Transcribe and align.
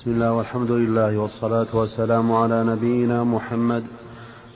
بسم 0.00 0.10
الله 0.10 0.32
والحمد 0.32 0.70
لله 0.70 1.18
والصلاة 1.18 1.66
والسلام 1.72 2.32
على 2.32 2.64
نبينا 2.64 3.24
محمد. 3.24 3.84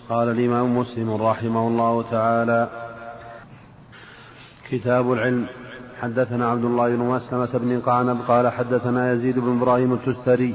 قال 0.09 0.29
الإمام 0.29 0.79
مسلم 0.79 1.23
رحمه 1.23 1.69
الله 1.69 2.05
تعالى 2.11 2.69
كتاب 4.71 5.13
العلم. 5.13 5.47
حدثنا 6.01 6.49
عبد 6.49 6.65
الله 6.65 6.89
بن 6.97 7.03
مسلمة 7.03 7.59
بن 7.59 7.81
قعنب 7.81 8.19
قال 8.29 8.49
حدثنا 8.49 9.13
يزيد 9.13 9.39
بن 9.39 9.61
إبراهيم 9.61 9.93
التستري 9.93 10.55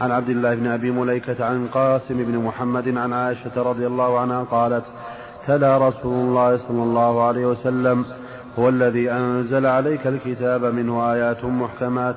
عن 0.00 0.10
عبد 0.10 0.28
الله 0.28 0.54
بن 0.54 0.66
أبي 0.66 0.90
مليكة 0.90 1.44
عن 1.44 1.64
القاسم 1.64 2.16
بن 2.24 2.38
محمد 2.38 2.96
عن 2.96 3.12
عائشة 3.12 3.62
رضي 3.62 3.86
الله 3.86 4.20
عنها 4.20 4.42
قالت 4.44 4.84
تلا 5.46 5.88
رسول 5.88 6.28
الله 6.28 6.56
صلى 6.68 6.82
الله 6.82 7.22
عليه 7.22 7.46
وسلم 7.46 8.04
هو 8.58 8.68
الذي 8.68 9.10
أنزل 9.12 9.66
عليك 9.66 10.06
الكتاب 10.06 10.64
منه 10.64 11.12
آيات 11.12 11.44
محكمات 11.44 12.16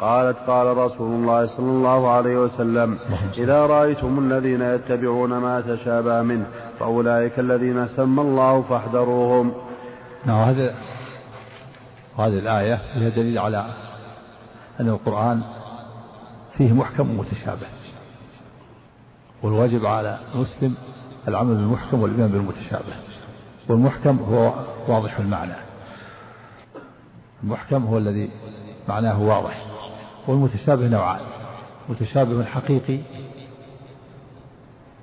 قالت 0.00 0.36
قال 0.46 0.76
رسول 0.76 1.12
الله 1.12 1.46
صلى 1.46 1.70
الله 1.70 2.10
عليه 2.10 2.36
وسلم 2.36 2.98
إذا 3.38 3.66
رأيتم 3.66 4.18
الذين 4.18 4.62
يتبعون 4.62 5.38
ما 5.38 5.60
تشابه 5.60 6.22
منه 6.22 6.46
فأولئك 6.78 7.38
الذين 7.38 7.86
سمى 7.86 8.20
الله 8.22 8.62
فاحذروهم. 8.62 9.52
نعم 10.24 10.38
هذا 10.38 10.74
وهذه 12.18 12.38
الآية 12.38 12.74
هي 12.74 13.10
دليل 13.10 13.38
على 13.38 13.66
أن 14.80 14.88
القرآن 14.88 15.42
فيه 16.56 16.72
محكم 16.72 17.10
ومتشابه. 17.10 17.66
والواجب 19.42 19.86
على 19.86 20.18
المسلم 20.34 20.76
العمل 21.28 21.54
بالمحكم 21.54 22.02
والإيمان 22.02 22.28
بالمتشابه. 22.28 22.94
والمحكم 23.68 24.18
هو 24.18 24.52
واضح 24.88 25.18
المعنى. 25.18 25.54
المحكم 27.44 27.84
هو 27.84 27.98
الذي 27.98 28.30
معناه 28.88 29.22
واضح. 29.22 29.69
والمتشابه 30.26 30.88
نوعان. 30.88 31.20
متشابه 31.88 32.44
حقيقي 32.44 33.00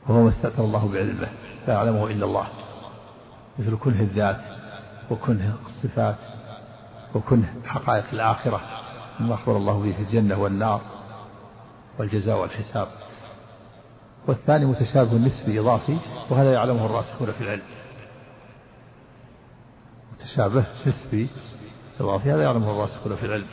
وهو 0.08 0.24
ما 0.24 0.30
استأثر 0.30 0.64
الله 0.64 0.92
بعلمه 0.92 1.28
لا 1.68 1.74
يعلمه 1.74 2.08
إلا 2.08 2.26
الله. 2.26 2.48
مثل 3.60 3.78
كنه 3.78 4.02
الذات 4.02 4.42
وكنه 5.12 5.56
الصفات 5.66 6.16
وكنه 7.16 7.54
حقائق 7.66 8.06
الآخرة 8.14 8.62
مما 9.20 9.34
أخبر 9.34 9.58
الله 9.58 9.80
به 9.80 9.92
في 9.92 10.02
الجنة 10.02 10.40
والنار 10.40 10.82
والجزاء 12.00 12.42
والحساب. 12.42 12.88
والثاني 14.28 14.66
متشابه 14.66 15.18
نسبي 15.18 15.60
إضافي 15.60 15.98
وهذا 16.30 16.54
يعلمه 16.54 16.86
الراسخون 16.86 17.32
في 17.32 17.42
العلم. 17.42 17.62
متشابه 20.14 20.66
نسبي 20.88 21.30
إضافي 22.00 22.32
هذا 22.32 22.44
يعلمه 22.44 22.72
الراسخون 22.72 23.16
في 23.16 23.26
العلم. 23.26 23.48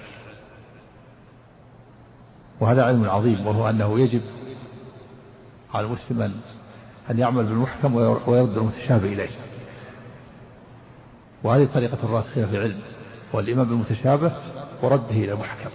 وهذا 2.60 2.84
علم 2.84 3.10
عظيم 3.10 3.46
وهو 3.46 3.70
أنه 3.70 4.00
يجب 4.00 4.22
على 5.74 5.86
المسلم 5.86 6.22
أن 6.22 6.34
أن 7.10 7.18
يعمل 7.18 7.44
بالمحكم 7.44 7.94
ويرد 8.26 8.58
المتشابه 8.58 9.12
إليه. 9.12 9.30
وهذه 11.42 11.68
طريقة 11.74 11.98
الراسخين 12.04 12.46
في 12.46 12.56
العلم 12.56 12.80
والإيمان 13.32 13.68
بالمتشابه 13.68 14.32
ورده 14.82 15.10
إلى 15.10 15.32
المحكم. 15.32 15.70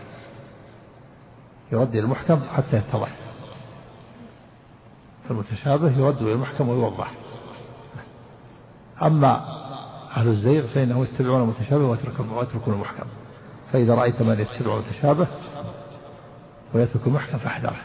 يرد 1.71 1.89
إلى 1.89 1.99
المحكم 1.99 2.39
حتى 2.55 2.77
يتضح. 2.77 3.15
فالمتشابه 5.27 5.99
يرد 5.99 6.21
إلى 6.21 6.33
المحكم 6.33 6.69
ويوضح. 6.69 7.13
أما 9.01 9.59
أهل 10.17 10.27
الزيغ 10.27 10.67
فإنهم 10.67 11.03
يتبعون 11.03 11.41
المتشابه 11.41 11.85
ويتركون 11.85 12.73
المحكم. 12.73 13.05
فإذا 13.71 13.95
رأيت 13.95 14.21
من 14.21 14.39
يتبع 14.39 14.73
المتشابه 14.73 15.27
ويترك 16.73 17.07
المحكم 17.07 17.37
فاحذره 17.37 17.75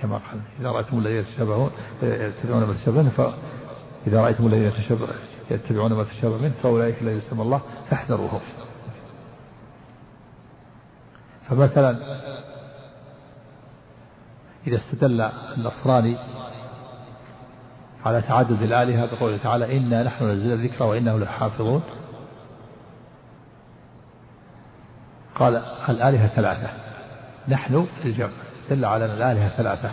كما 0.00 0.14
قال. 0.14 0.40
إذا 0.60 0.70
رأيتم 0.70 0.98
الذين 0.98 1.16
يتشابهون 1.16 1.70
يتبعون 2.02 2.64
ما 2.64 2.74
تشابه 2.74 3.02
منه 3.02 3.10
فإذا 3.10 4.20
رأيتم 4.20 4.46
الذين 4.46 4.72
يتبعون 5.50 5.92
ما 5.92 6.04
تشابه 6.04 6.38
منه 6.38 6.54
فأولئك 6.62 7.02
الذين 7.02 7.18
يسمى 7.18 7.42
الله 7.42 7.60
فاحذروهم. 7.90 8.40
فمثلا 11.48 11.98
إذا 14.66 14.76
استدل 14.76 15.20
النصراني 15.56 16.16
على 18.06 18.22
تعدد 18.22 18.62
الآلهة 18.62 19.06
بقوله 19.06 19.36
تعالى 19.36 19.76
إنا 19.76 20.02
نحن 20.02 20.30
نزلنا 20.30 20.54
الذكر 20.54 20.84
وإنه 20.84 21.18
لحافظون. 21.18 21.82
قال 25.34 25.56
الآلهة 25.88 26.28
ثلاثة. 26.28 26.87
نحن 27.48 27.86
الجمع 28.04 28.30
دل 28.70 28.84
على 28.84 29.04
أن 29.04 29.10
الآلهة 29.10 29.48
ثلاثة. 29.48 29.90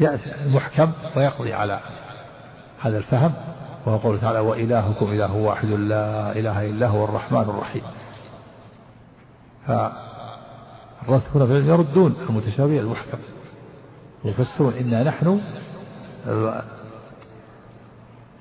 يأتي 0.00 0.34
المحكم 0.34 0.92
ويقضي 1.16 1.52
على 1.52 1.80
هذا 2.80 2.98
الفهم 2.98 3.32
وهو 3.86 3.96
قوله 3.96 4.20
تعالى 4.20 4.38
وإلهكم 4.38 5.12
إله 5.12 5.36
واحد 5.36 5.68
لا 5.68 6.32
إله 6.32 6.66
إلا 6.66 6.86
هو 6.86 7.04
الرحمن 7.04 7.40
الرحيم. 7.40 7.82
فالراسخون 9.66 11.46
في 11.46 11.52
العلم 11.52 11.68
يردون 11.68 12.16
المتشابه 12.28 12.80
المحكم 12.80 13.18
يفسرون 14.24 14.72
إنا 14.72 15.02
نحن 15.02 15.40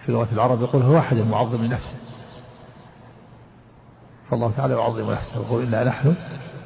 في 0.05 0.11
لغة 0.11 0.27
العرب 0.31 0.61
يقول 0.61 0.81
هو 0.81 0.93
واحد 0.93 1.17
المعظم 1.17 1.63
لنفسه 1.63 1.95
فالله 4.29 4.51
تعالى 4.51 4.73
يعظم 4.73 5.11
نفسه 5.11 5.39
ويقول 5.39 5.63
إنا 5.63 5.83
نحن 5.83 6.15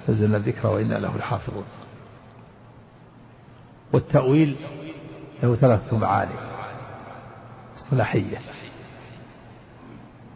نزلنا 0.09 0.37
الذكر 0.37 0.67
وإنا 0.67 0.93
له 0.93 1.17
لحافظون. 1.17 1.63
والتأويل 3.93 4.55
له 5.43 5.55
ثلاثة 5.55 5.97
معاني. 5.97 6.33
اصطلاحية. 7.77 8.37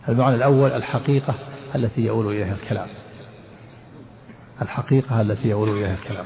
المعنى 0.09 0.35
الأول 0.35 0.71
الحقيقة 0.71 1.35
التي 1.75 2.01
يؤول 2.01 2.27
إليها 2.27 2.53
الكلام. 2.53 2.87
الحقيقة 4.61 5.21
التي 5.21 5.47
يؤول 5.49 5.69
إليها 5.69 5.93
الكلام. 5.93 6.25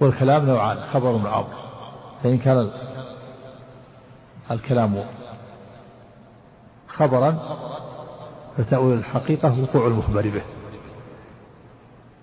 والكلام 0.00 0.46
نوعان 0.46 0.80
خبر 0.80 1.08
وأمر 1.08 1.54
فإن 2.22 2.38
كان 2.38 2.70
الكلام 4.50 5.04
خبرا 6.88 7.58
فتأويل 8.56 8.98
الحقيقة 8.98 9.60
وقوع 9.60 9.86
المخبر 9.86 10.28
به. 10.28 10.42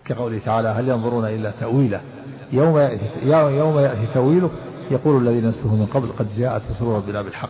كقوله 0.08 0.40
تعالى 0.46 0.68
هل 0.68 0.90
ينظرون 0.90 1.26
إلا 1.26 1.52
تأويله 1.60 2.02
يوم 2.52 2.78
يأتي, 2.78 3.10
يوم 3.30 3.80
يأتي 3.80 4.08
تأويله 4.14 4.50
يقول 4.92 5.28
الذين 5.28 5.46
نسوه 5.46 5.76
من 5.76 5.86
قبل 5.86 6.08
قد 6.20 6.28
جاءت 6.38 6.62
رسول 6.72 6.96
ربنا 6.96 7.22
بالحق. 7.22 7.50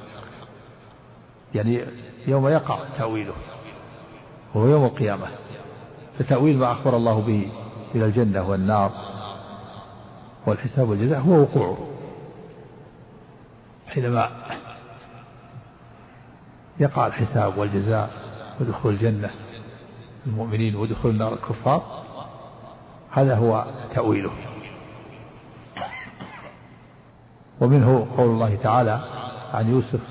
يعني 1.55 1.85
يوم 2.27 2.47
يقع 2.47 2.79
تأويله 2.97 3.33
وهو 4.55 4.67
يوم 4.67 4.85
القيامة. 4.85 5.27
فتأويل 6.19 6.57
ما 6.57 6.71
أخبر 6.71 6.97
الله 6.97 7.21
به 7.21 7.49
إلى 7.95 8.05
الجنة 8.05 8.49
والنار 8.49 8.91
والحساب 10.47 10.89
والجزاء 10.89 11.19
هو 11.19 11.41
وقوعه. 11.41 11.77
حينما 13.87 14.29
يقع 16.79 17.07
الحساب 17.07 17.57
والجزاء 17.57 18.11
ودخول 18.59 18.93
الجنة 18.93 19.29
المؤمنين 20.27 20.75
ودخول 20.75 21.11
النار 21.11 21.33
الكفار 21.33 22.06
هذا 23.11 23.35
هو 23.35 23.65
تأويله. 23.91 24.31
ومنه 27.61 28.07
قول 28.17 28.29
الله 28.29 28.55
تعالى 28.55 29.01
عن 29.53 29.71
يوسف 29.71 30.01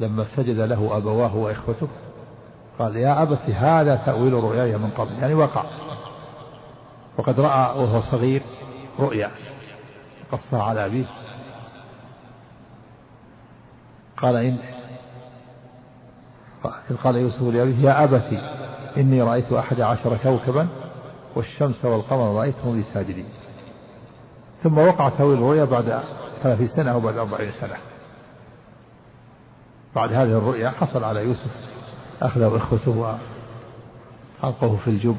لما 0.00 0.26
سجد 0.36 0.60
له 0.60 0.96
أبواه 0.96 1.36
وإخوته 1.36 1.88
قال 2.78 2.96
يا 2.96 3.22
أبت 3.22 3.50
هذا 3.50 3.96
تأويل 3.96 4.32
رؤياي 4.32 4.78
من 4.78 4.90
قبل 4.90 5.12
يعني 5.12 5.34
وقع. 5.34 5.64
وقد 7.18 7.40
رأى 7.40 7.78
وهو 7.78 8.00
صغير 8.00 8.42
رؤيا 8.98 9.30
قصها 10.32 10.62
على 10.62 10.86
أبيه. 10.86 11.04
قال 14.16 14.36
إن 14.36 14.58
قال 17.04 17.16
يوسف 17.16 17.42
لأبيه 17.42 17.78
يا 17.88 18.04
أبت 18.04 18.42
إني 18.96 19.22
رأيت 19.22 19.52
أحد 19.52 19.80
عشر 19.80 20.16
كوكبا 20.22 20.68
والشمس 21.36 21.84
والقمر 21.84 22.40
رأيتهم 22.40 22.76
لي 22.76 22.82
ساجدين. 22.82 23.28
ثم 24.62 24.78
وقع 24.78 25.08
تأويل 25.08 25.38
الرؤيا 25.38 25.64
بعد 25.64 26.02
ثلاثين 26.42 26.66
سنة 26.66 26.90
أو 26.90 27.00
بعد 27.00 27.16
أربعين 27.16 27.52
سنة. 27.52 27.76
بعد 29.94 30.12
هذه 30.12 30.38
الرؤيا 30.38 30.70
حصل 30.70 31.04
على 31.04 31.24
يوسف 31.24 31.50
أخذه 32.22 32.56
إخوته 32.56 33.18
وألقوه 34.42 34.76
في 34.76 34.90
الجب. 34.90 35.16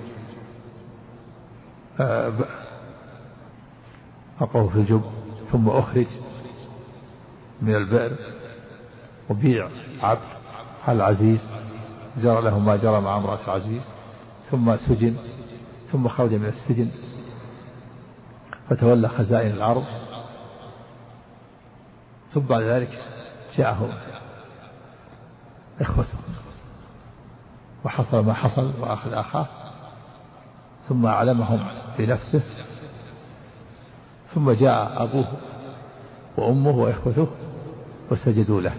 ألقوه 4.41 4.67
في 4.67 4.75
الجب 4.75 5.01
ثم 5.51 5.69
أخرج 5.69 6.07
من 7.61 7.75
البئر 7.75 8.15
وبيع 9.29 9.69
عبد 10.01 10.21
العزيز 10.89 11.47
جرى 12.17 12.41
له 12.41 12.59
ما 12.59 12.75
جرى 12.75 13.01
مع 13.01 13.17
امرأة 13.17 13.39
العزيز 13.45 13.81
ثم 14.51 14.77
سجن 14.77 15.15
ثم 15.91 16.07
خرج 16.07 16.33
من 16.33 16.45
السجن 16.45 16.91
فتولى 18.69 19.07
خزائن 19.07 19.51
الأرض. 19.51 19.83
ثم 22.33 22.39
بعد 22.39 22.63
ذلك 22.63 22.99
جاءه 23.57 23.89
إخوته 25.81 26.17
وحصل 27.85 28.25
ما 28.25 28.33
حصل 28.33 28.73
وأخذ 28.79 29.13
أخاه 29.13 29.45
ثم 30.89 31.05
أعلمهم 31.05 31.59
بنفسه 31.97 32.41
ثم 34.33 34.51
جاء 34.51 35.03
أبوه 35.03 35.27
وأمه 36.37 36.71
وإخوته 36.71 37.27
وسجدوا 38.11 38.61
له. 38.61 38.75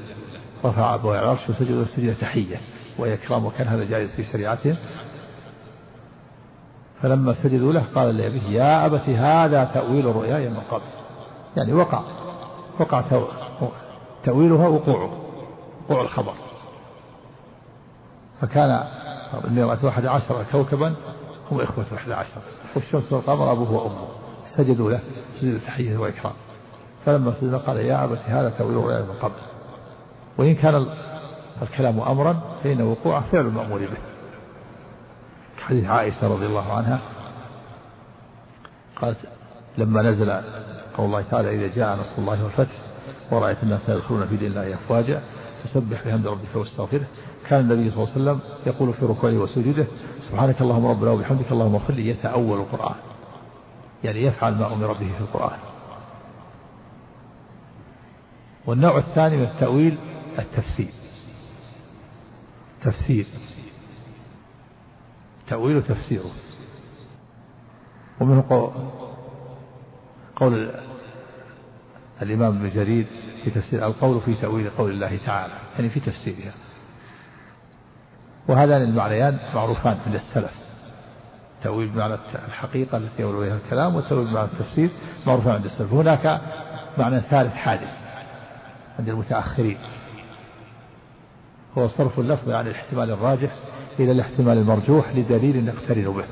رفع 0.64 0.94
أبوه 0.94 1.20
العرش 1.20 1.50
وسجدوا 1.50 1.84
سجد 1.84 2.16
تحية 2.20 2.60
وإكرام 2.98 3.44
وكان 3.46 3.68
هذا 3.68 3.84
جائز 3.84 4.14
في 4.16 4.24
شريعتهم. 4.24 4.76
فلما 7.02 7.34
سجدوا 7.34 7.72
له 7.72 7.84
قال 7.94 8.16
لأبيه 8.16 8.42
يا 8.42 8.86
أبت 8.86 9.08
هذا 9.08 9.64
تأويل 9.64 10.04
رؤياي 10.04 10.48
من 10.48 10.60
قبل. 10.70 10.82
يعني 11.56 11.72
وقع 11.72 12.00
وقع 12.80 13.04
تأويلها 14.24 14.68
وقوعه 14.68 15.10
وقوع 15.88 16.02
الخبر. 16.02 16.34
فكان 18.40 18.84
إني 19.48 19.62
رأيت 19.62 19.84
أحد 19.84 20.06
عشر 20.06 20.44
كوكبا 20.52 20.94
هم 21.50 21.60
إخوة 21.60 21.84
أحد 21.94 22.10
عشر. 22.10 22.40
والشمس 22.76 23.12
والقمر 23.12 23.52
أبوه 23.52 23.72
وأمه. 23.72 24.08
سجدوا 24.56 24.90
له 24.90 25.00
سجد 25.40 25.60
تحية 25.66 25.96
وإكرام. 25.96 26.32
فلما 27.06 27.32
سجد 27.40 27.54
قال 27.54 27.76
يا 27.76 28.04
أبت 28.04 28.20
هذا 28.26 28.50
تأويل 28.50 28.76
رؤياي 28.76 29.02
من 29.02 29.14
قبل. 29.22 29.34
وإن 30.38 30.54
كان 30.54 30.86
الكلام 31.62 32.00
أمرا 32.00 32.40
فإن 32.64 32.82
وقوعه 32.82 33.20
فعل 33.20 33.46
المأمور 33.46 33.78
به. 33.78 34.11
حديث 35.66 35.84
عائشة 35.84 36.28
رضي 36.28 36.46
الله 36.46 36.72
عنها 36.72 37.00
قالت 38.96 39.18
لما 39.78 40.02
نزل 40.02 40.32
قول 40.96 41.06
الله 41.06 41.22
تعالى 41.30 41.54
إذا 41.54 41.74
جاء 41.74 41.96
نصر 41.96 42.18
الله 42.18 42.44
والفتح 42.44 42.72
ورأيت 43.30 43.62
الناس 43.62 43.88
يدخلون 43.88 44.26
في 44.26 44.36
دين 44.36 44.50
الله 44.50 44.74
أفواجا 44.74 45.22
فسبح 45.64 46.04
بحمد 46.06 46.26
ربك 46.26 46.54
واستغفره. 46.54 47.06
كان 47.48 47.60
النبي 47.60 47.90
صلى 47.90 48.02
الله 48.02 48.12
عليه 48.12 48.22
وسلم 48.22 48.40
يقول 48.66 48.92
في 48.92 49.06
ركوعه 49.06 49.32
وسجوده 49.32 49.86
سبحانك 50.30 50.60
اللهم 50.60 50.86
ربنا 50.86 51.10
وبحمدك 51.10 51.52
اللهم 51.52 51.74
اغفر 51.74 51.94
لي 51.94 52.08
يتأول 52.08 52.58
القرآن. 52.60 52.94
يعني 54.04 54.22
يفعل 54.22 54.54
ما 54.54 54.72
أمر 54.72 54.92
به 54.92 55.12
في 55.12 55.20
القرآن. 55.20 55.58
والنوع 58.66 58.98
الثاني 58.98 59.36
من 59.36 59.42
التأويل 59.42 59.98
التفسير. 60.38 60.90
تفسير. 62.82 63.26
تأويل 65.52 65.82
تفسيره 65.82 66.30
ومنه 68.20 68.72
قول 70.36 70.70
الإمام 72.22 72.56
ابن 72.56 72.70
جرير 72.70 73.06
في 73.44 73.50
تفسير 73.50 73.86
القول 73.86 74.20
في 74.20 74.34
تأويل 74.34 74.70
قول 74.70 74.90
الله 74.90 75.18
تعالى 75.26 75.52
يعني 75.74 75.88
في 75.88 76.00
تفسيرها. 76.00 76.52
وهذان 78.48 78.82
المعنيان 78.82 79.38
معروفان 79.54 79.98
عند 80.06 80.14
السلف. 80.14 80.54
تأويل 81.62 81.88
بمعنى 81.88 82.14
الحقيقة 82.48 82.98
التي 82.98 83.22
يقول 83.22 83.46
بها 83.46 83.56
الكلام 83.56 83.94
والتأويل 83.94 84.30
بمعنى 84.30 84.48
التفسير 84.52 84.90
معروفان 85.26 85.54
عند 85.54 85.64
السلف. 85.64 85.92
هناك 85.92 86.40
معنى 86.98 87.20
ثالث 87.20 87.54
حادث 87.54 87.90
عند 88.98 89.08
المتأخرين. 89.08 89.78
هو 91.78 91.88
صرف 91.88 92.20
اللفظ 92.20 92.50
عن 92.50 92.66
الاحتمال 92.66 93.10
الراجح 93.10 93.56
إلى 93.98 94.12
الاحتمال 94.12 94.58
المرجوح 94.58 95.16
لدليل 95.16 95.64
نقترن 95.64 96.12
به. 96.12 96.24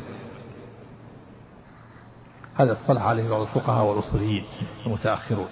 هذا 2.54 2.72
اصطلح 2.72 3.02
عليه 3.02 3.30
بعض 3.30 3.40
الفقهاء 3.40 3.86
والأصوليين 3.86 4.44
المتأخرون. 4.86 5.48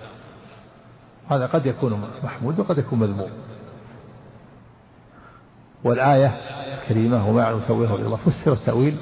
هذا 1.29 1.47
قد 1.47 1.67
يكون 1.67 2.11
محمود 2.23 2.61
وقد 2.61 2.79
يكون 2.79 2.99
مذموم. 2.99 3.31
والآية 5.85 6.27
الكريمة 6.75 7.29
وما 7.29 7.43
يعلم 7.43 7.61
تأويله 7.61 7.95
إلا 7.95 8.07
الله 8.07 8.17
فسر 8.17 8.53
التأويل 8.53 8.97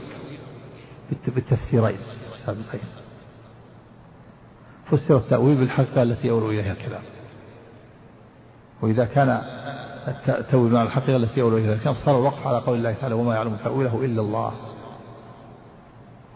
بالتفسيرين. 1.26 1.98
السابقين 2.34 2.80
فسر 4.90 5.16
التأويل 5.16 5.56
بالحقيقة 5.56 6.02
التي 6.02 6.30
أولوا 6.30 6.50
إليها 6.50 6.72
الكلام. 6.72 7.02
وإذا 8.82 9.04
كان 9.04 9.55
التأويل 10.08 10.72
مع 10.72 10.82
الحقيقة 10.82 11.16
التي 11.16 11.42
أولوا 11.42 11.58
إليها 11.58 11.74
الكلام. 11.74 11.94
صار 12.04 12.18
الوقف 12.18 12.46
على 12.46 12.58
قول 12.58 12.78
الله 12.78 12.94
تعالى 13.00 13.14
وما 13.14 13.34
يعلم 13.34 13.56
تأويله 13.64 14.04
إلا 14.04 14.20
الله. 14.20 14.52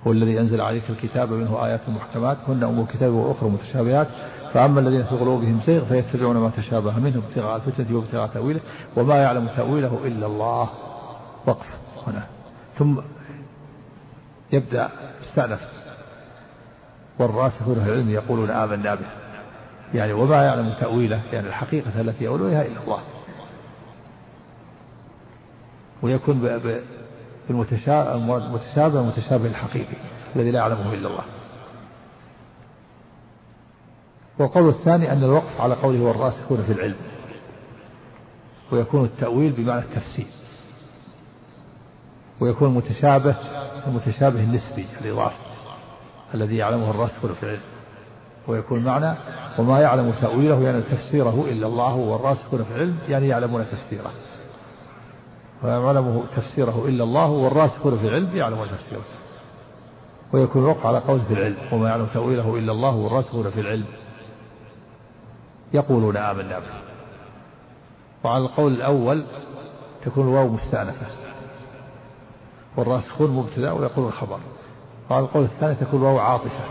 هو 0.06 0.12
الذي 0.12 0.40
أنزل 0.40 0.60
عليك 0.60 0.90
الكتاب 0.90 1.32
منه 1.32 1.66
آيات 1.66 1.88
محكمات 1.88 2.36
هن 2.48 2.64
أم 2.64 2.80
الكتاب 2.80 3.12
وأخرى 3.12 3.50
متشابهات. 3.50 4.08
فأما 4.52 4.80
الذين 4.80 5.04
في 5.04 5.16
قلوبهم 5.16 5.60
زيغ 5.66 5.84
فيتبعون 5.84 6.36
ما 6.36 6.50
تشابه 6.56 6.98
منه 6.98 7.22
ابتغاء 7.28 7.56
الفتنة 7.56 7.96
وابتغاء 7.96 8.28
تأويله. 8.28 8.60
وما 8.96 9.16
يعلم 9.16 9.48
تأويله 9.56 9.98
إلا 10.04 10.26
الله. 10.26 10.68
وقف 11.46 11.66
هنا. 12.06 12.22
ثم 12.78 13.00
يبدأ 14.52 14.88
استأنف 15.22 15.60
والراسخون 17.18 17.74
في 17.74 17.90
العلم 17.90 18.10
يقولون 18.10 18.50
آمنا 18.50 18.94
به. 18.94 19.06
يعني 19.94 20.12
وما 20.12 20.44
يعلم 20.44 20.72
تأويله. 20.80 21.20
يعني 21.32 21.48
الحقيقة 21.48 22.00
التي 22.00 22.24
يقولونها 22.24 22.62
إلا 22.62 22.82
الله. 22.84 23.00
ويكون 26.02 26.60
بالمتشابه 27.48 29.00
المتشابه 29.00 29.46
الحقيقي 29.46 29.96
الذي 30.36 30.50
لا 30.50 30.58
يعلمه 30.58 30.94
إلا 30.94 31.08
الله. 31.08 31.24
والقول 34.38 34.68
الثاني 34.68 35.12
أن 35.12 35.24
الوقف 35.24 35.60
على 35.60 35.74
قوله 35.74 36.00
والراسخون 36.00 36.62
في 36.62 36.72
العلم 36.72 36.96
ويكون 38.72 39.04
التأويل 39.04 39.52
بمعنى 39.52 39.80
التفسير 39.80 40.26
ويكون 42.40 42.68
المتشابه 42.68 43.36
المتشابه 43.86 44.40
النسبي 44.40 44.86
الإضافة 45.00 45.36
الذي 46.34 46.56
يعلمه 46.56 46.90
الراسخون 46.90 47.32
في 47.32 47.42
العلم 47.42 47.60
ويكون 48.48 48.84
معنى 48.84 49.14
وما 49.58 49.80
يعلم 49.80 50.12
تأويله 50.20 50.62
يعني 50.62 50.82
تفسيره 50.82 51.44
إلا 51.48 51.66
الله 51.66 51.94
والراسخون 51.94 52.64
في 52.64 52.70
العلم 52.70 52.98
يعني 53.08 53.28
يعلمون 53.28 53.66
تفسيره. 53.66 54.10
ويعلمه 55.62 56.22
تفسيره 56.36 56.84
إلا 56.88 57.04
الله 57.04 57.30
والراسخون 57.30 57.98
في 57.98 58.08
العلم 58.08 58.36
يعلمون 58.36 58.68
تفسيره. 58.68 59.02
ويكون 60.32 60.62
الوقف 60.62 60.86
على 60.86 60.98
قول 60.98 61.20
في 61.20 61.34
العلم 61.34 61.56
وما 61.72 61.88
يعلم 61.88 62.06
تأويله 62.06 62.58
إلا 62.58 62.72
الله 62.72 62.96
والراسخون 62.96 63.50
في 63.50 63.60
العلم. 63.60 63.86
يقولون 65.72 66.16
آمنا 66.16 66.58
به. 66.58 66.80
وعلى 68.24 68.44
القول 68.44 68.72
الأول 68.72 69.24
تكون 70.04 70.28
الواو 70.28 70.48
مستأنفة. 70.48 71.06
والراسخون 72.76 73.30
مبتدأ 73.30 73.72
ويقول 73.72 74.06
الخبر. 74.06 74.38
وعلى 75.10 75.24
القول 75.24 75.44
الثاني 75.44 75.74
تكون 75.74 76.00
الواو 76.00 76.18
عاطفة. 76.18 76.64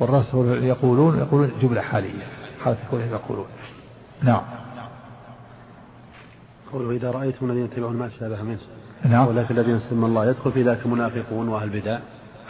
والراسخون 0.00 0.64
يقولون 0.64 1.18
يقولون 1.18 1.52
جملة 1.62 1.80
حالية. 1.80 2.26
حالة 2.64 2.78
كونهم 2.90 3.10
يقولون. 3.10 3.46
نعم. 4.22 4.42
قوله 6.72 6.90
إذا 6.90 7.10
رأيتم 7.10 7.50
الذين 7.50 7.64
يتبعون 7.64 7.96
ما 7.96 8.08
تشابه 8.08 8.42
منه 8.42 8.58
نعم. 9.04 9.28
ولكن 9.28 9.58
الذين 9.58 9.78
سمى 9.78 10.06
الله 10.06 10.26
يدخل 10.30 10.52
في 10.52 10.62
ذلك 10.62 10.86
المنافقون 10.86 11.48
وأهل 11.48 11.74
البدع. 11.74 11.98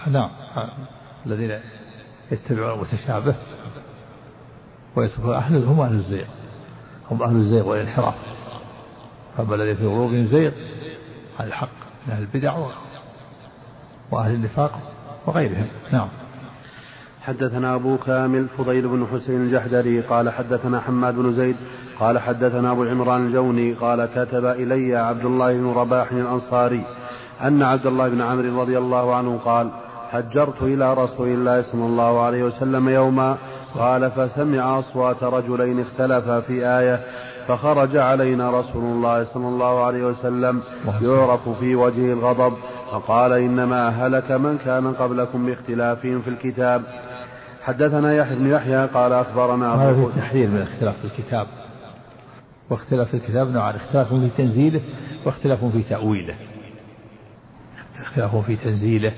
نعم. 0.07 0.31
الذين 1.27 1.61
يتبعون 2.31 2.73
المتشابه. 2.73 3.35
ويتركون 4.97 5.35
أهل 5.35 5.65
هم 5.65 5.81
أهل 5.81 5.95
الزيغ. 5.95 6.27
هم 7.11 7.23
أهل 7.23 7.37
الزيغ 7.37 7.69
والانحراف. 7.69 8.15
فأما 9.37 9.55
الذين 9.55 9.77
في 9.77 9.87
قلوبهم 9.87 10.27
زيغ 10.27 10.53
عن 11.41 11.47
الحق 11.47 11.69
من 12.07 12.13
أهل 12.13 12.23
البدع 12.23 12.57
وأهل 14.11 14.35
النفاق 14.35 14.81
وغيرهم. 15.27 15.67
نعم. 15.93 16.09
حدثنا 17.23 17.75
أبو 17.75 17.97
كامل 17.97 18.49
فضيل 18.49 18.89
بن 18.89 19.07
حسين 19.13 19.41
الجحدري 19.41 20.01
قال 20.01 20.31
حدثنا 20.31 20.81
حماد 20.81 21.15
بن 21.15 21.33
زيد 21.33 21.57
قال 22.01 22.19
حدثنا 22.19 22.73
أبو 22.73 22.85
عمران 22.85 23.27
الجوني 23.27 23.73
قال 23.73 24.09
كتب 24.17 24.45
إلي 24.45 24.97
عبد 24.97 25.25
الله 25.25 25.59
بن 25.59 25.73
رباح 25.73 26.13
الأنصاري 26.13 26.83
أن 27.43 27.63
عبد 27.63 27.87
الله 27.87 28.09
بن 28.09 28.21
عمرو 28.21 28.61
رضي 28.61 28.79
الله 28.79 29.15
عنه 29.15 29.39
قال 29.45 29.71
هجرت 30.11 30.63
إلى 30.63 30.95
رسول 30.95 31.29
الله 31.29 31.63
صلى 31.63 31.87
الله 31.87 32.21
عليه 32.21 32.45
وسلم 32.45 32.89
يوما 32.89 33.37
قال 33.79 34.11
فسمع 34.11 34.79
أصوات 34.79 35.23
رجلين 35.23 35.81
اختلفا 35.81 36.41
في 36.41 36.67
آية 36.67 37.01
فخرج 37.49 37.97
علينا 37.97 38.61
رسول 38.61 38.85
الله 38.85 39.25
صلى 39.25 39.49
الله 39.49 39.85
عليه 39.85 40.05
وسلم 40.05 40.63
يعرف 41.03 41.49
في 41.49 41.75
وجهه 41.75 42.13
الغضب 42.13 42.53
فقال 42.91 43.33
إنما 43.33 43.89
هلك 43.89 44.31
من 44.31 44.59
كان 44.59 44.93
قبلكم 44.93 45.47
باختلافهم 45.47 46.21
في 46.21 46.31
الكتاب. 46.31 46.83
حدثنا 47.63 48.15
يحيى 48.15 48.37
بن 48.37 48.47
يحيى 48.47 48.87
قال 48.87 49.13
أخبرنا 49.13 49.75
هذا 49.75 50.09
تحذير 50.17 50.49
من 50.49 50.57
الاختلاف 50.57 50.95
في 50.97 51.05
الكتاب. 51.05 51.47
واختلاف 52.71 53.15
الكتاب 53.15 53.49
نوعان 53.49 53.75
اختلاف 53.75 54.15
في 54.15 54.31
تنزيله 54.37 54.81
واختلاف 55.25 55.65
في 55.65 55.83
تأويله. 55.83 56.37
اختلاف 57.97 58.37
في 58.37 58.57
تنزيله. 58.57 59.13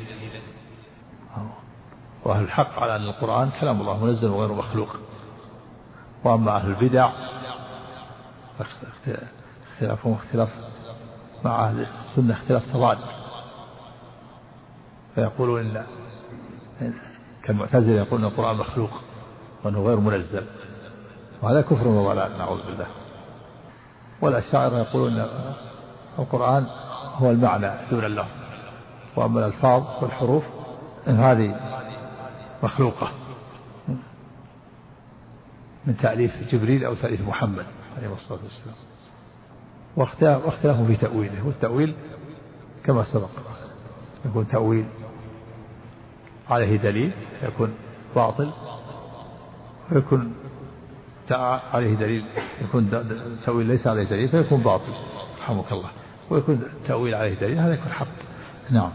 وأهل 2.24 2.44
الحق 2.44 2.78
على 2.78 2.96
أن 2.96 3.02
القرآن 3.02 3.50
كلام 3.60 3.80
الله 3.80 4.04
منزل 4.04 4.28
وغير 4.28 4.52
مخلوق. 4.52 4.96
وأما 6.24 6.56
أهل 6.56 6.70
البدع 6.70 7.10
اختلافهم 9.72 10.12
اختلاف 10.12 10.48
مع 11.44 11.68
أهل 11.68 11.86
السنة 11.98 12.34
اختلاف 12.34 12.72
تضاد. 12.72 12.98
فيقولون 15.14 15.60
إن 15.60 16.94
كالمعتزلة 17.42 17.96
يقولون 17.96 18.24
القرآن 18.24 18.56
مخلوق 18.56 18.90
وأنه 19.64 19.82
غير 19.82 20.00
منزل. 20.00 20.46
وهذا 21.42 21.60
كفر 21.60 21.88
وضلال 21.88 22.38
نعوذ 22.38 22.66
بالله. 22.66 22.86
والأشاعرة 24.20 24.78
يقولون 24.78 25.26
القرآن 26.18 26.66
هو 27.14 27.30
المعنى 27.30 27.70
دون 27.90 28.04
اللفظ 28.04 28.38
وأما 29.16 29.46
الألفاظ 29.46 29.82
والحروف 30.02 30.44
هذه 31.06 31.60
مخلوقة. 32.62 33.10
من 35.86 35.96
تأليف 35.96 36.54
جبريل 36.54 36.84
أو 36.84 36.94
تأليف 36.94 37.28
محمد 37.28 37.66
عليه 37.96 38.12
الصلاة 38.12 38.38
والسلام. 38.42 38.76
واختلاف 39.96 40.86
في 40.86 40.96
تأويله. 40.96 41.46
والتأويل 41.46 41.94
كما 42.84 43.04
سبق 43.04 43.28
يكون 44.24 44.48
تأويل 44.48 44.86
عليه 46.50 46.76
دليل 46.76 47.12
يكون 47.42 47.74
باطل 48.14 48.50
ويكون 49.92 50.34
عليه 51.32 51.94
دليل 51.94 52.24
يكون 52.62 52.90
تأويل 53.46 53.66
ليس 53.66 53.86
عليه 53.86 54.04
دليل 54.04 54.28
فيكون 54.28 54.60
باطل. 54.60 54.92
رحمك 55.42 55.72
الله. 55.72 55.90
ويكون 56.30 56.62
تأويل 56.86 57.14
عليه 57.14 57.34
دليل 57.34 57.58
هذا 57.58 57.74
يكون 57.74 57.92
حق. 57.92 58.06
نعم. 58.70 58.90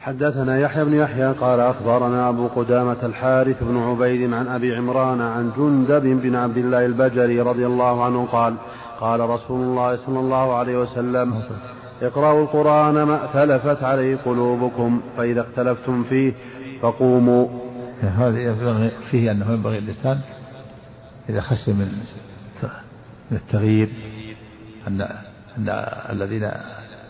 حدثنا 0.00 0.58
يحيى 0.58 0.84
بن 0.84 0.94
يحيى 0.94 1.32
قال 1.32 1.60
أخبرنا 1.60 2.28
أبو 2.28 2.46
قدامة 2.46 2.96
الحارث 3.02 3.62
بن 3.62 3.76
عبيد 3.76 4.32
عن 4.32 4.48
أبي 4.48 4.76
عمران 4.76 5.20
عن 5.20 5.50
جندب 5.56 6.22
بن 6.22 6.36
عبد 6.36 6.56
الله 6.56 6.86
البجري 6.86 7.40
رضي 7.40 7.66
الله 7.66 8.04
عنه 8.04 8.26
قال 8.26 8.54
قال 9.00 9.20
رسول 9.20 9.60
الله 9.60 9.96
صلى 9.96 10.20
الله 10.20 10.54
عليه 10.54 10.78
وسلم 10.78 11.42
اقرأوا 12.02 12.42
القرآن 12.42 13.02
ما 13.02 13.24
ائتلفت 13.24 13.82
عليه 13.82 14.16
قلوبكم 14.16 15.00
فإذا 15.16 15.40
اختلفتم 15.40 16.04
فيه 16.04 16.32
فقوموا 16.82 17.48
هذا 18.02 18.90
فيه 19.10 19.30
أنه 19.30 19.52
ينبغي 19.52 19.78
الإنسان 19.78 20.20
إذا 21.28 21.40
خشي 21.40 21.72
من 21.72 21.92
من 23.30 23.36
التغيير 23.36 23.88
أن 24.86 25.00
أن 25.58 25.68
الذين 26.10 26.50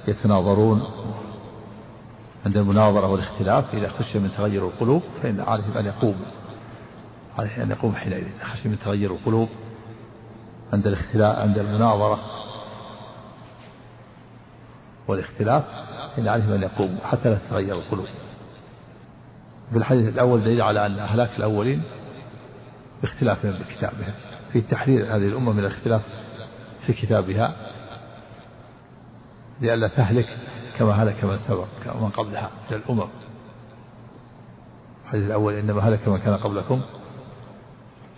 يتناظرون 0.09 0.83
عند 2.47 2.57
المناظرة 2.57 3.07
والاختلاف 3.07 3.75
إذا 3.75 3.89
خشي 3.89 4.19
من 4.19 4.31
تغير 4.37 4.67
القلوب 4.67 5.03
فإن 5.23 5.41
عليهم 5.41 5.77
أن 5.77 5.87
يقوم 5.87 6.17
عليه 7.39 7.63
أن 7.63 7.71
يقوم 7.71 7.95
حينئذ. 7.95 8.25
إذا 8.37 8.45
خشي 8.45 8.69
من 8.69 8.79
تغير 8.85 9.11
القلوب 9.11 9.49
عند 10.73 10.87
الاختلاف 10.87 11.39
عند 11.39 11.59
المناظرة 11.59 12.21
والاختلاف 15.09 15.65
إن 16.19 16.29
عليهم 16.29 16.53
أن 16.53 16.63
يقوموا 16.63 17.01
حتى 17.05 17.29
لا 17.29 17.35
تتغير 17.35 17.75
القلوب. 17.75 18.07
في 19.71 19.77
الحديث 19.79 20.09
الأول 20.09 20.41
دليل 20.41 20.63
على 20.63 20.87
أن 20.87 20.99
أهلاك 20.99 21.31
الأولين 21.39 21.83
باختلافهم 23.03 23.53
بكتابهم 23.53 24.13
في 24.53 24.61
تحرير 24.61 25.05
هذه 25.05 25.29
الأمة 25.29 25.53
من 25.53 25.59
الاختلاف 25.59 26.03
في 26.87 26.93
كتابها 26.93 27.57
لئلا 29.61 29.89
تهلك 29.89 30.37
كما 30.79 30.93
هلك 30.93 31.25
من 31.25 31.39
سبق 31.39 31.97
ومن 31.97 32.11
قبلها 32.11 32.51
من 32.71 32.77
الأمم. 32.77 33.09
الحديث 35.05 35.27
الأول 35.27 35.55
إنما 35.55 35.81
هلك 35.81 36.09
من 36.09 36.19
كان 36.19 36.35
قبلكم. 36.35 36.81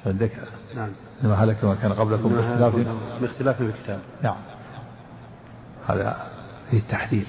عندك 0.06 0.32
نعم. 0.74 0.88
إنما 1.22 1.34
هلك 1.34 1.64
من 1.64 1.76
كان 1.76 1.92
قبلكم 1.92 2.28
باختلاف 2.28 2.74
باختلاف 3.20 3.56
في 3.56 3.62
الكتاب. 3.62 4.00
نعم. 4.22 4.36
هذا 5.86 6.30
فيه 6.70 6.78
التحذير 6.78 7.26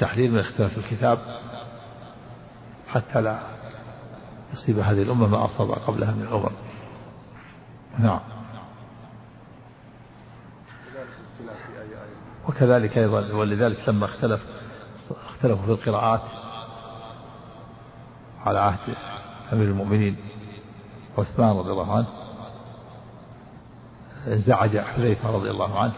تحذير 0.00 0.30
من 0.30 0.38
اختلاف 0.38 0.78
الكتاب 0.78 1.39
حتى 2.92 3.20
لا 3.20 3.38
يصيب 4.52 4.78
هذه 4.78 5.02
الأمة 5.02 5.26
ما 5.26 5.44
أصاب 5.44 5.70
قبلها 5.70 6.12
من 6.12 6.22
الأمم 6.22 6.56
نعم. 7.98 8.20
وكذلك 12.48 12.98
أيضا 12.98 13.32
ولذلك 13.32 13.88
لما 13.88 14.04
اختلف 14.04 14.40
اختلفوا 15.10 15.64
في 15.66 15.70
القراءات 15.70 16.20
على 18.46 18.58
عهد 18.58 18.94
أمير 19.52 19.68
المؤمنين 19.68 20.16
عثمان 21.18 21.56
رضي 21.56 21.70
الله 21.70 21.96
عنه 21.96 22.06
انزعج 24.26 24.78
حذيفة 24.78 25.30
رضي 25.30 25.50
الله 25.50 25.78
عنه 25.78 25.92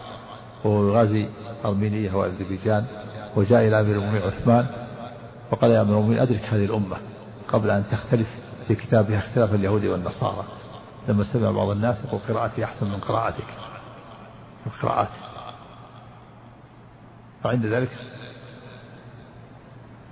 وهو 0.63 0.87
يغازي 0.87 1.29
أرمينية 1.65 2.13
وأذربيجان 2.13 2.85
وجاء 3.35 3.67
إلى 3.67 3.81
أمير 3.81 3.95
المؤمنين 3.95 4.21
عثمان 4.21 4.82
وقال 5.53 5.71
يا 5.71 5.81
أمير 5.81 5.93
المؤمنين 5.93 6.19
أدرك 6.19 6.43
هذه 6.43 6.65
الأمة 6.65 6.97
قبل 7.47 7.69
أن 7.69 7.83
تختلف 7.91 8.27
في 8.67 8.75
كتابها 8.75 9.19
اختلاف 9.19 9.53
اليهود 9.53 9.85
والنصارى. 9.85 10.43
لما 11.07 11.23
سمع 11.33 11.51
بعض 11.51 11.69
الناس 11.69 12.05
يقول 12.05 12.19
قراءتي 12.29 12.63
أحسن 12.63 12.87
من 12.87 12.99
قراءتك. 12.99 13.47
القراءات 14.65 15.09
فعند 17.43 17.65
ذلك 17.65 17.91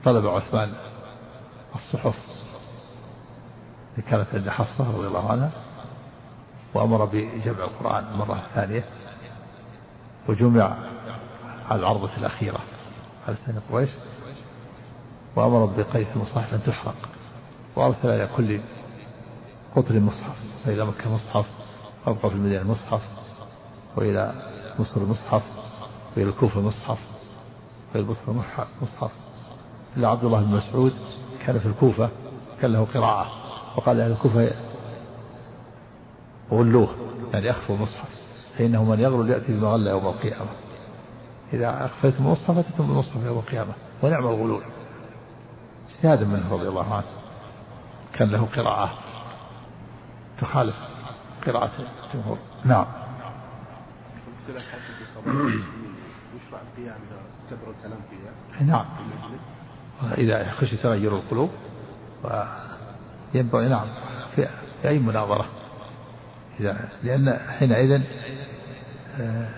طلب 0.06 0.28
عثمان 0.28 0.74
الصحف. 1.76 2.16
اللي 3.92 4.10
كانت 4.12 4.28
عند 4.34 4.50
حفصة 4.50 4.98
رضي 4.98 5.08
الله 5.08 5.32
عنها 5.32 5.52
وأمر 6.74 7.06
بجمع 7.06 7.64
القرآن 7.64 8.04
مرة 8.14 8.44
ثانية. 8.56 8.84
وجمع 10.30 10.78
على 11.70 11.80
العرضة 11.80 12.10
الأخيرة 12.18 12.60
على 13.28 13.36
سنة 13.46 13.62
قريش. 13.72 13.90
وأمر 15.36 15.66
بقيث 15.66 16.08
المصاحف 16.16 16.54
أن 16.54 16.64
تحرق 16.64 16.96
وأرسل 17.76 18.10
إلى 18.10 18.30
كل 18.38 18.60
قطر 19.76 20.00
مصحف 20.00 20.36
إلى 20.68 20.86
مكة 20.86 21.16
مصحف 21.16 21.46
وأبقى 22.06 22.30
في 22.30 22.36
المدينة 22.36 22.64
مصحف 22.64 23.02
وإلى 23.96 24.34
مصر 24.80 25.06
مصحف 25.06 25.44
وإلى 26.18 26.30
الكوفة 26.30 26.62
مصحف 26.62 27.00
وإلى 27.92 28.04
البصرة 28.04 28.46
مصحف 28.82 29.12
إلا 29.98 30.08
عبد 30.08 30.24
الله 30.24 30.42
بن 30.42 30.56
مسعود 30.56 30.94
كان 31.46 31.60
في 31.60 31.66
الكوفة 31.66 32.10
كان 32.62 32.74
له 32.74 32.88
قراءة 32.94 33.32
وقال 33.78 34.02
أهل 34.02 34.12
الكوفة 34.12 34.52
غلوه 36.52 36.90
يعني 37.34 37.52
أخفوا 37.52 37.76
المصحف 37.76 38.10
فإنه 38.58 38.84
من 38.84 39.00
يغلو 39.00 39.26
يأتي 39.26 39.54
بما 39.54 39.90
يوم 39.90 40.08
القيامة. 40.08 40.50
إذا 41.54 41.86
أخفيتم 41.86 42.26
المصحف 42.26 42.58
أتيتم 42.58 42.88
بالمصحف 42.88 43.26
يوم 43.26 43.38
القيامة 43.38 43.74
ونعم 44.04 44.28
الغلول 44.28 44.62
اجتهادا 45.88 46.26
منه 46.26 46.54
رضي 46.54 46.68
الله 46.68 46.94
عنه 46.94 47.06
كان 48.14 48.32
له 48.32 48.48
قراءة 48.56 48.94
تخالف 50.40 50.76
قراءة 51.46 51.72
الجمهور. 52.06 52.38
نعم. 52.66 52.86
يشرع 56.36 56.62
القيام 56.62 57.00
إذا 58.62 58.66
نعم. 58.66 58.86
إذا 60.18 60.52
خشي 60.52 60.78
تغير 60.78 61.16
القلوب 61.16 61.50
ينبغي 63.34 63.68
نعم 63.68 63.88
في 64.36 64.48
أي 64.86 65.00
مناظرة. 65.00 65.46
إذا 66.60 66.90
لأن 67.04 67.40
حينئذ 67.60 68.02
آه، 69.20 69.50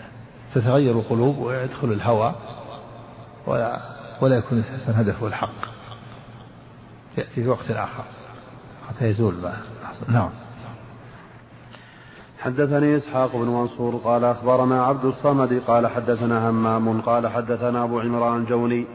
تتغير 0.56 1.00
القلوب 1.00 1.38
ويدخل 1.38 1.92
الهوى 1.92 2.36
ولا 3.48 3.80
ولا 4.22 4.38
يكون 4.38 4.58
الإنسان 4.58 4.96
هدفه 4.96 5.28
الحق. 5.28 5.73
يأتي 7.18 7.44
في 7.44 7.48
وقت 7.48 7.72
آخر. 7.72 8.04
حتى 8.90 9.06
يزول 9.06 9.34
ما 9.34 9.54
نعم. 10.08 10.30
حدثني 12.40 12.98
إسحاق 12.98 13.36
بن 13.36 13.48
منصور 13.48 13.96
قال 13.96 14.24
أخبرنا 14.24 14.84
عبد 14.84 15.06
الصمد 15.06 15.62
قال 15.68 15.88
حدثنا 15.88 16.50
همام 16.50 17.02
قال 17.02 17.28
حدثنا 17.28 17.84
أبو 17.84 18.00
عمران 18.00 18.42
الجوني 18.42 18.86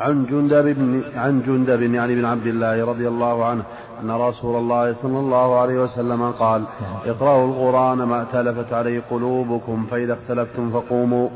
عن 0.00 0.26
جندب 0.26 0.64
بن 0.64 1.02
عن 1.16 1.42
جندب 1.42 1.94
يعني 1.94 2.14
بن 2.14 2.24
عبد 2.24 2.46
الله 2.46 2.84
رضي 2.84 3.08
الله 3.08 3.44
عنه 3.44 3.62
أن 4.02 4.10
رسول 4.10 4.56
الله 4.56 4.94
صلى 5.02 5.18
الله 5.18 5.60
عليه 5.60 5.82
وسلم 5.82 6.30
قال 6.30 6.64
اقرأوا 7.04 7.48
القرآن 7.48 7.98
ما 7.98 8.20
ائتلفت 8.20 8.72
عليه 8.72 9.02
قلوبكم 9.10 9.86
فإذا 9.90 10.14
اختلفتم 10.14 10.70
فقوموا. 10.70 11.28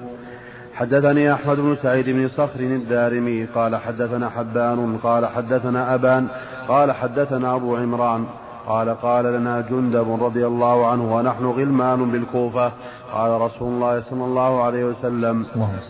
حدثني 0.75 1.33
أحمد 1.33 1.57
بن 1.57 1.77
سعيد 1.83 2.11
بن 2.11 2.29
صخر 2.29 2.61
الدارمي 2.61 3.45
قال 3.45 3.77
حدثنا 3.77 4.29
حبان 4.29 4.97
قال 4.97 5.27
حدثنا 5.27 5.95
أبان 5.95 6.29
قال 6.69 6.93
حدثنا 6.93 7.55
أبو 7.55 7.77
عمران 7.77 8.27
قال 8.67 8.89
قال 8.89 9.25
لنا 9.25 9.61
جندب 9.61 10.25
رضي 10.25 10.47
الله 10.47 10.87
عنه 10.87 11.17
ونحن 11.17 11.45
غلمان 11.45 12.11
بالكوفة 12.11 12.73
قال 13.13 13.41
رسول 13.41 13.69
الله 13.69 14.01
صلى 14.01 14.25
الله 14.25 14.63
عليه 14.63 14.85
وسلم 14.85 15.47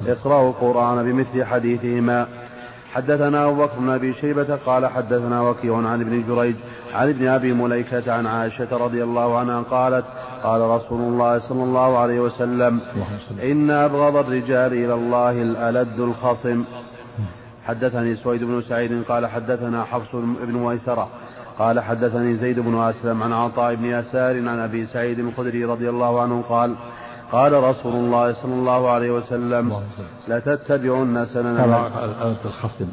اقرأوا 0.06 0.50
القرآن 0.50 1.04
بمثل 1.04 1.44
حديثهما. 1.44 2.26
حدثنا 2.92 3.44
أبو 3.44 3.54
بكر 3.62 3.78
بن 3.78 3.90
أبي 3.90 4.12
شيبة 4.12 4.56
قال 4.66 4.86
حدثنا 4.86 5.40
وكيع 5.40 5.76
عن 5.76 6.00
ابن 6.00 6.24
جريج 6.28 6.56
عن 6.94 7.08
ابن 7.08 7.28
أبي 7.28 7.52
مليكة 7.52 8.12
عن 8.12 8.26
عائشة 8.26 8.76
رضي 8.76 9.04
الله 9.04 9.38
عنها 9.38 9.62
قالت 9.62 10.04
قال 10.42 10.60
رسول 10.60 11.00
الله 11.00 11.38
صلى 11.38 11.64
الله 11.64 11.98
عليه 11.98 12.20
وسلم 12.20 12.80
إن 13.42 13.70
أبغض 13.70 14.16
الرجال 14.16 14.72
إلى 14.72 14.94
الله 14.94 15.42
الألد 15.42 16.00
الخصم. 16.00 16.64
حدثني 17.66 18.16
سويد 18.16 18.44
بن 18.44 18.62
سعيد 18.68 19.02
قال 19.02 19.26
حدثنا 19.26 19.84
حفص 19.84 20.14
بن 20.14 20.52
ميسرة 20.52 21.08
قال 21.58 21.80
حدثني 21.80 22.34
زيد 22.34 22.60
بن 22.60 22.78
أسلم 22.78 23.22
عن 23.22 23.32
عطاء 23.32 23.74
بن 23.74 23.84
يسار 23.84 24.48
عن 24.48 24.58
أبي 24.58 24.86
سعيد 24.86 25.18
الخدري 25.18 25.64
رضي 25.64 25.88
الله 25.88 26.22
عنه 26.22 26.42
قال 26.42 26.74
قال 27.32 27.52
رسول 27.52 27.94
الله 27.94 28.32
صلى 28.32 28.54
الله 28.54 28.90
عليه 28.90 29.10
وسلم 29.10 29.82
لتتبعن 30.28 31.24
سنن 31.24 31.56
الخصم 32.44 32.88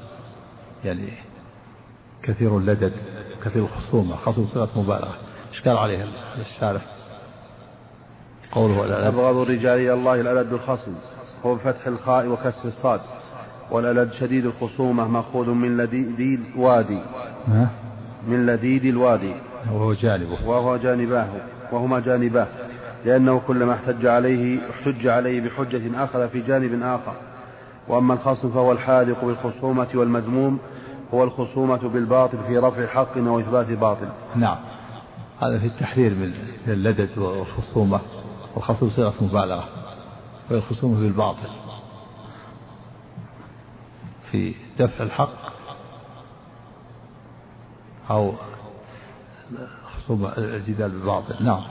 يعني 0.84 1.14
كثير 2.24 2.58
اللدد. 2.58 2.94
كثير 3.46 3.64
الخصومة 3.64 4.16
خصم 4.16 4.46
صيغة 4.46 4.70
مبالغة. 4.76 5.16
إشكال 5.54 5.78
عليه 5.78 6.06
الشارح؟ 6.40 6.82
قوله 8.52 9.08
أبغض 9.08 9.36
الرجال 9.38 9.80
إلى 9.80 9.94
الله 9.94 10.22
الألد 10.22 10.54
الخصم. 10.54 10.92
هو 11.46 11.56
بفتح 11.56 11.88
الخاء 11.88 12.28
وكسر 12.28 12.68
الصاد. 12.68 13.00
والألد 13.72 14.12
شديد 14.14 14.46
الخصومة 14.46 15.08
مأخوذ 15.08 15.50
من 15.50 15.78
لديد 15.78 16.42
الوادي. 16.56 17.00
من 18.28 18.46
لديد 18.46 18.86
الوادي. 18.86 19.34
وهو 19.72 19.94
جانبه. 19.94 20.48
وهو 20.48 20.78
جانباه. 20.78 21.28
وهما 21.72 22.00
جانباه. 22.00 22.48
لأنه 23.06 23.42
كلما 23.48 23.74
احتج 23.74 24.06
عليه 24.06 24.60
احتج 24.70 25.08
عليه 25.08 25.42
بحجة 25.42 26.04
أخذ 26.04 26.30
في 26.30 26.42
جانب 26.42 26.84
آخر. 26.84 27.14
وأما 27.88 28.14
الخصم 28.14 28.50
فهو 28.52 28.72
الحاذق 28.72 29.26
بالخصومة 29.26 29.88
والمذموم. 29.96 30.60
هو 31.14 31.24
الخصومة 31.24 31.78
بالباطل 31.78 32.38
في 32.48 32.58
رفع 32.58 32.88
حق 32.88 33.18
أو 33.18 33.40
إثبات 33.40 33.72
باطل. 33.72 34.10
نعم. 34.36 34.58
هذا 35.42 35.60
في 35.60 35.66
التحذير 35.66 36.14
من 36.14 36.34
اللدد 36.68 37.18
والخصومة 37.18 38.00
والخصم 38.56 38.90
صيغة 38.90 39.14
مبالغة 39.22 39.64
وهي 40.50 40.60
الخصومة 40.60 41.00
بالباطل. 41.00 41.50
في 44.32 44.56
دفع 44.80 45.04
الحق 45.04 45.50
أو 48.10 48.34
خصومة 49.86 50.38
الجدال 50.38 50.90
بالباطل. 50.90 51.46
نعم. 51.46 51.62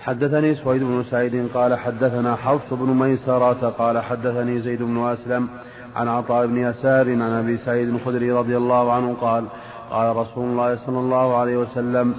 حدثني 0.00 0.54
سويد 0.54 0.82
بن 0.82 1.04
سعيد 1.10 1.48
قال 1.54 1.78
حدثنا 1.78 2.36
حفص 2.36 2.72
بن 2.72 2.86
ميسرة 2.86 3.70
قال 3.70 3.98
حدثني 3.98 4.60
زيد 4.60 4.82
بن 4.82 5.06
أسلم 5.06 5.48
عن 5.96 6.08
عطاء 6.08 6.46
بن 6.46 6.56
يسار 6.56 7.12
عن 7.12 7.22
أبي 7.22 7.56
سعيد 7.56 7.88
الخدري 7.88 8.32
رضي 8.32 8.56
الله 8.56 8.92
عنه 8.92 9.16
قال 9.20 9.44
قال 9.90 10.16
رسول 10.16 10.44
الله 10.50 10.86
صلى 10.86 10.98
الله 10.98 11.36
عليه 11.36 11.56
وسلم 11.56 12.14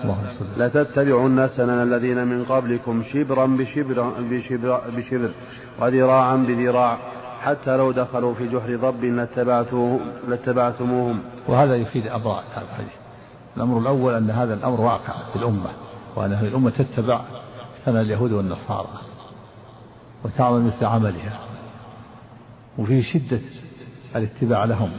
لتتبعن 0.58 1.48
سنن 1.48 1.84
الذين 1.84 2.28
من 2.28 2.46
قبلكم 2.46 3.04
شبرا 3.14 3.46
بشبر, 3.46 4.12
بشبر, 4.20 4.82
بشبر 4.98 5.30
وذراعا 5.80 6.36
بذراع 6.36 6.98
حتى 7.42 7.78
لو 7.78 7.92
دخلوا 7.92 8.34
في 8.34 8.48
جحر 8.48 8.76
ضب 8.76 9.04
لاتبعتموهم. 10.28 11.20
وهذا 11.48 11.76
يفيد 11.76 12.08
أمران 12.08 12.44
هذا 12.56 12.66
الحديث. 12.66 12.94
الأمر 13.58 13.80
الأول 13.80 14.14
أن 14.14 14.30
هذا 14.30 14.54
الأمر 14.54 14.82
واقع 14.82 15.14
في 15.34 15.36
الأمة 15.36 15.70
وأن 16.16 16.34
الأمة 16.34 16.70
تتبع 16.70 17.22
سنن 17.86 17.98
اليهود 17.98 18.32
والنصارى 18.32 18.88
وتعمل 20.26 20.62
مثل 20.62 20.86
عملها. 20.86 21.40
وفيه 22.78 23.02
شدة 23.02 23.42
الاتباع 24.16 24.64
لهم 24.66 24.92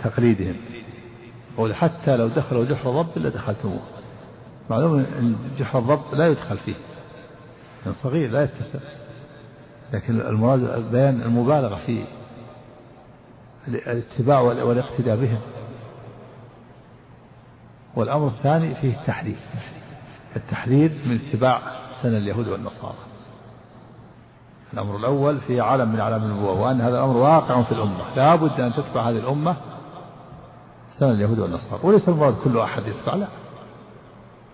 وتقليدهم. 0.00 0.56
يقول 1.54 1.74
حتى 1.74 2.16
لو 2.16 2.28
دخلوا 2.28 2.64
جحر 2.64 3.02
ضب 3.02 3.18
لدخلتموه 3.18 3.80
معلوم 4.70 4.98
إن 4.98 5.36
جحر 5.58 5.78
الضب 5.78 6.14
لا 6.14 6.28
يدخل 6.28 6.58
فيه. 6.58 6.74
يعني 7.84 7.96
صغير 7.96 8.30
لا 8.30 8.42
يتسع. 8.42 8.78
لكن 9.92 10.20
المراد 10.20 10.90
بيان 10.90 11.22
المبالغة 11.22 11.76
في 11.86 12.04
الاتباع 13.68 14.40
والاقتداء 14.40 15.16
بهم. 15.16 15.40
والأمر 17.96 18.28
الثاني 18.28 18.74
فيه 18.74 19.00
التحذير 19.00 19.36
التحذير 20.36 20.92
من 21.06 21.20
اتباع 21.28 21.60
سنة 22.02 22.18
اليهود 22.18 22.48
والنصارى. 22.48 23.13
الأمر 24.74 24.96
الأول 24.96 25.40
في 25.40 25.60
علم 25.60 25.92
من 25.92 26.00
أعلام 26.00 26.22
النبوة 26.22 26.60
وأن 26.60 26.80
هذا 26.80 26.98
الأمر 26.98 27.16
واقع 27.16 27.62
في 27.62 27.72
الأمة. 27.72 28.14
لا 28.16 28.36
بد 28.36 28.60
أن 28.60 28.72
تتبع 28.72 29.08
هذه 29.10 29.18
الأمة 29.18 29.56
سنة 30.98 31.10
اليهود 31.10 31.38
والنصارى. 31.38 31.80
وليس 31.82 32.08
المراد 32.08 32.34
كل 32.44 32.58
أحد 32.58 32.86
يتبع 32.86 33.14
لا. 33.14 33.26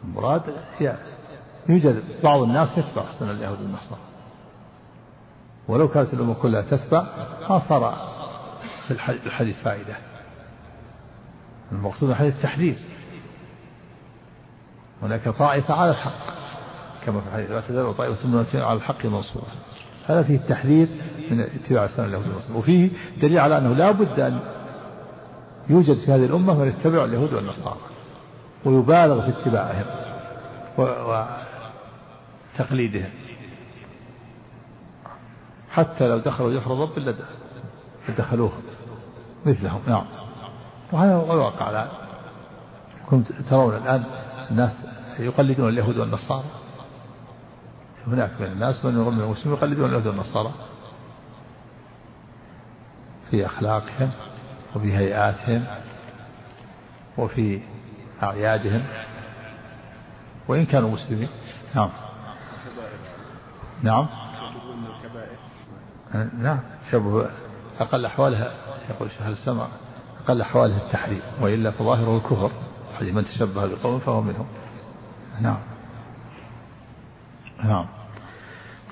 المراد 0.05 0.43
هي 0.79 0.97
يوجد 1.69 2.03
بعض 2.23 2.43
الناس 2.43 2.79
يتبع 2.79 3.03
سنة 3.19 3.31
اليهود 3.31 3.61
والنصارى. 3.61 4.01
ولو 5.69 5.89
كانت 5.89 6.15
الأمة 6.15 6.35
كلها 6.35 6.63
تتبع 6.63 7.07
ما 7.51 7.69
صار 7.69 7.95
في 8.89 8.95
الحديث 9.27 9.57
فائدة. 9.65 9.97
المقصود 11.73 12.11
الحديث 12.11 12.35
التحذير. 12.35 12.79
هناك 15.03 15.29
طائفة 15.29 15.75
على 15.75 15.91
الحق 15.91 16.35
كما 17.07 17.21
في 17.21 17.29
الحديث 17.29 17.51
لا 17.51 17.61
تزال 17.61 17.97
طائفة 17.97 18.65
على 18.67 18.77
الحق 18.77 19.07
منصورة. 19.07 19.47
هذا 20.11 20.23
فيه 20.23 20.37
التحذير 20.37 20.89
من 21.31 21.41
اتباع 21.41 21.85
السنة 21.85 22.07
اليهود 22.07 22.27
والنصارى 22.27 22.59
وفيه 22.59 22.91
دليل 23.23 23.39
على 23.39 23.59
أنه 23.59 23.73
لا 23.73 23.91
بد 23.91 24.21
أن 24.21 24.41
يوجد 25.69 25.97
في 25.97 26.13
هذه 26.13 26.25
الأمة 26.25 26.55
من 26.55 26.69
يتبع 26.69 27.05
اليهود 27.05 27.33
والنصارى 27.33 27.81
ويبالغ 28.65 29.21
في 29.21 29.29
اتباعهم 29.29 29.85
وتقليدهم. 32.59 33.11
حتى 35.71 36.09
لو 36.09 36.19
دخلوا 36.19 36.55
جحر 36.55 36.75
ضب 36.75 37.15
لدخلوه 38.09 38.53
مثلهم. 39.47 39.81
نعم. 39.87 40.05
وهذا 40.93 41.15
هو 41.15 41.33
الواقع 41.33 41.71
الآن. 41.71 41.89
كنت 43.07 43.33
ترون 43.33 43.75
الآن 43.75 44.05
الناس 44.51 44.87
يقلدون 45.19 45.69
اليهود 45.69 45.99
والنصارى. 45.99 46.45
هناك 48.07 48.31
من 48.41 48.47
الناس 48.47 48.85
من 48.85 48.95
من 48.95 49.21
المسلمين 49.21 49.59
يقلدون 49.59 49.89
اليهود 49.89 50.07
والنصارى 50.07 50.53
في 53.31 53.47
أخلاقهم 53.47 54.11
وفي 54.77 54.97
هيئاتهم 54.97 55.65
وفي 57.19 57.61
أعيادهم. 58.23 58.83
وإن 60.49 60.67
كانوا 60.67 60.91
مسلمين 60.91 61.29
نعم. 61.75 61.91
نعم. 63.83 64.07
نعم 66.39 66.61
شبه 66.91 67.31
أقل 67.81 68.07
أحوالها 68.07 68.53
يقول 68.91 69.11
شيخ 69.11 69.27
السمع 69.27 69.67
أقل 70.25 70.41
أحوالها 70.41 70.87
التحريم 70.87 71.23
وإلا 71.41 71.71
فظاهره 71.71 72.17
الكفر 72.17 72.51
من 73.01 73.25
تشبه 73.25 73.67
بقوم 73.67 73.99
فهو 73.99 74.21
منهم. 74.21 74.47
نعم. 75.41 75.70
نعم. 77.65 77.87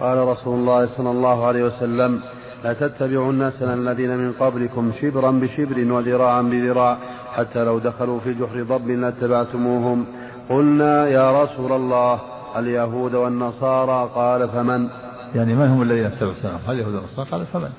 قال 0.01 0.19
رسول 0.19 0.55
الله 0.59 0.97
صلى 0.97 1.11
الله 1.11 1.47
عليه 1.47 1.65
وسلم 1.65 2.23
لا 2.65 2.73
تتبعن 2.73 3.51
سنن 3.51 3.89
الذين 3.89 4.17
من 4.17 4.33
قبلكم 4.33 4.93
شبرا 5.01 5.31
بشبر 5.31 5.93
وذراعا 5.93 6.43
بذراع 6.43 6.99
حتى 7.35 7.65
لو 7.65 7.79
دخلوا 7.79 8.21
في 8.21 8.35
جحر 8.35 8.63
ضب 8.63 8.89
لاتبعتموهم. 8.89 10.07
قلنا 10.51 11.09
يا 11.09 11.43
رسول 11.43 11.73
الله 11.73 12.21
اليهود 12.57 13.15
والنصارى 13.15 14.11
قال 14.15 14.49
فمن؟ 14.49 14.89
يعني 15.35 15.55
من 15.55 15.69
هم 15.69 15.83
الذين 15.83 16.05
اتبعوا 16.05 16.35
سنهم 16.43 16.59
هل 16.67 16.75
اليهود 16.75 16.95
والنصارى؟ 16.95 17.29
قال 17.31 17.47
فمن. 17.47 17.71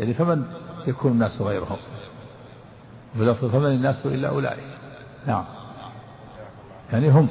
يعني 0.00 0.14
فمن 0.14 0.44
يكون 0.86 1.12
الناس 1.12 1.42
غيرهم؟ 1.42 1.76
بلفظ 3.14 3.50
فمن 3.50 3.66
الناس 3.66 4.06
إلا 4.06 4.28
أولئك. 4.28 4.64
نعم. 5.26 5.44
يعني 6.92 7.10
هم. 7.10 7.28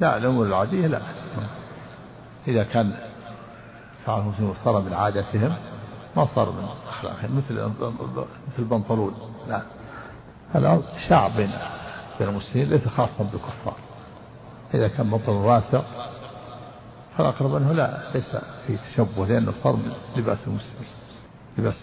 لا 0.00 0.16
الأمور 0.16 0.46
العادية 0.46 0.86
لا. 0.86 1.00
إذا 2.48 2.64
كان 2.64 2.94
فعلهم 4.06 4.54
صار 4.64 4.80
من 4.80 4.94
عادتهم 4.94 5.56
ما 6.16 6.24
صار 6.24 6.50
من 6.50 6.68
أخلاقه 6.88 7.28
مثل 7.28 7.62
مثل 8.48 8.58
البنطلون 8.58 9.14
لا. 9.48 9.62
هذا 10.54 10.82
شاع 11.08 11.28
بين 11.28 11.50
المسلمين 12.20 12.68
ليس 12.68 12.88
خاصا 12.88 13.24
بالكفار. 13.32 13.76
إذا 14.74 14.88
كان 14.88 15.10
بنطلون 15.10 15.44
واسع 15.44 15.82
فالأقرب 17.16 17.54
أنه 17.54 17.72
لا 17.72 18.10
ليس 18.14 18.36
في 18.66 18.76
تشبه 18.76 19.26
لأنه 19.26 19.52
صار 19.52 19.76
من 19.76 19.92
لباس 20.16 20.48
المسلمين. 20.48 20.88
لباس. 21.58 21.74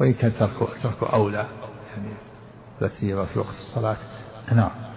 وإن 0.00 0.12
كان 0.12 0.32
تركه 0.38 0.68
تركه 0.82 1.12
أولى 1.12 1.46
يعني 1.90 2.14
لا 2.80 2.88
سيما 2.88 3.24
في 3.24 3.38
وقت 3.38 3.54
الصلاة. 3.58 3.96
نعم. 4.52 4.91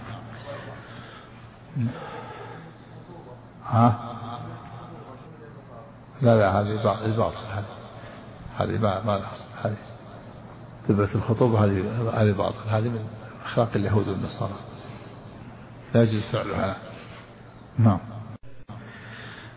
ها؟ 3.65 4.15
لا 6.21 6.37
لا 6.37 6.61
هذه 6.61 7.05
الباطل 7.05 7.37
هذه 7.53 7.65
هذه 8.57 8.81
ما 8.81 9.03
ما 9.03 9.21
هذه 9.63 9.77
تلبس 10.87 11.15
الخطوبة 11.15 11.65
هذه 11.65 11.83
هذه 12.13 12.31
باطل 12.31 12.69
هذه 12.69 12.89
من 12.89 13.05
أخلاق 13.45 13.69
اليهود 13.75 14.07
والنصارى. 14.07 14.53
لا 15.93 16.03
يجوز 16.03 16.23
فعلها. 16.33 16.75
نعم. 17.79 17.99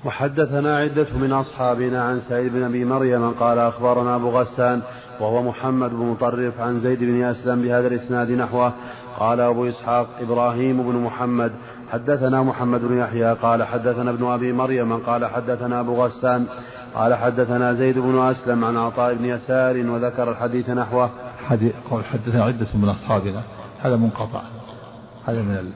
وحدثنا 0.05 0.79
عدة 0.79 1.07
من 1.15 1.33
أصحابنا 1.33 2.03
عن 2.03 2.21
سعيد 2.21 2.53
بن 2.53 2.63
أبي 2.63 2.85
مريم 2.85 3.31
قال 3.31 3.59
أخبرنا 3.59 4.17
أبو 4.17 4.31
غسان 4.31 4.83
وهو 5.21 5.43
محمد 5.43 5.91
بن 5.91 5.97
مطرف 5.97 6.61
عن 6.61 6.79
زيد 6.79 6.99
بن 6.99 7.25
أسلم 7.25 7.63
بهذا 7.63 7.87
الإسناد 7.87 8.31
نحوه. 8.31 8.73
قال 9.19 9.41
أبو 9.41 9.69
إسحاق 9.69 10.09
إبراهيم 10.21 10.83
بن 10.83 10.99
محمد 10.99 11.53
حدثنا 11.93 12.43
محمد 12.43 12.81
بن 12.81 12.99
يحيى 12.99 13.33
قال 13.33 13.65
حدثنا 13.65 14.11
ابن 14.11 14.27
أبي 14.27 14.53
مريم 14.53 14.97
قال 14.97 15.27
حدثنا 15.27 15.81
أبو 15.81 16.05
غسان 16.05 16.47
قال 16.95 17.15
حدثنا 17.15 17.75
زيد 17.75 17.99
بن 17.99 18.19
أسلم 18.19 18.65
عن 18.65 18.77
عطاء 18.77 19.15
بن 19.15 19.25
يسار 19.25 19.77
وذكر 19.77 20.31
الحديث 20.31 20.71
نحوه. 20.71 21.11
حديث 21.47 21.73
قول 21.91 22.05
حدثنا 22.05 22.45
عدة 22.45 22.67
من 22.75 22.89
أصحابنا 22.89 23.43
هذا 23.81 23.97
منقطع 23.97 24.43
هذا 25.27 25.43
من 25.43 25.55
ال... 25.55 25.71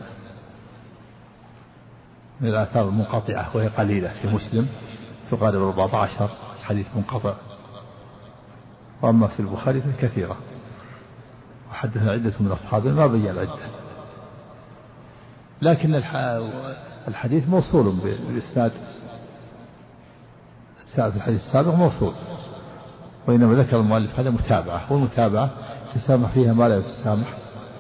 من 2.40 2.48
الآثار 2.48 2.88
المنقطعة 2.88 3.56
وهي 3.56 3.68
قليلة 3.68 4.12
في 4.22 4.28
مسلم 4.28 4.68
تقارب 5.30 5.62
14 5.62 6.28
حديث 6.64 6.86
منقطع. 6.96 7.34
وأما 9.02 9.26
في 9.26 9.40
البخاري 9.40 9.80
فكثيرة. 9.80 10.36
وحدثنا 11.70 12.12
عدة 12.12 12.32
من 12.40 12.52
أصحابنا 12.52 12.94
ما 12.94 13.06
بين 13.06 13.26
العدة. 13.26 13.81
لكن 15.62 15.94
الحديث 17.08 17.48
موصول 17.48 17.96
بالإسناد 18.04 18.72
السابق 20.80 21.14
الحديث 21.14 21.40
السابق 21.40 21.74
موصول. 21.74 22.12
وإنما 23.28 23.54
ذكر 23.54 23.80
المؤلف 23.80 24.20
هذا 24.20 24.30
متابعة. 24.30 24.92
والمتابعة 24.92 25.50
تسامح 25.94 26.32
فيها 26.32 26.52
ما 26.52 26.68
لا 26.68 26.76
يتسامح 26.76 27.36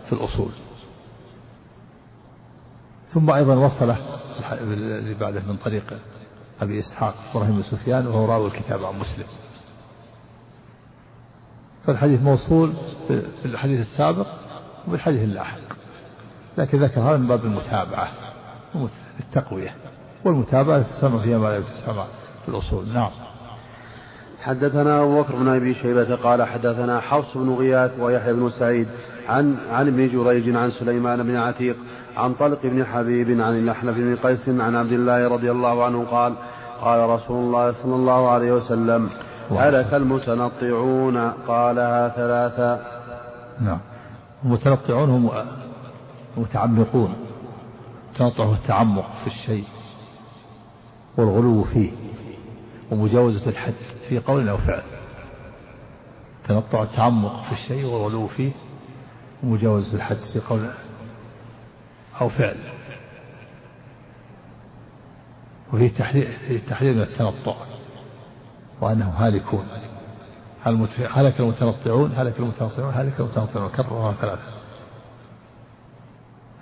في 0.06 0.12
الأصول. 0.12 0.50
ثم 3.06 3.30
أيضا 3.30 3.54
وصله 3.54 3.96
اللي 4.52 5.14
بعده 5.14 5.40
من 5.40 5.56
طريق 5.56 5.98
أبي 6.60 6.80
إسحاق 6.80 7.14
إبراهيم 7.30 7.56
بن 7.56 7.62
سفيان 7.62 8.06
وهو 8.06 8.26
راوي 8.26 8.46
الكتاب 8.46 8.84
عن 8.84 8.94
مسلم. 8.94 9.26
فالحديث 11.84 12.20
موصول 12.20 12.72
في 13.08 13.44
الحديث 13.44 13.80
السابق 13.80 14.26
وبالحديث 14.88 15.22
اللاحق. 15.22 15.81
لكن 16.58 16.78
ذكر 16.78 17.00
هذا 17.00 17.16
من 17.16 17.26
باب 17.26 17.44
المتابعة 17.44 18.08
التقوية 19.20 19.74
والمتابعة 20.24 20.82
تسمى 20.82 21.20
فيها 21.20 21.38
ما 21.38 21.46
لا 21.46 21.56
يتسمى 21.56 22.04
في 22.44 22.48
الأصول. 22.48 22.88
نعم. 22.94 23.10
حدثنا 24.42 25.02
أبو 25.02 25.22
بكر 25.22 25.36
بن 25.36 25.48
أبي 25.48 25.74
شيبة 25.74 26.14
قال 26.16 26.42
حدثنا 26.42 27.00
حفص 27.00 27.36
بن 27.36 27.54
غياث 27.54 28.00
ويحيى 28.00 28.32
بن 28.32 28.50
سعيد 28.50 28.88
عن 29.28 29.56
عن 29.72 29.88
ابن 29.88 30.08
جريج 30.08 30.56
عن 30.56 30.70
سليمان 30.70 31.22
بن 31.22 31.36
عتيق 31.36 31.76
عن 32.16 32.34
طلق 32.34 32.58
بن 32.64 32.84
حبيب 32.84 33.40
عن 33.40 33.58
الأحنف 33.58 33.96
بن 33.96 34.16
قيس 34.16 34.48
عن 34.48 34.76
عبد 34.76 34.92
الله 34.92 35.28
رضي 35.28 35.50
الله 35.50 35.84
عنه 35.84 36.04
قال 36.04 36.34
قال 36.80 37.10
رسول 37.10 37.44
الله 37.44 37.72
صلى 37.72 37.94
الله 37.94 38.30
عليه 38.30 38.52
وسلم 38.52 39.10
هلك 39.50 39.94
المتنطعون 39.94 41.18
قالها 41.48 42.08
ثلاثا 42.08 42.82
نعم. 43.60 43.80
المتنطعون 44.44 45.10
هم 45.10 45.30
متعمقون 46.36 47.14
التنطع 48.12 48.44
هو 48.44 48.52
التعمق 48.52 49.10
في 49.24 49.26
الشيء 49.26 49.64
والغلو 51.16 51.64
فيه 51.64 51.90
ومجاوزة 52.90 53.50
الحد 53.50 53.74
في 54.08 54.18
قول 54.18 54.48
أو 54.48 54.56
فعل. 54.56 54.82
تنطع 56.48 56.82
التعمق 56.82 57.42
في 57.42 57.52
الشيء 57.52 57.84
والغلو 57.84 58.26
فيه 58.26 58.52
ومجاوزة 59.42 59.94
الحد 59.94 60.22
في 60.32 60.40
قول 60.40 60.70
أو 62.20 62.28
فعل. 62.28 62.56
وفي 65.72 65.88
تحذير 65.88 66.38
في 66.48 66.58
تحذير 66.58 66.94
من 66.94 67.02
التنطع 67.02 67.56
وأنهم 68.80 69.12
هالكون. 69.12 69.66
هلك 71.10 71.40
المتنطعون؟ 71.40 72.12
هلك 72.16 72.38
المتنطعون. 72.38 72.94
هلك 72.94 73.20
المتنطعون. 73.20 73.68
كررها 73.68 74.12
ثلاثة. 74.12 74.61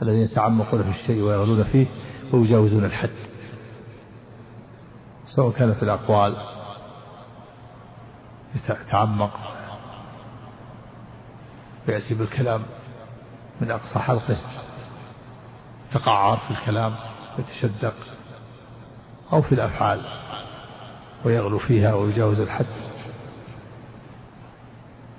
الذين 0.02 0.22
يتعمقون 0.22 0.82
في 0.82 1.00
الشيء 1.00 1.22
ويغلون 1.22 1.64
فيه 1.64 1.86
ويجاوزون 2.32 2.84
الحد 2.84 3.10
سواء 5.36 5.52
كان 5.52 5.74
في 5.74 5.82
الأقوال 5.82 6.36
يتعمق 8.70 9.40
ويأتي 11.88 12.14
بالكلام 12.14 12.62
من 13.60 13.70
أقصى 13.70 13.98
حلقه 13.98 14.36
يتقعر 15.90 16.36
في 16.36 16.50
الكلام 16.50 16.96
ويتشدق 17.38 17.94
أو 19.32 19.42
في 19.42 19.52
الأفعال 19.52 20.00
ويغلو 21.24 21.58
فيها 21.58 21.94
ويجاوز 21.94 22.40
الحد. 22.40 22.66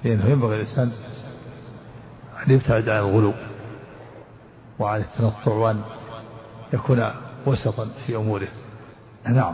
لأنه 0.04 0.26
ينبغي 0.26 0.56
الإنسان 0.56 0.92
أن 2.48 2.54
يبتعد 2.54 2.90
عن 2.90 3.00
الغلو. 3.00 3.34
وعن 4.82 5.02
التنطع 5.02 5.52
وأن 5.52 5.82
يكون 6.74 7.12
وسطا 7.46 7.88
في 8.06 8.16
أموره. 8.16 8.48
نعم. 9.26 9.54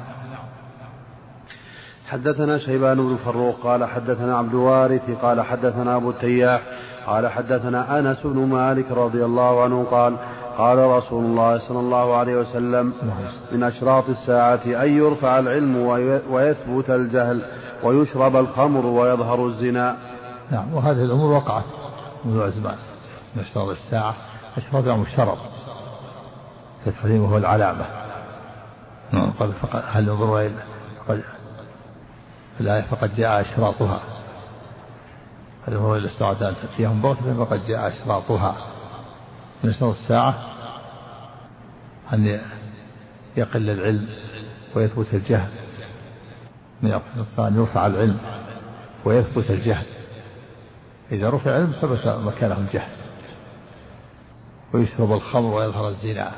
حدثنا 2.07 2.57
شيبان 2.57 2.97
بن 2.97 3.17
فروق 3.25 3.55
قال 3.63 3.85
حدثنا 3.85 4.37
عبد 4.37 4.53
الوارث 4.53 5.11
قال 5.21 5.41
حدثنا 5.41 5.95
أبو 5.95 6.09
التياح 6.09 6.61
قال 7.07 7.27
حدثنا 7.27 7.99
أنس 7.99 8.17
بن 8.23 8.45
مالك 8.45 8.91
رضي 8.91 9.25
الله 9.25 9.63
عنه 9.63 9.83
قال 9.83 10.15
قال 10.57 10.77
رسول 10.77 11.25
الله 11.25 11.67
صلى 11.67 11.79
الله 11.79 12.15
عليه 12.15 12.35
وسلم 12.35 12.93
من 13.51 13.63
أشراط 13.63 14.09
الساعة 14.09 14.61
أن 14.65 14.97
يرفع 14.97 15.39
العلم 15.39 15.77
ويثبت 16.31 16.89
الجهل 16.89 17.41
ويشرب 17.83 18.35
الخمر 18.35 18.85
ويظهر 18.85 19.45
الزنا. 19.45 19.97
نعم 20.51 20.73
وهذه 20.73 21.03
الأمور 21.03 21.31
وقعت 21.31 21.63
منذ 22.25 22.41
أزمان 22.41 22.75
من 23.35 23.41
أشراط 23.41 23.67
الساعة 23.67 24.15
أشراط 24.57 24.85
يوم 24.85 25.01
الشرب 25.01 25.37
التحريم 26.87 27.25
هو 27.25 27.37
العلامة. 27.37 27.85
نعم 29.11 29.31
قال 29.31 29.53
هل 29.91 30.07
ينظر 30.07 30.41
إلى 30.41 30.51
في 32.57 32.61
الآية 32.61 32.81
فقد 32.81 33.15
جاء 33.15 33.41
أشراطها. 33.41 34.01
هل 35.67 35.75
هو 35.75 35.95
إلا 35.95 36.05
الساعة 36.05 36.49
أن 36.49 36.55
تأتيهم 36.61 37.01
بغتة 37.01 37.45
فقد 37.45 37.59
جاء 37.67 37.87
أشراطها. 37.87 38.55
من 39.63 39.69
أشراط 39.69 39.95
الساعة 39.95 40.35
أن 42.13 42.41
يقل 43.37 43.69
العلم 43.69 44.07
ويثبت 44.75 45.13
الجهل. 45.13 45.49
من 46.81 46.91
أن 47.39 47.55
يرفع 47.55 47.87
العلم 47.87 48.17
ويثبت 49.05 49.49
الجهل. 49.49 49.85
إذا 51.11 51.29
رفع 51.29 51.49
العلم 51.49 51.71
ثبت 51.71 52.07
مكانه 52.07 52.57
الجهل. 52.57 52.96
ويشرب 54.73 55.13
الخمر 55.13 55.53
ويظهر 55.53 55.87
الزنا 55.87 56.31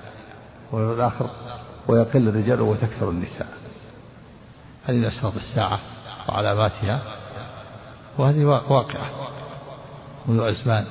والآخر 0.71 1.29
ويقل 1.87 2.27
الرجال 2.27 2.61
وتكثر 2.61 3.09
النساء. 3.09 3.47
هذه 4.83 5.07
أشراط 5.07 5.33
الساعة 5.35 5.79
وعلاماتها 6.29 7.15
وهذه 8.17 8.45
واقعة 8.45 9.11
منذ 10.27 10.41
أزمان 10.41 10.85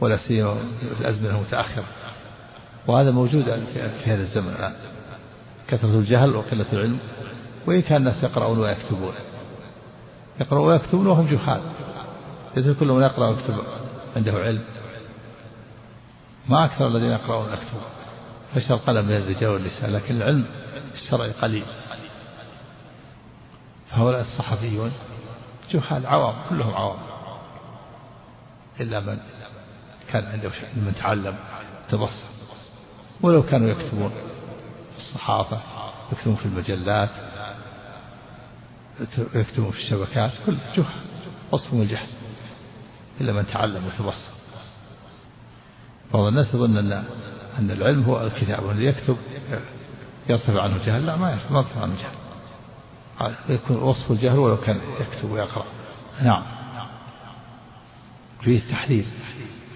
ولا 0.00 0.16
سيما 0.28 0.54
في 0.54 1.00
الأزمنة 1.00 1.30
المتأخرة. 1.30 1.84
وهذا 2.86 3.10
موجود 3.10 3.44
في 4.04 4.10
هذا 4.10 4.22
الزمن 4.22 4.48
الآن. 4.48 4.72
كثرة 5.68 5.98
الجهل 5.98 6.36
وقلة 6.36 6.72
العلم 6.72 6.98
وإن 7.66 7.82
كان 7.82 7.96
الناس 7.96 8.22
يقرؤون 8.22 8.58
ويكتبون. 8.58 9.12
يقرؤون 10.40 10.68
ويكتبون 10.68 11.06
وهم 11.06 11.26
جهال. 11.26 11.60
ليس 12.56 12.78
كل 12.78 12.86
من 12.86 13.02
يقرأ 13.02 13.28
ويكتب 13.28 13.54
عنده 14.16 14.32
علم. 14.32 14.64
ما 16.50 16.64
أكثر 16.64 16.86
الذين 16.86 17.10
يقرؤون 17.10 17.50
ويكتبون 17.50 17.82
فشل 18.54 18.74
القلم 18.74 19.04
من 19.04 19.16
الرجال 19.16 19.50
والنساء 19.50 19.90
لكن 19.90 20.16
العلم 20.16 20.46
الشرعي 20.94 21.30
قليل. 21.30 21.64
فهؤلاء 23.90 24.20
الصحفيون 24.20 24.92
جهال 25.70 26.06
عوام 26.06 26.34
كلهم 26.48 26.74
عوام. 26.74 26.98
إلا 28.80 29.00
من 29.00 29.18
كان 30.12 30.24
عنده 30.24 30.50
شيء 30.50 30.68
من 30.76 30.94
تعلم 30.98 31.36
تبصر. 31.88 32.26
ولو 33.22 33.42
كانوا 33.42 33.68
يكتبون 33.68 34.10
في 34.92 34.98
الصحافة 34.98 35.60
يكتبون 36.12 36.36
في 36.36 36.46
المجلات 36.46 37.10
يكتبون 39.34 39.70
في 39.70 39.78
الشبكات 39.78 40.30
كل 40.46 40.56
جهل 40.76 41.04
وصفهم 41.52 41.82
الجهل 41.82 42.08
إلا 43.20 43.32
من 43.32 43.46
تعلم 43.52 43.86
وتبصر. 43.86 44.39
بعض 46.14 46.22
الناس 46.22 46.54
يظن 46.54 46.76
أن 46.76 47.04
أن 47.58 47.70
العلم 47.70 48.02
هو 48.02 48.26
الكتاب 48.26 48.64
والذي 48.64 48.84
يكتب 48.84 49.16
يرتفع 50.28 50.62
عنه 50.62 50.76
الجهل. 50.76 51.06
لا 51.06 51.16
ما 51.16 51.30
يرتفع 51.32 51.82
عنه 51.82 51.94
الجهل. 51.94 52.14
يكون 53.48 53.76
وصف 53.76 54.10
الجهل 54.10 54.38
ولو 54.38 54.56
كان 54.56 54.80
يكتب 55.00 55.30
ويقرأ. 55.30 55.64
نعم. 56.22 56.42
فيه 58.40 58.60
تحذير 58.70 59.06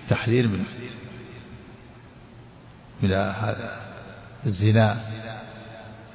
تحذير 0.08 0.48
من 0.48 0.64
من 3.02 3.12
هذا 3.12 3.80
الزنا 4.46 5.00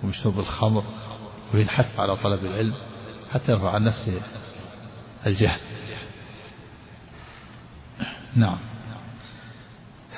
ومن 0.04 0.14
شرب 0.14 0.40
الخمر 0.40 0.84
وفيه 1.50 1.64
الحث 1.64 2.00
على 2.00 2.16
طلب 2.16 2.46
العلم 2.46 2.74
حتى 3.34 3.52
يرفع 3.52 3.72
عن 3.72 3.84
نفسه 3.84 4.22
الجهل. 5.28 5.60
نعم. 8.36 8.58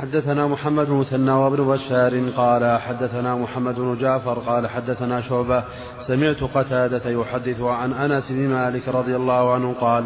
حدثنا 0.02 0.48
محمد 0.48 0.88
بن 0.88 0.94
مثنى 0.94 1.32
وابن 1.32 1.68
بشار 1.68 2.30
قال 2.38 2.80
حدثنا 2.82 3.36
محمد 3.36 3.76
بن 3.76 3.98
جعفر 3.98 4.40
قال 4.40 4.68
حدثنا 4.68 5.22
شعبة 5.22 5.64
سمعت 6.08 6.44
قتادة 6.44 7.10
يحدث 7.10 7.62
عن 7.62 7.94
أنس 7.94 8.32
بن 8.32 8.50
مالك 8.50 8.88
رضي 8.88 9.16
الله 9.16 9.54
عنه 9.54 9.74
قال 9.74 10.04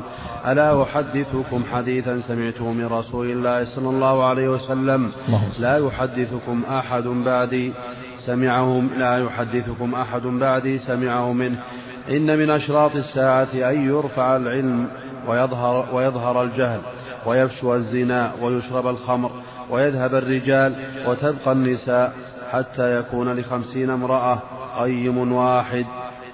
ألا 0.47 0.83
أحدثكم 0.83 1.63
حديثا 1.73 2.21
سمعته 2.27 2.71
من 2.71 2.85
رسول 2.85 3.31
الله 3.31 3.65
صلى 3.75 3.89
الله 3.89 4.23
عليه 4.23 4.49
وسلم؟ 4.49 5.11
لا 5.59 5.77
يحدثكم 5.77 6.63
أحد 6.69 7.03
بعدي 7.03 7.73
سمعه 8.25 8.83
لا 8.97 9.17
يحدثكم 9.17 9.95
أحد 9.95 10.21
بعدي 10.21 10.79
سمعه 10.79 11.33
منه. 11.33 11.57
إن 12.09 12.37
من 12.39 12.49
أشراط 12.49 12.95
الساعة 12.95 13.53
أن 13.53 13.89
يرفع 13.89 14.35
العلم 14.35 14.87
ويظهر, 15.27 15.85
ويظهر 15.93 16.43
الجهل 16.43 16.79
ويفشو 17.25 17.75
الزنا 17.75 18.31
ويشرب 18.41 18.87
الخمر 18.87 19.31
ويذهب 19.69 20.15
الرجال 20.15 20.75
وتبقى 21.07 21.51
النساء 21.51 22.13
حتى 22.51 22.99
يكون 22.99 23.33
لخمسين 23.33 23.89
امرأة 23.89 24.39
قيم 24.79 25.31
واحد. 25.31 25.85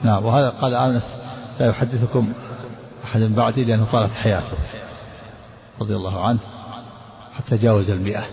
نعم 0.01 0.25
وهذا 0.25 0.49
قال 0.49 0.73
أنس 0.73 1.15
لا 1.59 1.69
يحدثكم 1.69 2.33
أحد 3.03 3.21
بعدي 3.21 3.63
لأنه 3.63 3.91
طالت 3.91 4.11
حياته 4.11 4.57
رضي 5.81 5.95
الله 5.95 6.27
عنه 6.27 6.39
حتى 7.37 7.57
جاوز 7.57 7.89
المئة. 7.89 8.23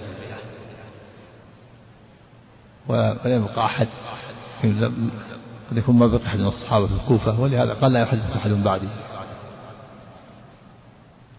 ولم 2.89 3.19
يبقى 3.25 3.65
أحد 3.65 3.89
قد 5.71 5.77
يكون 5.77 5.99
ما 5.99 6.07
بقي 6.07 6.27
أحد 6.27 6.39
من 6.39 6.47
الصحابة 6.47 6.87
في 6.87 6.95
الكوفة 6.95 7.41
ولهذا 7.41 7.75
قال 7.75 7.93
لا 7.93 8.01
يحدث 8.01 8.37
أحد 8.37 8.51
بعدي. 8.51 8.89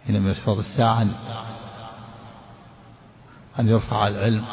حين 0.08 0.22
من 0.22 0.30
الساعة 0.60 1.08
أن 3.60 3.68
يرفع 3.68 4.08
العلم 4.08 4.46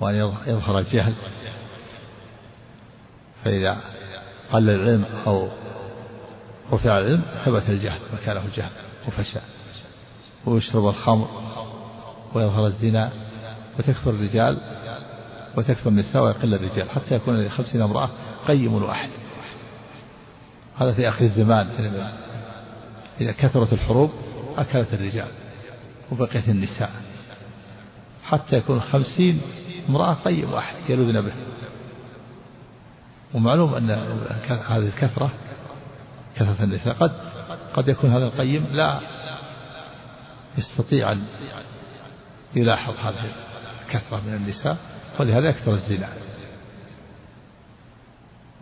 وأن 0.00 0.14
يظهر 0.46 0.78
الجهل. 0.78 1.14
فإذا 3.44 3.80
قل 4.52 4.70
العلم 4.70 5.04
أو 5.26 5.48
رفع 6.72 6.98
العلم 6.98 7.22
ثبت 7.44 7.62
الجهل 7.68 8.00
مكانه 8.12 8.44
الجهل 8.44 8.70
وفشى. 9.08 9.38
ويشرب 10.46 10.88
الخمر 10.88 11.28
ويظهر 12.34 12.66
الزنا 12.66 13.12
وتكثر 13.78 14.10
الرجال 14.10 14.58
وتكثر 15.56 15.90
النساء 15.90 16.22
ويقل 16.22 16.54
الرجال 16.54 16.90
حتى 16.90 17.14
يكون 17.14 17.42
لخمسين 17.42 17.82
امرأة 17.82 18.08
قيم 18.46 18.74
واحد. 18.74 19.10
هذا 20.76 20.92
في 20.92 21.08
آخر 21.08 21.24
الزمان. 21.24 21.68
إذا 23.20 23.32
كثرت 23.32 23.72
الحروب 23.72 24.10
أكلت 24.56 24.94
الرجال. 24.94 25.28
وبقيت 26.10 26.48
النساء. 26.48 26.90
حتى 28.24 28.56
يكون 28.56 28.80
خمسين 28.80 29.40
امرأة 29.88 30.14
قيم 30.14 30.52
واحد 30.52 30.76
يلوذن 30.88 31.20
به. 31.20 31.32
ومعلوم 33.34 33.74
أن 33.74 33.90
هذه 34.48 34.86
الكثرة 34.86 35.30
كثرة 36.36 36.64
النساء 36.64 36.94
قد 36.94 37.12
قد 37.74 37.88
يكون 37.88 38.10
هذا 38.10 38.24
القيم 38.24 38.66
لا 38.72 39.00
يستطيع 40.58 41.12
أن 41.12 41.26
يلاحظ 42.56 42.94
هذه 43.02 43.32
الكثرة 43.86 44.20
من 44.26 44.34
النساء 44.34 44.76
ولهذا 45.20 45.48
يكثر 45.48 45.72
الزنا. 45.72 46.08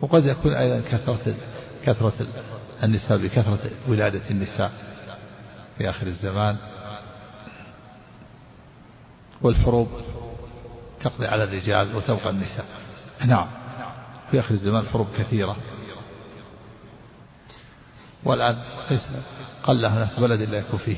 وقد 0.01 0.25
يكون 0.25 0.53
أيضا 0.53 0.89
كثرة 0.89 1.35
كثرة 1.85 2.13
النساء 2.83 3.17
بكثرة 3.17 3.59
ولادة 3.87 4.29
النساء 4.29 4.71
في 5.77 5.89
آخر 5.89 6.07
الزمان. 6.07 6.57
والحروب 9.43 9.87
تقضي 11.01 11.27
على 11.27 11.43
الرجال 11.43 11.95
وتبقى 11.95 12.29
النساء. 12.29 12.65
نعم. 13.25 13.47
في 14.31 14.39
آخر 14.39 14.53
الزمان 14.53 14.87
حروب 14.87 15.07
كثيرة. 15.17 15.55
والآن 18.23 18.63
ليس 18.91 19.07
قل 19.63 19.85
هناك 19.85 20.19
بلد 20.19 20.41
إلا 20.41 20.57
يكون 20.57 20.79
فيه 20.79 20.97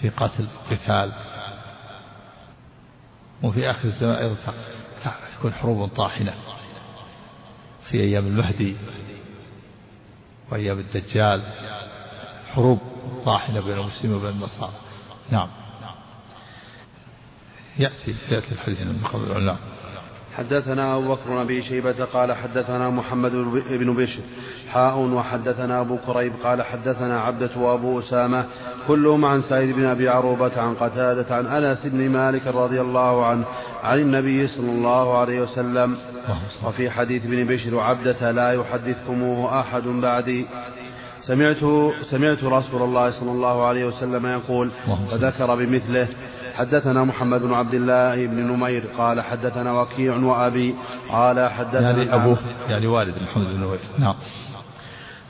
في 0.00 0.08
قتل 0.08 0.48
قتال. 0.70 1.12
وفي 3.42 3.70
آخر 3.70 3.88
الزمان 3.88 4.14
أيضا 4.14 4.36
تكون 5.38 5.52
حروب 5.52 5.88
طاحنة 5.88 6.34
في 7.90 8.00
أيام 8.00 8.26
المهدي 8.26 8.76
وأيام 10.50 10.78
الدجال. 10.78 11.52
حروب 12.54 12.78
طاحنة 13.24 13.60
بين 13.60 13.78
المسلمين 13.78 14.16
وبين 14.16 14.30
النصارى. 14.30 14.72
نعم. 15.30 15.48
يأتي 17.78 18.14
يأتي 18.30 18.52
الحديث. 18.52 18.80
من 18.80 19.00
قبل 19.12 19.44
نعم. 19.44 19.56
حدثنا 20.36 20.96
أبو 20.96 21.14
بكر 21.14 21.30
بن 21.30 21.36
أبي 21.36 21.62
شيبة 21.62 22.04
قال 22.04 22.32
حدثنا 22.32 22.90
محمد 22.90 23.32
بن 23.70 23.94
بشر 23.94 24.22
حاء 24.72 24.98
وحدثنا 24.98 25.80
أبو 25.80 25.98
كريب 26.06 26.32
قال 26.44 26.62
حدثنا 26.62 27.20
عبدة 27.20 27.50
وأبو 27.56 27.98
أسامة 27.98 28.44
كلهم 28.88 29.24
عن 29.24 29.40
سعيد 29.40 29.76
بن 29.76 29.84
أبي 29.84 30.08
عروبة 30.08 30.60
عن 30.60 30.74
قتادة 30.74 31.34
عن 31.34 31.46
أنس 31.46 31.86
بن 31.86 32.08
مالك 32.10 32.46
رضي 32.46 32.80
الله 32.80 33.26
عنه 33.26 33.44
عن 33.82 33.98
النبي 33.98 34.46
صلى 34.48 34.70
الله 34.70 35.18
عليه 35.18 35.40
وسلم. 35.40 35.96
وفي 36.64 36.90
حديث 36.90 37.24
ابن 37.24 37.44
بشر 37.44 37.80
عبدة 37.80 38.30
لا 38.30 38.52
يحدثكموه 38.52 39.60
أحد 39.60 39.82
بعدي. 39.82 40.46
سمعت 41.20 41.92
سمعت 42.10 42.44
رسول 42.44 42.82
الله 42.82 43.10
صلى 43.10 43.30
الله 43.30 43.64
عليه 43.64 43.84
وسلم 43.84 44.26
يقول 44.26 44.70
وذكر 45.12 45.54
بمثله 45.54 46.08
حدثنا 46.54 47.04
محمد 47.04 47.42
بن 47.42 47.54
عبد 47.54 47.74
الله 47.74 48.26
بن 48.26 48.52
نمير 48.52 48.84
قال 48.98 49.20
حدثنا 49.20 49.80
وكيع 49.80 50.16
وأبي 50.16 50.74
قال 51.08 51.48
حدثنا 51.50 51.90
يعني 51.90 52.14
أبوه 52.14 52.38
يعني 52.68 52.86
والد 52.86 53.22
محمد 53.22 53.46
بن 53.46 53.60
نمير. 53.60 53.80
نعم. 53.98 54.14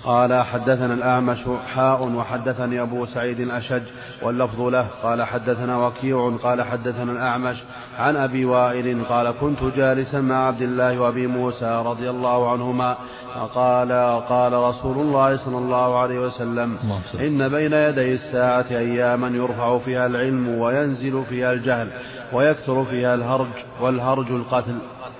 قال 0.05 0.43
حدثنا 0.43 0.95
الأعمش 0.95 1.39
حاء 1.75 2.03
وحدثني 2.03 2.83
أبو 2.83 3.07
سعيد 3.07 3.41
الأشج 3.41 3.83
واللفظ 4.23 4.61
له. 4.61 4.87
قال 5.03 5.23
حدثنا 5.23 5.87
وكيع 5.87 6.37
قال 6.43 6.63
حدثنا 6.63 7.13
الأعمش 7.13 7.63
عن 7.99 8.17
أبي 8.17 8.45
وائل 8.45 9.05
قال 9.05 9.31
كنت 9.41 9.65
جالسا 9.77 10.21
مع 10.21 10.47
عبد 10.47 10.63
الله 10.63 11.01
وأبي 11.01 11.27
موسى 11.27 11.83
رضي 11.87 12.11
الله 12.11 12.53
عنهما 12.53 12.97
فقال 13.35 13.93
قال 14.29 14.53
رسول 14.53 14.97
الله 14.99 15.37
صلى 15.37 15.59
الله 15.59 15.99
عليه 15.99 16.19
وسلم 16.19 16.79
إن 17.21 17.49
بين 17.49 17.73
يدي 17.73 18.15
الساعة 18.15 18.67
أياما 18.71 19.29
يرفع 19.29 19.79
فيها 19.79 20.07
العلم 20.07 20.49
وينزل 20.49 21.25
فيها 21.29 21.53
الجهل 21.53 21.89
ويكثر 22.33 22.85
فيها 22.85 23.15
الهرج 23.15 23.49
والهرج 23.81 24.31
القتل. 24.31 24.79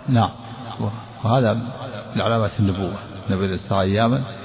نعم. 0.09 0.31
وهذا 1.25 1.55
من 2.15 2.21
علامات 2.21 2.51
النبوة. 2.61 2.93
نبي 3.31 3.55
الساعة 3.55 3.81
أياما 3.81 4.42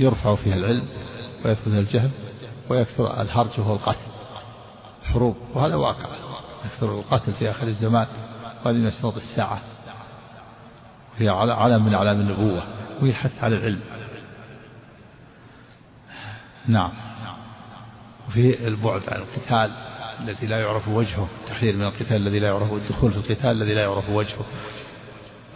يرفع 0.00 0.34
فيها 0.34 0.54
العلم 0.54 0.84
ويدخل 1.44 1.70
الجهل 1.70 2.10
ويكثر 2.68 3.20
الهرج 3.20 3.60
وهو 3.60 3.74
القتل 3.74 4.10
حروب 5.04 5.36
وهذا 5.54 5.74
واقع. 5.74 6.06
يكثر 6.64 6.98
القتل 6.98 7.32
في 7.32 7.50
آخر 7.50 7.66
الزمان 7.66 8.06
وهذه 8.64 8.76
من 8.76 8.86
الساعة. 9.16 9.60
هي 11.18 11.28
علم 11.28 11.86
من 11.86 11.94
أعلام 11.94 12.20
النبوة 12.20 12.62
وهي 13.00 13.10
الحث 13.10 13.44
على 13.44 13.56
العلم. 13.56 13.80
نعم. 16.66 16.90
وفي 18.28 18.66
البعد 18.68 19.02
عن 19.08 19.22
القتال 19.22 19.70
الذي 20.20 20.46
لا 20.46 20.60
يعرف 20.60 20.88
وجهه 20.88 21.28
التحذير 21.42 21.76
من 21.76 21.84
القتال 21.84 22.16
الذي 22.16 22.38
لا 22.38 22.48
يعرف 22.48 22.72
الدخول 22.72 23.10
في 23.10 23.16
القتال 23.16 23.50
الذي 23.50 23.74
لا 23.74 23.82
يعرف 23.82 24.08
وجهه. 24.08 24.44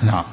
نعم. 0.03 0.25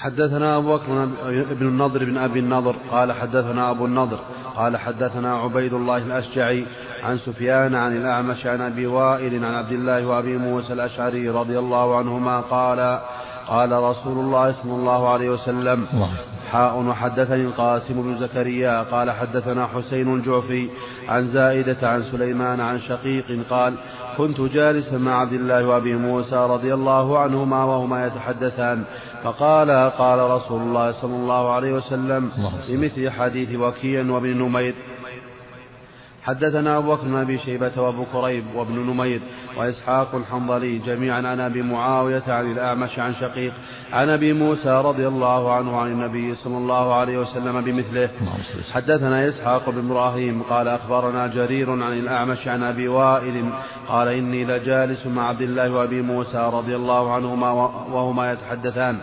حدثنا 0.00 0.56
أبو 0.56 0.76
بكر 0.76 1.06
بن 1.54 1.66
النضر 1.66 2.04
بن 2.04 2.18
أبي 2.18 2.38
النضر 2.38 2.76
قال 2.90 3.12
حدثنا 3.12 3.70
أبو 3.70 3.86
النضر 3.86 4.18
قال 4.56 4.76
حدثنا 4.76 5.36
عبيد 5.36 5.72
الله 5.72 5.96
الأشجعي 5.96 6.66
عن 7.02 7.18
سفيان 7.18 7.74
عن 7.74 7.96
الأعمش 7.96 8.46
عن 8.46 8.60
أبي 8.60 8.86
وائل 8.86 9.44
عن 9.44 9.54
عبد 9.54 9.72
الله 9.72 10.06
وأبي 10.06 10.36
موسى 10.36 10.72
الأشعري 10.72 11.28
رضي 11.28 11.58
الله 11.58 11.98
عنهما 11.98 12.40
قال 12.40 13.00
قال 13.48 13.72
رسول 13.72 14.18
الله 14.18 14.52
صلى 14.52 14.72
الله 14.72 15.08
عليه 15.08 15.30
وسلم 15.30 15.86
حاء 16.50 16.78
وحدثني 16.78 17.42
القاسم 17.42 18.02
بن 18.02 18.18
زكريا 18.18 18.82
قال 18.82 19.10
حدثنا 19.10 19.66
حسين 19.66 20.14
الجعفي 20.14 20.68
عن 21.08 21.26
زائدة 21.26 21.88
عن 21.88 22.02
سليمان 22.02 22.60
عن 22.60 22.78
شقيق 22.78 23.26
قال 23.50 23.74
كنت 24.18 24.40
جالسا 24.40 24.98
مع 24.98 25.20
عبد 25.20 25.32
الله 25.32 25.66
وأبي 25.66 25.94
موسى 25.94 26.36
رضي 26.36 26.74
الله 26.74 27.18
عنهما 27.18 27.64
وهما 27.64 28.06
يتحدثان 28.06 28.84
فقال 29.24 29.70
قال 29.98 30.18
رسول 30.30 30.60
الله 30.62 30.92
صلى 30.92 31.16
الله 31.16 31.52
عليه 31.52 31.72
وسلم 31.72 32.30
بمثل 32.68 33.10
حديث 33.10 33.50
وكيع 33.60 34.04
وابن 34.10 34.38
نمير. 34.38 34.74
حدثنا 36.24 36.78
أبو 36.78 36.94
بكر 36.94 37.02
بن 37.02 37.16
أبي 37.16 37.38
شيبة 37.38 37.72
وأبو 37.76 38.04
كريب 38.12 38.44
وابن 38.54 38.74
نمير 38.74 39.20
وإسحاق 39.56 40.14
الحنظلي 40.14 40.78
جميعا 40.78 41.16
عن 41.16 41.40
أبي 41.40 41.62
معاوية 41.62 42.22
عن 42.28 42.52
الأعمش 42.52 42.98
عن 42.98 43.14
شقيق 43.14 43.52
عن 43.92 44.08
أبي 44.08 44.32
موسى 44.32 44.82
رضي 44.84 45.08
الله 45.08 45.52
عنه 45.52 45.76
عن 45.76 45.92
النبي 45.92 46.34
صلى 46.34 46.58
الله 46.58 46.94
عليه 46.94 47.18
وسلم 47.18 47.60
بمثله. 47.60 48.08
حدثنا 48.72 49.28
إسحاق 49.28 49.70
بن 49.70 49.90
إبراهيم 49.90 50.42
قال 50.42 50.68
أخبرنا 50.68 51.26
جرير 51.26 51.70
عن 51.70 51.92
الأعمش 51.92 52.48
عن 52.48 52.62
أبي 52.62 52.88
وائل 52.88 53.44
قال 53.88 54.08
إني 54.08 54.44
لجالس 54.44 55.06
مع 55.06 55.28
عبد 55.28 55.42
الله 55.42 55.72
وأبي 55.72 56.02
موسى 56.02 56.50
رضي 56.52 56.76
الله 56.76 57.12
عنهما 57.12 57.50
وهما 57.92 58.32
يتحدثان. 58.32 58.98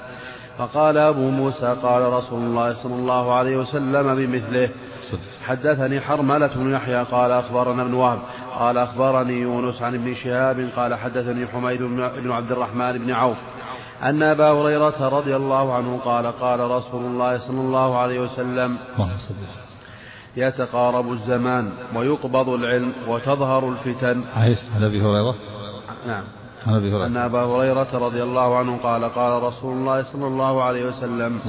فقال 0.57 0.97
أبو 0.97 1.29
موسى 1.29 1.75
قال 1.81 2.13
رسول 2.13 2.39
الله 2.39 2.73
صلى 2.73 2.95
الله 2.95 3.33
عليه 3.33 3.57
وسلم 3.57 4.15
بمثله. 4.15 4.69
حدثني 5.47 6.01
حرملة 6.01 6.47
بن 6.55 6.71
يحيى 6.71 7.03
قال 7.03 7.31
أخبرنا 7.31 7.81
ابن 7.83 7.93
وهب 7.93 8.19
قال 8.59 8.77
أخبرني 8.77 9.41
يونس 9.41 9.81
عن 9.81 9.93
ابن 9.95 10.13
شهاب 10.13 10.69
قال 10.75 10.95
حدثني 10.95 11.47
حميد 11.47 11.81
بن 12.23 12.31
عبد 12.31 12.51
الرحمن 12.51 12.97
بن 12.97 13.11
عوف 13.11 13.37
أن 14.03 14.23
أبا 14.23 14.51
هريرة 14.51 15.09
رضي 15.09 15.35
الله 15.35 15.73
عنه 15.73 15.99
قال 16.05 16.25
قال 16.27 16.59
رسول 16.59 17.05
الله 17.05 17.37
صلى 17.37 17.61
الله 17.61 17.97
عليه 17.97 18.19
وسلم 18.19 18.77
يتقارب 20.37 21.11
الزمان 21.11 21.71
ويقبض 21.95 22.49
العلم 22.49 22.93
وتظهر 23.07 23.69
الفتن. 23.69 24.21
عن 24.75 24.83
أبي 24.83 25.01
هريرة. 25.01 25.35
نعم. 26.07 26.23
أن 27.05 27.17
أبا 27.17 27.43
هريرة 27.43 27.87
رضي 27.93 28.23
الله 28.23 28.57
عنه 28.57 28.77
قال 28.77 29.05
قال 29.05 29.43
رسول 29.43 29.77
الله 29.77 30.03
صلى 30.13 30.27
الله 30.27 30.63
عليه 30.63 30.85
وسلم 30.85 31.39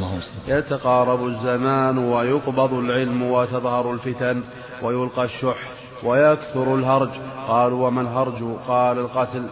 يتقارب 0.48 1.26
الزمان 1.26 1.98
ويقبض 1.98 2.72
العلم 2.74 3.22
وتظهر 3.22 3.92
الفتن 3.92 4.42
ويلقى 4.82 5.24
الشح 5.24 5.58
ويكثر 6.04 6.74
الهرج. 6.74 7.10
قالوا 7.48 7.86
وما 7.86 8.00
الهرج؟ 8.00 8.42
قال 8.68 8.98
القتل. 8.98 9.46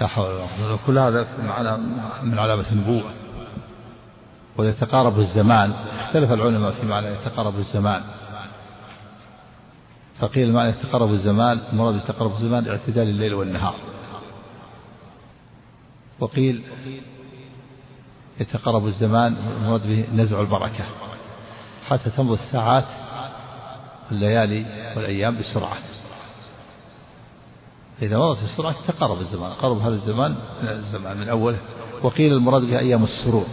لا 0.00 0.06
حول 0.06 0.26
ولا 0.26 0.46
قوة. 0.68 0.78
كل 0.86 0.98
هذا 0.98 1.26
من 2.22 2.38
علامة 2.38 2.72
النبوة. 2.72 3.10
ويتقارب 4.56 5.18
الزمان. 5.18 5.72
اختلف 6.00 6.32
العلماء 6.32 6.70
في 6.70 6.86
معنى 6.86 7.06
يتقارب 7.06 7.56
الزمان. 7.56 8.02
فقيل 10.20 10.52
معنى 10.52 10.70
يتقارب 10.70 11.10
الزمان 11.10 11.60
المراد 11.72 11.94
يتقارب 11.94 12.32
الزمان 12.32 12.68
اعتدال 12.68 13.08
الليل 13.08 13.34
والنهار. 13.34 13.74
وقيل 16.20 16.62
يتقرب 18.40 18.86
الزمان 18.86 19.36
المراد 19.36 19.86
به 19.86 20.04
نزع 20.14 20.40
البركة 20.40 20.84
حتى 21.88 22.10
تمضي 22.10 22.34
الساعات 22.34 22.84
الليالي 24.10 24.66
والأيام 24.96 25.38
بسرعة. 25.38 25.78
إذا 28.02 28.18
مضت 28.18 28.44
بسرعة 28.44 28.74
تقرب 28.86 29.20
الزمان 29.20 29.52
قرب 29.52 29.78
هذا 29.78 29.94
الزمان 29.94 30.36
من 30.62 30.68
الزمان 30.68 31.16
من 31.16 31.28
أوله. 31.28 31.58
وقيل 32.02 32.32
المراد 32.32 32.62
بها 32.62 32.78
أيام 32.78 33.04
السرور 33.04 33.46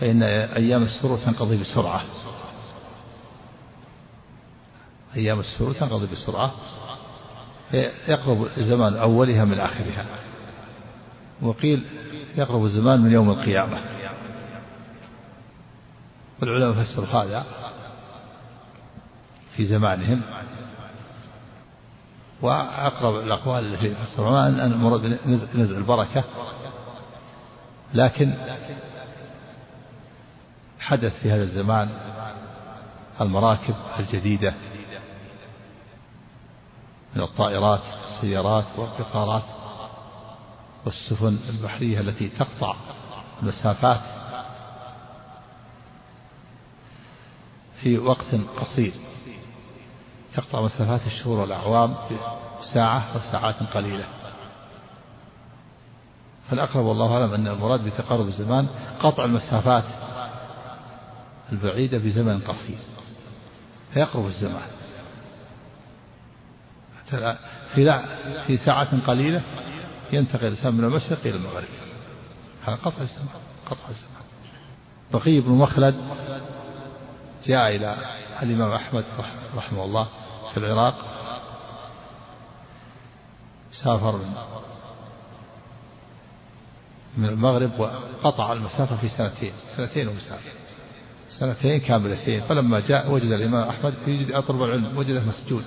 فإن 0.00 0.22
أيام 0.22 0.82
السرور 0.82 1.18
تنقضي 1.18 1.56
بسرعة. 1.56 2.04
أيام 5.16 5.40
السرور 5.40 5.72
تنقضي 5.72 6.06
بسرعة. 6.06 6.52
يقرب 8.08 8.48
زمان 8.58 8.96
أولها 8.96 9.44
من 9.44 9.60
آخرها. 9.60 10.06
وقيل 11.42 11.84
يقرب 12.36 12.64
الزمان 12.64 13.00
من 13.00 13.12
يوم 13.12 13.30
القيامة. 13.30 13.80
والعلماء 16.40 16.84
فسروا 16.84 17.06
هذا 17.06 17.44
في 19.56 19.66
زمانهم. 19.66 20.22
وأقرب 22.42 23.16
الأقوال 23.16 23.74
التي 23.74 23.94
فسروها 23.94 24.48
أن 24.48 24.72
المراد 24.72 25.18
نزع 25.54 25.76
البركة. 25.76 26.24
لكن 27.94 28.34
حدث 30.80 31.22
في 31.22 31.30
هذا 31.30 31.42
الزمان 31.42 31.88
المراكب 33.20 33.74
الجديدة 33.98 34.54
من 37.16 37.22
الطائرات 37.22 37.80
والسيارات 38.02 38.64
والقطارات. 38.76 39.42
والسفن 40.86 41.38
البحرية 41.48 42.00
التي 42.00 42.28
تقطع 42.28 42.76
المسافات 43.42 44.00
في 47.82 47.98
وقت 47.98 48.34
قصير. 48.56 48.92
تقطع 50.34 50.60
مسافات 50.60 51.00
الشهور 51.06 51.38
والأعوام 51.38 51.94
ساعة 52.74 53.16
وساعات 53.16 53.62
قليلة. 53.74 54.04
فالأقرب 56.50 56.84
والله 56.84 57.14
أعلم 57.14 57.34
أن 57.34 57.48
المراد 57.48 57.80
بتقارب 57.80 58.28
الزمان 58.28 58.68
قطع 59.00 59.24
المسافات 59.24 59.84
البعيدة 61.52 61.98
بزمن 61.98 62.40
قصير. 62.40 62.78
فيقرب 63.94 64.26
الزمان. 64.26 64.68
في 67.74 68.02
في 68.46 68.56
ساعة 68.56 69.06
قليلة 69.06 69.42
ينتقل 70.12 70.46
الإنسان 70.46 70.74
من 70.74 70.84
المشرق 70.84 71.18
إلى 71.24 71.36
المغرب. 71.36 71.68
هذا 72.64 72.76
قطع 72.76 73.02
الزمان 73.02 73.28
قطع 73.66 73.88
الزمان. 73.88 74.22
بقي 75.12 75.40
بن 75.40 75.52
مخلد 75.52 75.94
جاء 77.46 77.76
إلى 77.76 77.96
الإمام 78.42 78.72
أحمد 78.72 79.04
رحمه 79.56 79.84
الله 79.84 80.06
في 80.52 80.56
العراق 80.56 80.94
سافر 83.72 84.20
من 87.16 87.28
المغرب 87.28 87.70
وقطع 87.80 88.52
المسافة 88.52 88.96
في 88.96 89.08
سنتين 89.08 89.52
سنتين 89.76 90.08
ومسافر 90.08 90.50
سنتين 91.28 91.80
كاملتين. 91.80 92.40
فلما 92.40 92.80
جاء 92.80 93.10
وجد 93.10 93.30
الإمام 93.30 93.68
أحمد 93.68 93.94
يجد 94.06 94.32
أطلب 94.32 94.62
العلم 94.62 94.98
وجده 94.98 95.20
مسجون. 95.20 95.64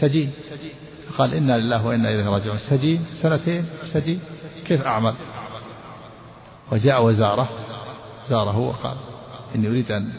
سجين. 0.00 0.32
قال 1.18 1.34
إنا 1.34 1.58
لله 1.58 1.86
وإنا 1.86 2.08
إليه 2.08 2.28
راجعون. 2.28 2.58
سجين؟ 2.58 3.06
سنتين؟ 3.22 3.64
سجين؟ 3.84 4.20
كيف 4.66 4.86
أعمل؟ 4.86 5.14
وجاء 6.72 7.04
وزاره. 7.04 7.48
زاره 8.28 8.58
وقال 8.58 8.96
إني 9.54 9.68
أريد 9.68 9.92
أن 9.92 10.12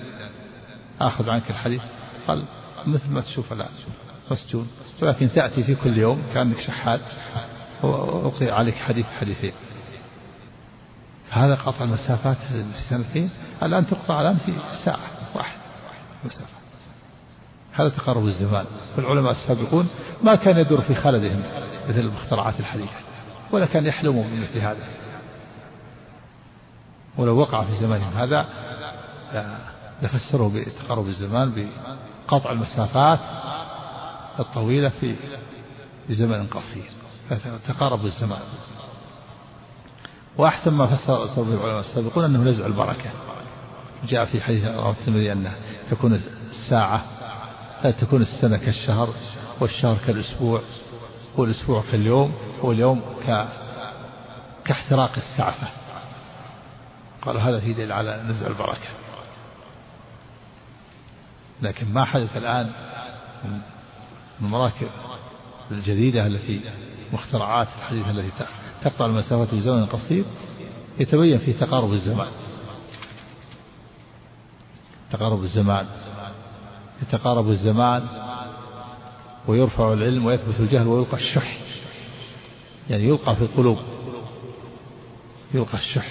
آخذ 1.02 1.30
عنك 1.30 1.50
الحديث. 1.50 1.82
قال 2.28 2.46
مثل 2.88 3.10
ما 3.10 3.22
تشوف 3.22 3.54
الآن. 3.54 3.70
مسجون 4.32 4.68
ولكن 5.02 5.32
تأتي 5.32 5.64
في 5.64 5.76
كل 5.76 5.98
يوم 5.98 6.24
كأنك 6.34 6.60
شحات. 6.60 7.02
وأقضي 7.84 8.52
عليك 8.52 8.76
حديث 8.76 9.06
حديثين. 9.06 9.54
هذا 11.30 11.56
قطع 11.56 11.84
المسافات 11.84 12.38
في 12.38 12.64
سنتين 12.90 13.30
الآن 13.64 13.88
تقطع 13.88 14.22
الآن 14.22 14.38
في 14.38 14.54
ساعة. 14.86 15.36
واحد 15.36 15.58
مسافة. 16.26 16.63
هذا 17.74 17.90
تقارب 17.90 18.26
الزمان. 18.26 18.66
والعلماء 18.98 19.32
السابقون 19.32 19.90
ما 20.24 20.36
كان 20.36 20.58
يدور 20.58 20.82
في 20.82 20.96
خلدهم 20.96 21.44
مثل 21.90 22.00
المخترعات 22.00 22.60
الحديثة 22.60 22.96
ولا 23.52 23.66
كان 23.66 23.86
يحلموا 23.86 24.24
بمثل 24.24 24.60
هذا. 24.60 24.88
ولو 27.18 27.38
وقع 27.38 27.64
في 27.64 27.76
زمانهم 27.76 28.14
هذا 28.14 28.50
لفسروا 30.02 30.50
بتقارب 30.50 31.08
الزمان 31.08 31.68
بقطع 32.28 32.52
المسافات 32.52 33.20
الطويلة 34.40 34.90
في 34.90 35.16
بزمن 36.10 36.48
قصير. 36.48 36.86
تقارب 37.68 38.06
الزمان. 38.06 38.42
وأحسن 40.38 40.74
ما 40.74 40.88
فسر 40.88 41.44
العلماء 41.44 41.80
السابقون 41.80 42.24
أنه 42.26 42.40
نزع 42.40 42.66
البركة. 42.66 43.12
جاء 44.08 44.26
في 44.26 44.42
حديث 44.42 44.66
الترمذي 44.66 45.32
أنه 45.32 45.56
تكون 45.92 46.22
الساعة 46.50 47.23
تكون 47.92 48.22
السنة 48.22 48.58
كالشهر 48.58 49.14
والشهر 49.60 49.98
كالأسبوع 50.08 50.62
والأسبوع 51.38 51.84
كاليوم 51.92 52.34
واليوم 52.62 53.02
ك... 53.28 53.48
كاحتراق 54.66 55.12
السعفة. 55.18 55.68
قال 57.22 57.38
هذا 57.38 57.60
في 57.60 57.74
دليل 57.74 57.92
على 57.92 58.24
نزع 58.28 58.48
البركة. 58.48 58.90
لكن 61.62 61.94
ما 61.94 62.06
حدث 62.06 62.38
الآن 62.38 62.72
من 63.46 63.60
المراكب 64.42 64.88
الجديدة 65.72 66.28
التي 66.28 66.62
مخترعات 67.14 67.68
الحديثة 67.80 68.12
التي 68.12 68.32
تقطع 68.84 69.06
المسافات 69.06 69.48
في 69.48 69.62
زمن 69.62 69.86
قصير 69.86 70.26
يتبين 71.00 71.38
فيه 71.38 71.54
تقارب 71.54 71.94
الزمان. 71.94 72.32
تقارب 75.12 75.44
الزمان. 75.44 75.88
يتقارب 77.04 77.50
الزمان 77.50 78.08
ويرفع 79.48 79.94
العلم 79.94 80.26
ويثبت 80.26 80.60
الجهل 80.60 80.88
ويلقى 80.88 81.18
الشح. 81.18 81.58
يعني 82.90 83.04
يلقى 83.04 83.36
في 83.36 83.42
القلوب. 83.42 83.78
يلقى 85.54 85.78
الشح. 85.78 86.08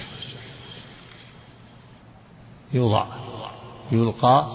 يوضع. 2.73 3.05
يلقى 3.91 4.47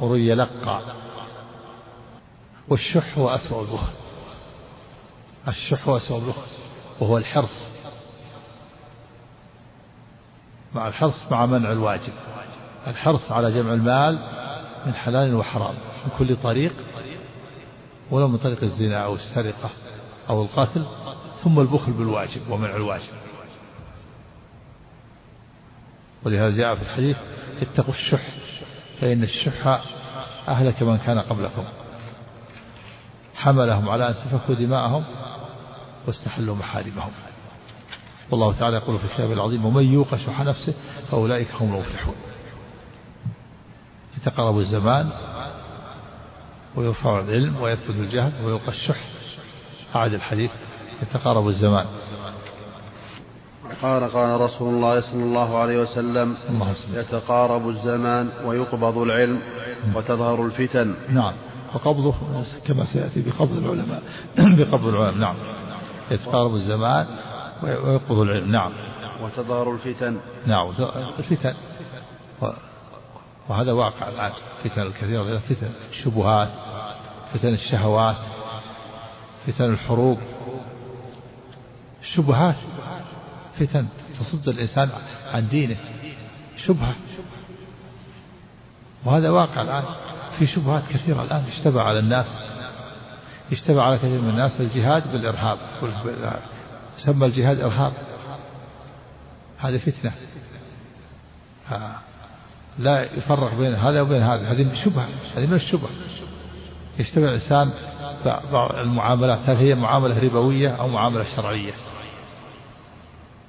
ويلقى 0.00 0.82
والشح 2.68 3.18
هو 3.18 3.28
أسوأ 3.28 3.62
البخل. 3.62 3.92
الشح 5.48 5.88
هو 5.88 5.96
أسوأ 5.96 6.18
البخل. 6.18 6.50
وهو 7.00 7.18
الحرص. 7.18 7.70
مع 10.74 10.88
الحرص 10.88 11.22
مع 11.30 11.46
منع 11.46 11.72
الواجب. 11.72 12.12
الحرص 12.86 13.32
على 13.32 13.52
جمع 13.52 13.74
المال 13.74 14.39
من 14.86 14.94
حلال 14.94 15.34
وحرام 15.34 15.74
من 15.74 16.10
كل 16.18 16.36
طريق 16.36 16.72
ولو 18.10 18.28
من 18.28 18.38
طريق 18.38 18.62
الزنا 18.62 19.04
أو 19.04 19.14
السرقة 19.14 19.70
أو 20.30 20.42
القتل 20.42 20.86
ثم 21.42 21.60
البخل 21.60 21.92
بالواجب 21.92 22.50
ومنع 22.50 22.76
الواجب. 22.76 23.12
ولهذا 26.24 26.56
جاء 26.56 26.74
في 26.74 26.82
الحديث 26.82 27.16
اتقوا 27.62 27.94
الشح 27.94 28.22
فإن 29.00 29.22
الشح 29.22 29.80
أهلك 30.48 30.82
من 30.82 30.98
كان 30.98 31.18
قبلكم. 31.18 31.64
حملهم 33.36 33.88
على 33.88 34.08
أن 34.08 34.12
سفكوا 34.12 34.54
دماءهم 34.54 35.04
واستحلوا 36.06 36.56
محارمهم. 36.56 37.12
والله 38.30 38.58
تعالى 38.58 38.76
يقول 38.76 38.98
في 38.98 39.04
الكتاب 39.04 39.32
العظيم 39.32 39.64
ومن 39.66 39.92
يوق 39.92 40.16
شح 40.16 40.40
نفسه 40.40 40.74
فأولئك 41.10 41.48
هم 41.60 41.74
المفلحون. 41.74 42.14
يتقرب 44.22 44.58
الزمان 44.58 45.10
ويرفع 46.76 47.20
العلم 47.20 47.62
ويثبت 47.62 47.90
الجهل 47.96 48.32
ويلقى 48.44 48.68
الشح. 48.68 49.04
أعد 49.96 50.14
الحديث. 50.14 50.50
يتقارب 51.02 51.48
الزمان. 51.48 51.86
قال 53.82 54.04
قال 54.12 54.40
رسول 54.40 54.74
الله 54.74 55.00
صلى 55.00 55.22
الله 55.22 55.58
عليه 55.58 55.82
وسلم 55.82 56.36
يتقارب 56.92 57.68
الزمان 57.68 58.28
ويقبض 58.44 58.98
العلم 58.98 59.40
وتظهر 59.94 60.46
الفتن. 60.46 60.94
نعم. 61.08 61.34
وقبضه 61.74 62.14
كما 62.66 62.84
سيأتي 62.84 63.22
بقبض 63.22 63.56
العلماء. 63.56 64.02
بقبض 64.58 64.86
العلماء. 64.86 65.14
نعم. 65.14 65.36
يتقارب 66.10 66.54
الزمان 66.54 67.06
ويقبض 67.62 68.18
العلم. 68.18 68.52
نعم. 68.52 68.72
وتظهر 69.22 69.72
الفتن. 69.72 70.16
نعم. 70.46 70.72
الفتن. 71.18 71.54
وهذا 73.48 73.72
واقع 73.72 74.08
الآن 74.08 74.32
فتن 74.64 74.82
الكثيرة 74.82 75.38
فتن 75.38 75.70
الشبهات 75.90 76.48
فتن 77.32 77.48
الشهوات 77.48 78.16
فتن 79.46 79.64
الحروب. 79.64 80.18
الشبهات 82.02 82.56
فتن 83.58 83.86
تصد 84.20 84.48
الإنسان 84.48 84.90
عن 85.32 85.48
دينه. 85.48 85.76
شبهة. 86.56 86.94
وهذا 89.04 89.30
واقع 89.30 89.62
الآن 89.62 89.84
في 90.38 90.46
شبهات 90.46 90.82
كثيرة 90.90 91.22
الآن 91.22 91.44
اشتبه 91.48 91.82
على 91.82 91.98
الناس. 91.98 92.26
اشتبه 93.52 93.82
على 93.82 93.98
كثير 93.98 94.20
من 94.20 94.28
الناس. 94.30 94.60
الجهاد 94.60 95.12
بالإرهاب. 95.12 95.58
سمى 96.96 97.26
الجهاد 97.26 97.60
إرهاب. 97.60 97.92
هذه 99.58 99.76
فتنة. 99.76 100.12
لا 102.78 103.02
يفرق 103.02 103.54
بين 103.54 103.74
هذا 103.74 104.00
وبين 104.00 104.22
هذا. 104.22 104.52
هذه 104.52 104.74
شبهة 104.84 105.08
هذه 105.36 105.46
من 105.46 105.54
الشبهة. 105.54 105.90
يشتبه 106.98 107.24
الإنسان 107.24 107.70
بعض 108.52 108.74
المعاملات. 108.74 109.38
هل 109.38 109.56
هي 109.56 109.74
معاملة 109.74 110.24
ربوية 110.24 110.70
أو 110.70 110.88
معاملة 110.88 111.36
شرعية؟ 111.36 111.72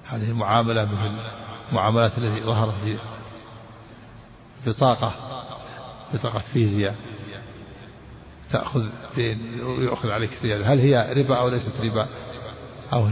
هذه 0.05 0.29
المعاملة 0.29 0.85
مثل 0.85 1.11
المعاملات 1.69 2.17
التي 2.17 2.45
ظهرت 2.45 2.73
في 2.83 2.97
بطاقة 4.67 5.13
بطاقة 6.13 6.39
فيزياء. 6.53 6.95
تأخذ 8.49 8.85
دين 9.15 9.63
ويأخذ 9.63 10.09
عليك 10.09 10.31
زيادة. 10.33 10.73
هل 10.73 10.79
هي 10.79 11.13
ربا 11.13 11.35
أو 11.35 11.49
ليست 11.49 11.81
ربا؟ 11.81 12.07
أو 12.93 13.09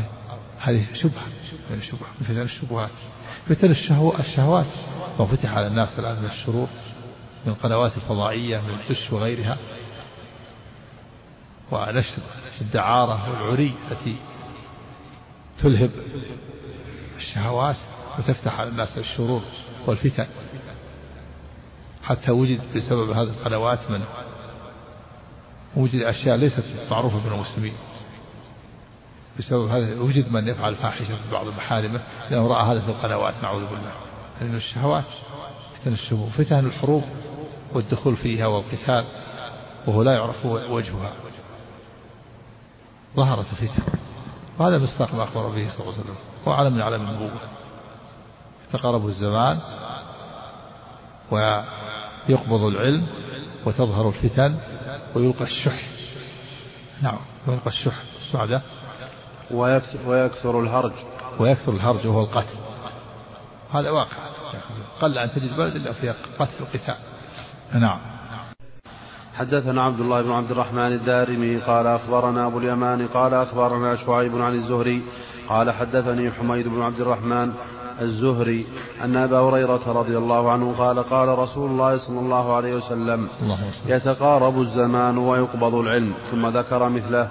هذه 0.60 0.86
شبهة. 0.93 1.39
من 1.70 1.78
مثل 2.22 2.41
الشبهات. 2.41 2.89
فتن 3.50 3.72
الشهوات. 3.72 4.66
ما 5.20 5.26
فتح 5.26 5.54
على 5.54 5.68
الناس 5.68 6.00
الآن 6.00 6.20
من 6.20 6.26
الشرور 6.26 6.68
من 7.45 7.52
القنوات 7.52 7.97
الفضائية 7.97 8.62
من 8.62 8.70
الدش 8.70 9.12
وغيرها. 9.12 9.58
ونشر 11.72 12.22
الدعارة 12.62 13.30
والعري 13.30 13.74
التي 13.91 14.16
تلهب 15.60 15.91
الشهوات 17.18 17.76
وتفتح 18.20 18.60
على 18.60 18.70
الناس 18.70 18.97
الشرور 18.97 19.41
والفتن. 19.88 20.28
حتى 22.04 22.32
وجد 22.32 22.62
بسبب 22.76 23.10
هذه 23.10 23.30
القنوات 23.30 23.91
من 23.91 24.04
وجد 25.76 26.02
أشياء 26.02 26.36
ليست 26.36 26.64
معروفة 26.91 27.24
بين 27.24 27.34
المسلمين. 27.34 27.74
بسبب 29.40 29.68
هذا 29.68 30.02
وجد 30.02 30.32
من 30.32 30.48
يفعل 30.48 30.76
فاحشة 30.76 31.06
في 31.16 31.32
بعض 31.32 31.48
محارمه 31.48 32.02
لأنه 32.30 32.48
رأى 32.48 32.72
هذا 32.72 32.80
في 32.80 32.92
القنوات 32.92 33.34
نعوذ 33.44 33.66
بالله. 33.66 33.92
من 34.42 34.56
الشهوات 34.56 35.06
فتن 35.80 35.94
الشبه 35.94 36.30
فتن 36.30 36.66
الحروب 36.66 37.04
والدخول 37.74 38.16
فيها 38.16 38.48
والقتال 38.48 39.06
وهو 39.88 40.04
لا 40.04 40.14
يعرف 40.14 40.46
وجهها. 40.46 41.14
ظهرت 43.16 43.46
فتن 43.46 43.84
وهذا 44.60 44.78
مصداق 44.78 45.16
ما 45.16 45.24
أخبر 45.24 45.48
به 45.48 45.70
صلى 45.70 45.80
الله 45.80 45.94
عليه 45.94 46.02
وسلم. 46.02 46.16
وعلم 46.46 46.74
من 46.74 46.82
علم 46.82 47.10
النبوة. 47.10 47.40
يتقارب 48.70 49.08
الزمان 49.08 49.60
ويقبض 51.32 52.64
العلم 52.64 53.08
وتظهر 53.66 54.10
الفتن 54.10 54.60
ويلقى 55.16 55.44
الشح. 55.44 55.90
نعم 57.02 57.20
ويلقى 57.48 57.68
الشح. 57.68 58.04
بعده 58.34 58.62
ويكثر 59.52 60.60
الهرج. 60.60 60.93
ويكثر 61.39 61.72
الهرج 61.72 62.08
وهو 62.08 62.22
القتل. 62.22 62.58
هذا 63.74 63.89
واقع. 63.89 64.18
قل 65.02 65.18
أن 65.18 65.30
تجد 65.30 65.58
بلد 65.58 65.76
إلا 65.76 65.93
فيها 65.93 66.16
قتل 66.39 66.64
وقتال 66.64 66.95
نعم. 67.74 68.00
حدثنا 69.34 69.84
عبد 69.84 70.00
الله 70.00 70.22
بن 70.22 70.32
عبد 70.32 70.52
الرحمن 70.52 70.91
الدارمي 70.91 71.58
قال 71.58 71.88
أخبرنا 71.88 72.47
أبو 72.47 72.58
اليمان 72.58 73.08
قال 73.08 73.34
أخبرنا 73.34 73.95
شعيب 73.95 74.41
عن 74.41 74.54
الزهري 74.54 75.02
قال 75.50 75.72
حدثني 75.72 76.32
حميد 76.32 76.68
بن 76.68 76.82
عبد 76.82 77.02
الرحمن 77.02 77.54
الزهري 78.02 78.68
أن 79.04 79.16
أبا 79.16 79.39
هريرة 79.39 79.91
رضي 79.91 80.18
الله 80.18 80.52
عنه 80.52 80.76
قال 80.78 81.00
قال 81.04 81.39
رسول 81.39 81.70
الله 81.72 81.97
صلى 81.97 82.20
الله 82.20 82.56
عليه 82.56 82.76
وسلم. 82.76 83.28
يتقارب 83.86 84.62
الزمان 84.62 85.18
ويقبض 85.18 85.76
العلم 85.76 86.14
ثم 86.32 86.47
ذكر 86.47 86.89
مثله. 86.89 87.30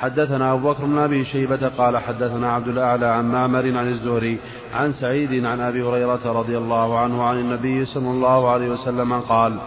حدثنا 0.00 0.52
أبو 0.52 0.70
بكر 0.70 0.84
بن 0.84 0.98
أبي 0.98 1.24
شيبة 1.24 1.68
قال 1.68 1.98
حدثنا 1.98 2.52
عبد 2.52 2.68
الأعلى 2.68 3.06
عن 3.06 3.32
معمر 3.32 3.76
عن 3.76 3.88
الزهري 3.88 4.38
عن 4.74 4.92
سعيد 4.92 5.44
عن 5.44 5.60
أبي 5.60 5.82
هريرة 5.82 6.32
رضي 6.32 6.58
الله 6.58 6.98
عنه 6.98 7.22
عن 7.22 7.38
النبي 7.38 7.84
صلى 7.84 8.10
الله 8.10 8.50
عليه 8.50 8.68
وسلم 8.68 9.20
قال 9.20 9.58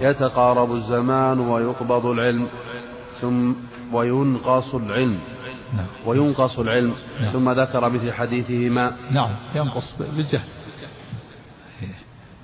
يتقارب 0.00 0.74
الزمان 0.74 1.40
ويقبض 1.40 2.06
العلم 2.06 2.46
ثم 3.20 3.52
وينقص 3.92 4.74
العلم 4.74 5.20
نعم. 5.76 5.86
وينقص 6.06 6.58
العلم. 6.58 6.94
ثم 7.32 7.50
ذكر 7.50 7.88
مثل 7.88 8.12
حديثهما 8.12 8.92
نعم 9.10 9.30
ينقص 9.54 9.94
بالجهل 9.98 10.48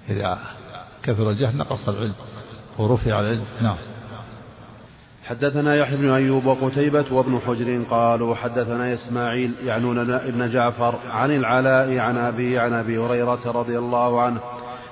إذا 0.09 0.39
كثر 1.03 1.31
الجهل 1.31 1.57
نقص 1.57 1.89
العلم 1.89 2.15
ورفع 2.79 3.21
العلم 3.21 3.45
نعم 3.63 3.77
حدثنا 5.25 5.77
يحيى 5.77 5.97
بن 5.97 6.11
أيوب 6.11 6.47
وقتيبة 6.47 7.05
وابن 7.11 7.39
حجر 7.47 7.83
قالوا 7.91 8.35
حدثنا 8.35 8.95
إسماعيل 8.95 9.55
يعنون 9.65 10.11
ابن 10.11 10.51
جعفر 10.51 10.95
عن 11.11 11.31
العلاء 11.31 11.99
عن 11.99 12.19
أبي 12.19 12.59
عن 12.59 12.73
أبي 12.73 12.99
هريرة 12.99 13.41
رضي 13.47 13.79
الله 13.79 14.23
عنه. 14.23 14.41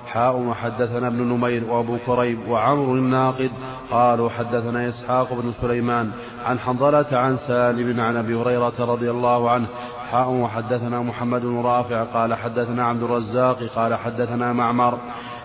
حاء 0.07 0.35
وحدثنا 0.37 1.07
ابن 1.07 1.21
نمير 1.23 1.63
وأبو 1.69 1.97
كريب 2.05 2.47
وعمر 2.47 2.93
الناقد 2.93 3.51
قالوا 3.91 4.29
حدثنا 4.29 4.89
إسحاق 4.89 5.33
بن 5.33 5.53
سليمان 5.61 6.11
عن 6.45 6.59
حنظلة 6.59 7.17
عن 7.17 7.37
سالم 7.37 7.99
عن 7.99 8.17
أبي 8.17 8.35
هريرة 8.35 8.73
رضي 8.79 9.11
الله 9.11 9.49
عنه. 9.49 9.67
حاء 10.11 10.29
وحدثنا 10.29 11.01
محمد 11.01 11.41
بن 11.41 11.61
رافع 11.61 12.03
قال 12.03 12.33
حدثنا 12.33 12.85
عبد 12.85 13.03
الرزاق 13.03 13.63
قال 13.75 13.95
حدثنا 13.95 14.53
معمر 14.53 14.97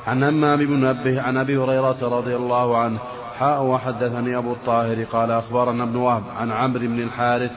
عن 0.07 0.23
همام 0.23 0.59
بن 0.59 0.73
منبه 0.73 1.23
عن 1.23 1.37
أبي 1.37 1.59
هريرة 1.59 2.19
رضي 2.19 2.37
الله 2.37 2.79
عنه. 2.79 2.99
حاء 3.39 3.63
وحدثني 3.63 4.37
أبو 4.37 4.53
الطاهر 4.53 5.05
قال 5.05 5.31
أخبرنا 5.31 5.85
ابن 5.85 5.97
وهب 5.97 6.23
عن 6.37 6.53
عمرو 6.53 6.87
بن 6.87 7.01
الحارث 7.03 7.51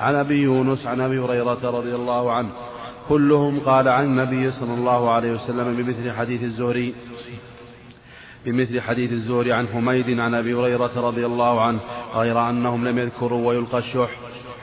عن 0.00 0.14
أبي 0.14 0.42
يونس 0.42 0.86
عن 0.86 1.00
أبي 1.00 1.18
هريرة 1.18 1.70
رضي 1.70 1.94
الله 1.94 2.32
عنه. 2.32 2.50
كلهم 3.08 3.60
قال 3.60 3.88
عن 3.88 4.04
النبي 4.04 4.50
صلى 4.50 4.74
الله 4.74 5.10
عليه 5.10 5.32
وسلم 5.32 5.76
بمثل 5.76 6.12
حديث 6.12 6.42
الزهري 6.42 6.94
بمثل 8.46 8.80
حديث 8.80 9.12
الزهري 9.12 9.52
عن 9.52 9.68
حميد 9.68 10.20
عن 10.20 10.34
أبي 10.34 10.54
هريرة 10.54 10.90
رضي 10.96 11.26
الله 11.26 11.60
عنه 11.60 11.80
غير 12.14 12.50
أنهم 12.50 12.88
لم 12.88 12.98
يذكروا 12.98 13.48
ويلقى 13.48 13.78
الشح. 13.78 14.10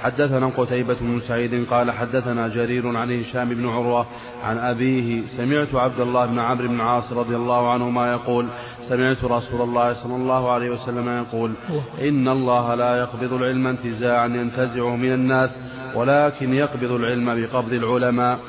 حدثنا 0.02 0.48
قتيبة 0.58 0.96
بن 1.02 1.20
سعيد 1.20 1.66
قال 1.70 1.92
حدثنا 1.92 2.48
جرير 2.48 2.98
عن 2.98 3.20
هشام 3.20 3.50
بن 3.50 3.70
عروة 3.70 4.06
عن 4.44 4.58
أبيه 4.58 5.28
سمعت 5.38 5.76
عبد 5.76 6.00
الله 6.00 6.26
بن 6.26 6.40
عمرو 6.40 6.68
بن 6.68 6.82
عاص 6.82 7.12
رضي 7.14 7.36
الله 7.36 7.72
عنهما 7.74 8.12
يقول 8.12 8.46
سمعت 8.90 9.24
رسول 9.24 9.62
الله 9.62 9.94
صلى 9.94 10.16
الله 10.16 10.52
عليه 10.52 10.70
وسلم 10.70 11.08
يقول 11.10 11.52
إن 12.02 12.28
الله 12.28 12.76
لا 12.76 12.96
يقبض 13.00 13.34
العلم 13.34 13.68
انتزاعا 13.68 14.28
ينتزعه 14.28 14.96
من 14.96 15.14
الناس 15.14 15.58
ولكن 15.96 16.54
يقبض 16.54 16.92
العلم 16.92 17.42
بقبض 17.42 17.74
العلماء 17.74 18.40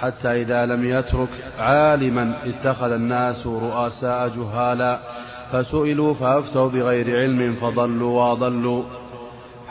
حتى 0.00 0.28
إذا 0.42 0.66
لم 0.66 0.84
يترك 0.84 1.28
عالما 1.58 2.34
اتخذ 2.44 2.92
الناس 2.92 3.46
رؤساء 3.46 4.28
جهالا 4.28 4.98
فسئلوا 5.52 6.14
فأفتوا 6.14 6.68
بغير 6.68 7.20
علم 7.20 7.52
فضلوا 7.52 8.20
وأضلوا. 8.20 8.82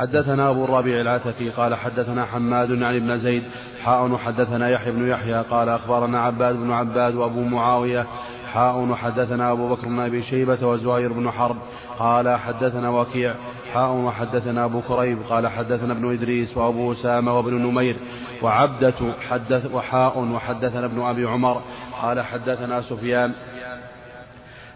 حدثنا 0.01 0.49
أبو 0.49 0.65
الربيع 0.65 1.01
العتكي 1.01 1.49
قال 1.49 1.75
حدثنا 1.75 2.25
حماد 2.25 2.71
عن 2.71 2.95
ابن 2.95 3.17
زيد 3.17 3.43
حاء 3.83 4.17
حدثنا 4.17 4.69
يحيى 4.69 4.91
بن 4.91 5.07
يحيى 5.07 5.41
قال 5.41 5.69
أخبرنا 5.69 6.21
عباد 6.21 6.55
بن 6.55 6.71
عباد 6.71 7.15
وأبو 7.15 7.43
معاوية 7.43 8.05
حاء 8.53 8.93
حدثنا 8.93 9.51
أبو 9.51 9.69
بكر 9.69 9.87
بن 9.87 9.99
أبي 9.99 10.23
شيبة 10.23 10.67
وزهير 10.67 11.13
بن 11.13 11.31
حرب 11.31 11.55
قال 11.99 12.37
حدثنا 12.37 12.89
وكيع 12.89 13.35
حاء 13.73 13.91
وحدثنا 13.91 14.65
أبو 14.65 14.81
كريب 14.81 15.17
قال 15.29 15.47
حدثنا 15.47 15.93
ابن 15.93 16.13
إدريس 16.13 16.57
وأبو 16.57 16.91
أسامة 16.91 17.37
وابن 17.37 17.53
نمير 17.53 17.95
وعبدة 18.41 19.13
حدث 19.29 19.71
وحاء 19.73 20.19
وحدثنا 20.19 20.85
ابن 20.85 21.01
أبي 21.01 21.25
عمر 21.25 21.61
قال 22.01 22.21
حدثنا 22.21 22.81
سفيان. 22.81 23.33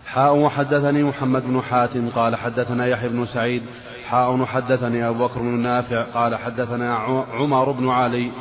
حاء 0.06 0.36
وحدثني 0.36 1.04
محمد 1.04 1.44
بن 1.48 1.62
حاتم 1.62 2.10
قال 2.10 2.36
حدثنا 2.36 2.88
يحيى 2.88 3.10
بن 3.10 3.26
سعيد 3.26 3.64
حاء 4.16 4.46
حدثني 4.46 5.10
أبو 5.10 5.28
بكر 5.28 5.40
بن 5.40 5.60
نافع 5.60 6.04
قال 6.04 6.36
حدثنا 6.36 6.96
عمر 7.34 7.72
بن 7.72 7.90
علي 7.90 8.32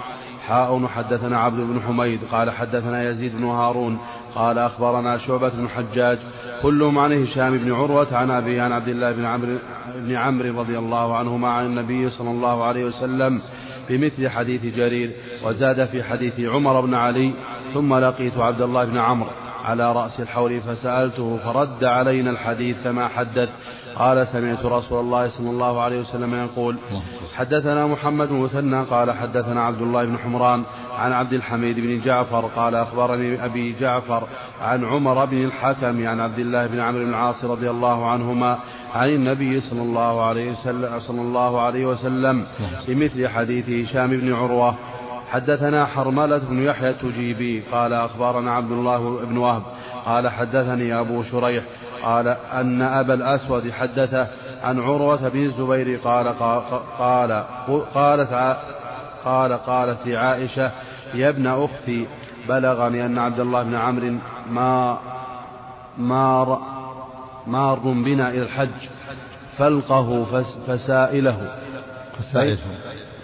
حاء 0.46 0.86
حدثنا 0.86 1.38
عبد 1.38 1.60
بن 1.60 1.80
حميد 1.80 2.20
قال 2.32 2.50
حدثنا 2.50 3.08
يزيد 3.08 3.36
بن 3.36 3.44
هارون 3.44 3.98
قال 4.34 4.58
أخبرنا 4.58 5.18
شعبة 5.18 5.48
بن 5.48 5.68
حجاج 5.68 6.18
كلهم 6.62 6.98
عن 6.98 7.22
هشام 7.22 7.58
بن 7.58 7.72
عروة 7.72 8.16
عن 8.16 8.30
أبي 8.30 8.60
عن 8.60 8.72
عبد 8.72 8.88
الله 8.88 9.12
بن 9.12 9.24
عمرو 9.24 9.58
بن 9.96 10.16
عمرو 10.16 10.60
رضي 10.60 10.78
الله 10.78 11.16
عنهما 11.16 11.48
عن 11.48 11.66
النبي 11.66 12.10
صلى 12.10 12.30
الله 12.30 12.64
عليه 12.64 12.84
وسلم 12.84 13.40
بمثل 13.88 14.28
حديث 14.28 14.76
جرير 14.76 15.10
وزاد 15.44 15.84
في 15.84 16.02
حديث 16.02 16.40
عمر 16.40 16.80
بن 16.80 16.94
علي 16.94 17.32
ثم 17.74 17.94
لقيت 17.94 18.38
عبد 18.38 18.62
الله 18.62 18.84
بن 18.84 18.98
عمرو. 18.98 19.30
على 19.64 19.92
رأس 19.92 20.20
الحول 20.20 20.60
فسألته 20.60 21.36
فرد 21.44 21.84
علينا 21.84 22.30
الحديث 22.30 22.76
كما 22.84 23.08
حدث؟ 23.08 23.48
قال 23.96 24.26
سمعت 24.28 24.64
رسول 24.64 25.00
الله 25.00 25.28
صلى 25.28 25.50
الله 25.50 25.80
عليه 25.80 26.00
وسلم 26.00 26.34
يقول 26.34 26.76
حدثنا 27.34 27.86
محمد 27.86 28.28
بن 28.28 28.36
مثنى 28.36 28.82
قال 28.82 29.12
حدثنا 29.12 29.62
عبد 29.62 29.82
الله 29.82 30.04
بن 30.04 30.18
حمران 30.18 30.62
عن 30.98 31.12
عبد 31.12 31.32
الحميد 31.32 31.80
بن 31.80 32.00
جعفر 32.00 32.46
قال 32.56 32.74
أخبرني 32.74 33.44
أبي 33.44 33.72
جعفر 33.80 34.26
عن 34.62 34.84
عمر 34.84 35.24
بن 35.24 35.44
الحكم 35.44 36.06
عن 36.08 36.20
عبد 36.20 36.38
الله 36.38 36.66
بن 36.66 36.80
عمرو 36.80 37.04
بن 37.04 37.08
العاص 37.08 37.44
رضي 37.44 37.70
الله 37.70 38.06
عنهما 38.10 38.58
عن 38.94 39.08
النبي 39.08 39.60
صلى 39.60 39.82
الله 39.82 40.24
عليه 40.24 40.52
وسلم 40.52 41.00
صلى 41.00 41.20
الله 41.20 41.60
عليه 41.60 41.86
وسلم 41.86 42.44
بمثل 42.88 43.28
حديث 43.28 43.88
هشام 43.88 44.10
بن 44.10 44.32
عروة 44.32 44.74
حدثنا 45.34 45.86
حرملة 45.86 46.38
بن 46.38 46.62
يحيى 46.62 46.90
التجيبي 46.90 47.60
قال 47.72 47.92
أخبرنا 47.92 48.52
عبد 48.52 48.70
الله 48.70 49.26
بن 49.26 49.36
وهب 49.36 49.62
قال 50.04 50.28
حدثني 50.28 51.00
أبو 51.00 51.22
شريح 51.22 51.64
قال 52.02 52.28
أن 52.52 52.82
أبا 52.82 53.14
الأسود 53.14 53.70
حدثه 53.70 54.28
عن 54.62 54.80
عروة 54.80 55.28
بن 55.28 55.42
الزبير 55.42 55.98
قال 55.98 56.28
قال 56.98 57.44
قالت 57.94 58.58
قال 59.24 59.52
قالت 59.52 60.06
لعائشة 60.06 60.72
يا 61.14 61.28
ابن 61.28 61.46
أختي 61.46 62.06
بلغني 62.48 63.06
أن 63.06 63.18
عبد 63.18 63.40
الله 63.40 63.62
بن 63.62 63.74
عمرو 63.74 64.14
ما 64.50 64.98
مار 65.98 66.60
مار 67.46 67.78
بنا 67.78 68.28
إلى 68.30 68.42
الحج 68.42 68.88
فألقه 69.58 70.24
فسائله. 70.66 71.50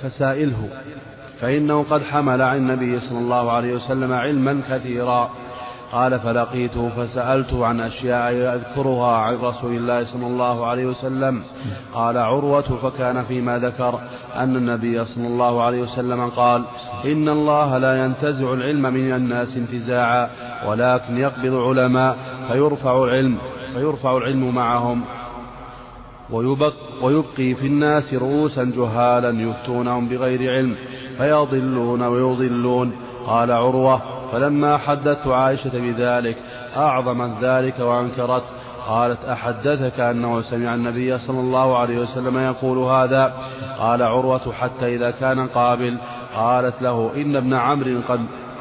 فسائله. 0.02 0.68
فإنه 1.40 1.84
قد 1.90 2.02
حمل 2.02 2.42
عن 2.42 2.56
النبي 2.56 3.00
صلى 3.00 3.18
الله 3.18 3.52
عليه 3.52 3.74
وسلم 3.74 4.12
علما 4.12 4.60
كثيرا. 4.70 5.30
قال 5.92 6.20
فلقيته 6.20 6.88
فسألته 6.88 7.66
عن 7.66 7.80
أشياء 7.80 8.32
يذكرها 8.32 9.16
عن 9.16 9.34
رسول 9.34 9.76
الله 9.76 10.04
صلى 10.04 10.26
الله 10.26 10.66
عليه 10.66 10.86
وسلم. 10.86 11.42
قال 11.94 12.18
عروة 12.18 12.62
فكان 12.82 13.22
فيما 13.22 13.58
ذكر 13.58 14.00
أن 14.36 14.56
النبي 14.56 15.04
صلى 15.04 15.26
الله 15.26 15.62
عليه 15.62 15.82
وسلم 15.82 16.28
قال 16.28 16.64
إن 17.04 17.28
الله 17.28 17.78
لا 17.78 18.04
ينتزع 18.04 18.52
العلم 18.52 18.82
من 18.82 19.12
الناس 19.12 19.56
انتزاعا 19.56 20.30
ولكن 20.66 21.18
يقبض 21.18 21.54
علماء 21.54 22.16
فيرفع 22.48 23.04
العلم 23.04 23.38
فيرفع 23.74 24.16
العلم 24.16 24.54
معهم. 24.54 25.04
ويبقي 27.02 27.54
في 27.54 27.66
الناس 27.66 28.14
رؤوسا 28.14 28.64
جهالا 28.64 29.42
يفتونهم 29.42 30.08
بغير 30.08 30.50
علم 30.50 30.74
فيضلون 31.18 32.02
ويضلون. 32.02 32.92
قال 33.26 33.52
عروة 33.52 34.00
فلما 34.32 34.76
حدثت 34.78 35.26
عائشة 35.26 35.70
بذلك 35.74 36.36
أعظمت 36.76 37.44
ذلك 37.44 37.78
وأنكرت. 37.78 38.42
قالت 38.88 39.24
أحدثك 39.24 40.00
أنه 40.00 40.40
سمع 40.40 40.74
النبي 40.74 41.18
صلى 41.18 41.40
الله 41.40 41.78
عليه 41.78 41.98
وسلم 41.98 42.38
يقول 42.38 42.78
هذا. 42.78 43.34
قال 43.78 44.02
عروة 44.02 44.52
حتى 44.52 44.94
إذا 44.94 45.10
كان 45.10 45.46
قابل. 45.46 45.98
قالت 46.36 46.82
له 46.82 47.10
إن 47.16 47.36
ابن 47.36 47.54
عمرو 47.54 48.00
قد 48.08 48.20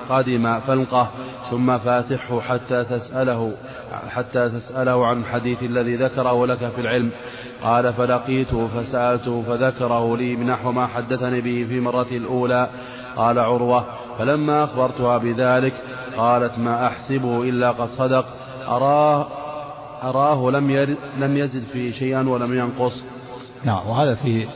قدم 0.09 0.59
فلقه. 0.59 1.07
ثم 1.51 1.77
فاتحه 1.77 2.41
حتى 2.41 2.83
تسأله 2.83 3.57
حتى 4.09 4.49
تسأله 4.49 5.07
عن 5.07 5.19
الحديث 5.19 5.63
الذي 5.63 5.95
ذكره 5.95 6.45
لك 6.45 6.69
في 6.75 6.81
العلم. 6.81 7.11
قال 7.63 7.93
فلقيته 7.93 8.67
فسألته 8.67 9.43
فذكره 9.43 10.17
لي 10.17 10.35
بنحو 10.35 10.71
ما 10.71 10.87
حدثني 10.87 11.41
به 11.41 11.65
في 11.69 11.79
مرته 11.79 12.17
الأولى. 12.17 12.69
قال 13.15 13.39
عروة 13.39 13.85
فلما 14.19 14.63
أخبرتها 14.63 15.17
بذلك 15.17 15.73
قالت 16.17 16.59
ما 16.59 16.87
أحسبه 16.87 17.43
إلا 17.43 17.71
قد 17.71 17.89
صدق 17.89 18.25
أراه 18.67 19.27
أراه 20.03 20.51
لم 20.51 20.97
لم 21.19 21.37
يزد 21.37 21.63
فيه 21.73 21.91
شيئا 21.91 22.29
ولم 22.29 22.59
ينقص. 22.59 23.03
نعم 23.63 23.87
وهذا 23.87 24.15
فيه 24.15 24.47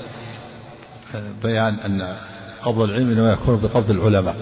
بيان 1.43 1.73
أن 1.73 2.15
قبض 2.63 2.81
العلم 2.81 3.11
إنما 3.11 3.33
يكون 3.33 3.59
بقبض 3.59 3.89
العلماء. 3.89 4.35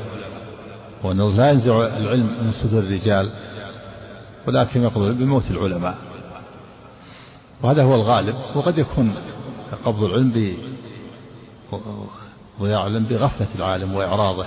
وأنه 1.03 1.29
لا 1.29 1.51
ينزع 1.51 1.87
العلم 1.87 2.25
من 2.25 2.51
صدور 2.63 2.79
الرجال 2.79 3.31
ولكن 4.47 4.83
يقبض 4.83 5.07
بموت 5.07 5.51
العلماء. 5.51 5.97
وهذا 7.61 7.83
هو 7.83 7.95
الغالب 7.95 8.35
وقد 8.55 8.77
يكون 8.77 9.15
قبض 9.85 10.03
العلم 10.03 10.31
ب 10.31 10.55
ويعلم 12.59 13.03
بغفلة 13.03 13.47
العالم 13.55 13.95
وإعراضه 13.95 14.45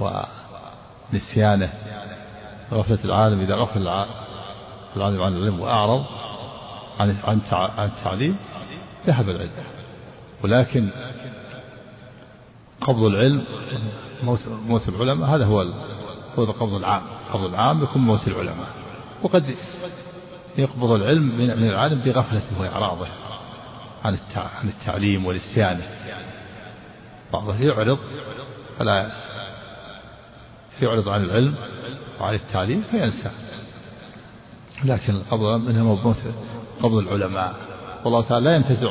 ونسيانه. 0.00 1.72
غفلة 2.72 2.98
العالم 3.04 3.40
إذا 3.40 3.54
غفل 3.54 3.80
العالم 4.96 5.22
عن 5.22 5.36
العلم 5.36 5.60
وأعرض 5.60 6.04
عن 7.00 7.16
عن 7.52 7.88
التعليم 7.88 8.36
ذهب 9.06 9.28
العلم. 9.28 9.50
ولكن 10.44 10.88
قبض 12.86 13.02
العلم 13.02 13.44
موت 14.22 14.40
موت 14.48 14.88
العلماء 14.88 15.28
هذا 15.28 15.44
هو 15.44 15.62
هو 16.38 16.44
القبض 16.44 16.74
العام 16.74 17.02
القبض 17.26 17.44
العام 17.44 17.82
يكون 17.82 18.02
موت 18.02 18.28
العلماء. 18.28 18.68
وقد 19.22 19.54
يقبض 20.58 20.90
العلم 20.90 21.36
من 21.38 21.50
العالم 21.50 22.00
بغفلته 22.00 22.60
وإعراضه 22.60 23.06
عن 24.04 24.18
عن 24.36 24.68
التعليم 24.68 25.26
ونسيانه 25.26 25.86
بعضه 27.32 27.56
يعرض 27.56 27.98
فلا 28.78 29.12
يعرض 30.82 31.08
عن 31.08 31.24
العلم 31.24 31.54
وعن 32.20 32.34
التعليم 32.34 32.82
فينسى. 32.90 33.30
لكن 34.84 35.14
القبض 35.14 35.60
منهم 35.60 36.02
موت 36.02 36.16
قبض 36.82 36.96
العلماء. 36.96 37.54
والله 38.04 38.22
تعالى 38.22 38.44
لا 38.44 38.56
ينتزع 38.56 38.90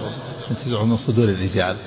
ينتزع 0.49 0.83
من 0.83 0.97
صدور 0.97 1.29
الرجال. 1.29 1.77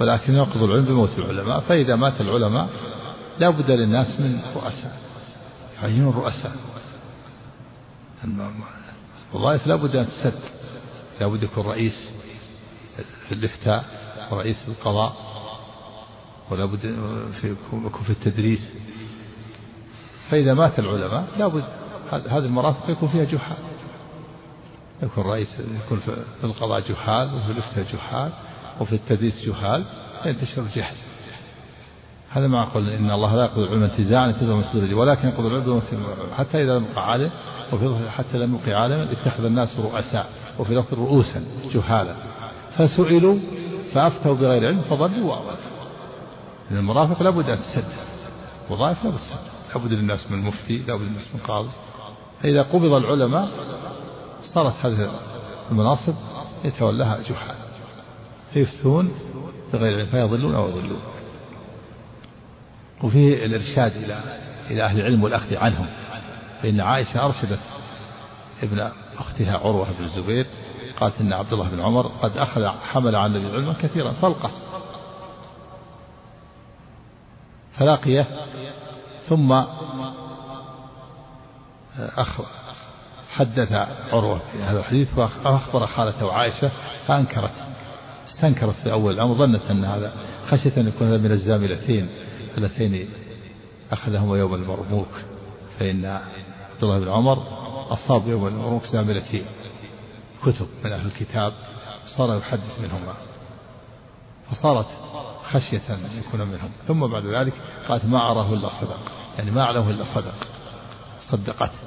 ولكن 0.00 0.34
ينقض 0.34 0.62
العلم 0.62 0.84
بموت 0.84 1.18
العلماء. 1.18 1.60
فإذا 1.60 1.96
مات 1.96 2.20
العلماء 2.20 2.68
لا 3.38 3.50
بد 3.50 3.70
للناس 3.70 4.20
من 4.20 4.40
رؤساء. 4.56 4.98
يعينون 5.82 6.14
رؤساء. 6.14 6.52
الوظائف 9.34 9.66
لا 9.66 9.76
بد 9.76 9.96
أن 9.96 10.06
تسد. 10.06 10.40
لا 11.20 11.26
بد 11.26 11.42
يكون 11.42 11.66
رئيس 11.66 12.12
في 13.28 13.32
الإفتاء 13.32 13.84
ورئيس 14.30 14.62
في 14.62 14.68
القضاء 14.68 15.16
ولا 16.50 16.64
بد 16.64 16.84
يكون 17.74 18.04
في 18.04 18.10
التدريس. 18.10 18.72
فإذا 20.30 20.54
مات 20.54 20.78
العلماء 20.78 21.24
لا 21.38 21.46
بد 21.46 21.64
هذه 22.10 22.38
المرافق 22.44 22.90
يكون 22.90 23.08
فيها 23.08 23.24
جحال 23.24 23.56
يكون 25.02 25.24
رئيس 25.24 25.60
يكون 25.84 25.98
في 25.98 26.44
القضاء 26.44 26.80
جحال 26.80 27.34
وفي 27.34 27.52
الإفتاء 27.52 27.84
جحال 27.94 28.32
وفي 28.80 28.92
التدريس 28.92 29.46
جهال 29.46 29.84
ينتشر 30.26 30.62
الجهل 30.62 30.94
هذا 32.30 32.46
ما 32.46 32.62
أقول 32.62 32.88
إن 32.88 33.10
الله 33.10 33.36
لا 33.36 33.44
يقبل 33.44 33.62
العلم 33.62 33.82
انتزاعا 33.82 34.26
من 34.26 34.62
صدور 34.62 34.94
ولكن 34.94 35.28
يقبل 35.28 35.46
العلم 35.46 35.82
حتى 36.36 36.62
إذا 36.62 36.78
لم 36.78 36.84
يقع 36.84 37.02
عالم 37.02 37.30
وفي 37.72 38.10
حتى 38.10 38.38
لم 38.38 38.54
يقع 38.54 38.80
عالما 38.80 39.12
اتخذ 39.12 39.44
الناس 39.44 39.80
رؤساء 39.80 40.26
وفي 40.58 40.74
لفظ 40.74 40.94
رؤوسا 40.94 41.44
جهالا. 41.74 42.14
فسئلوا 42.76 43.38
فأفتوا 43.92 44.34
بغير 44.34 44.66
علم 44.66 44.80
فضلوا 44.80 45.30
وأضلوا. 45.30 45.56
المرافق 46.70 47.22
لابد 47.22 47.44
أن 47.44 47.58
تسد. 47.58 47.84
وظائف 48.70 49.04
لابد 49.04 49.16
تسد. 49.16 49.38
لابد 49.74 49.92
للناس 49.92 50.30
من 50.30 50.38
مفتي 50.38 50.78
لابد 50.78 51.02
للناس 51.02 51.34
من 51.34 51.40
قاضي. 51.40 51.70
فإذا 52.42 52.62
قبض 52.62 52.92
العلماء 52.92 53.48
صارت 54.54 54.74
هذه 54.82 55.10
المناصب 55.70 56.14
يتولاها 56.64 57.18
جحال 57.28 57.63
فيفتون 58.54 59.14
بغير 59.72 59.98
علم 59.98 60.06
فيضلون 60.06 60.54
أو 60.54 60.68
يضلون 60.68 61.02
وفيه 63.02 63.44
الإرشاد 63.46 63.96
إلى 63.96 64.22
إلى 64.70 64.84
أهل 64.84 65.00
العلم 65.00 65.22
والأخذ 65.22 65.56
عنهم 65.56 65.86
فإن 66.62 66.80
عائشة 66.80 67.24
أرشدت 67.24 67.60
ابن 68.62 68.90
أختها 69.18 69.58
عروة 69.58 69.86
بن 69.98 70.04
الزبير 70.04 70.46
قالت 71.00 71.20
إن 71.20 71.32
عبد 71.32 71.52
الله 71.52 71.68
بن 71.68 71.80
عمر 71.80 72.06
قد 72.06 72.36
أخذ 72.36 72.66
حمل 72.66 73.16
عن 73.16 73.36
النبي 73.36 73.56
علما 73.56 73.72
كثيرا 73.72 74.12
فلقه 74.12 74.50
فلقيه 77.78 78.26
ثم 79.28 79.52
أخبر 81.98 82.46
حدث 83.30 83.72
عروة 84.12 84.40
في 84.52 84.62
هذا 84.62 84.78
الحديث 84.78 85.18
وأخبر 85.18 85.86
خالته 85.86 86.32
عائشة 86.32 86.70
فأنكرت. 87.06 87.73
استنكرت 88.26 88.74
في 88.74 88.92
أول 88.92 89.14
الأمر 89.14 89.34
ظنت 89.34 89.70
أن 89.70 89.84
هذا 89.84 90.12
خشية 90.46 90.80
أن 90.80 90.88
يكون 90.88 91.06
هذا 91.06 91.18
من 91.18 91.32
الزاملتين 91.32 92.08
اللتين 92.58 93.08
أخذهما 93.92 94.38
يوم 94.38 94.54
المرموك 94.54 95.08
فإن 95.78 96.04
عبد 96.04 96.82
الله 96.82 96.98
بن 96.98 97.08
عمر 97.08 97.38
أصاب 97.92 98.28
يوم 98.28 98.46
المرموك 98.46 98.86
زاملتين 98.86 99.44
كتب 100.42 100.66
من 100.84 100.92
أهل 100.92 101.06
الكتاب 101.06 101.52
صار 102.06 102.38
يحدث 102.38 102.80
منهما 102.80 103.14
فصارت 104.50 104.86
خشية 105.44 105.94
أن 105.94 106.22
يكون 106.26 106.40
منهم. 106.40 106.70
ثم 106.88 107.06
بعد 107.06 107.26
ذلك 107.26 107.52
قالت 107.88 108.04
ما 108.04 108.18
أراه 108.18 108.54
إلا 108.54 108.68
صدق 108.68 109.12
يعني 109.38 109.50
ما 109.50 109.62
أعلمه 109.62 109.90
إلا 109.90 110.04
صدق 110.14 110.34
صدقته 111.30 111.78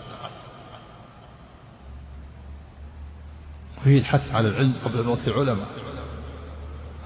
وفيه 3.77 3.99
الحث 3.99 4.31
على 4.31 4.47
العلم 4.47 4.73
قبل 4.85 5.03
موت 5.03 5.27
العلماء. 5.27 5.67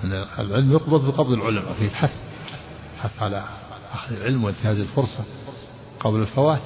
أن 0.03 0.13
العلم 0.39 0.71
يقبض 0.71 1.05
بقبض 1.05 1.31
العلماء 1.31 1.73
فيه 1.73 1.87
الحث 1.87 2.13
الحث 2.95 3.21
على 3.21 3.43
أخذ 3.93 4.15
العلم 4.15 4.43
وانتهاز 4.43 4.79
الفرصة 4.79 5.23
قبل 5.99 6.19
الفوات. 6.19 6.61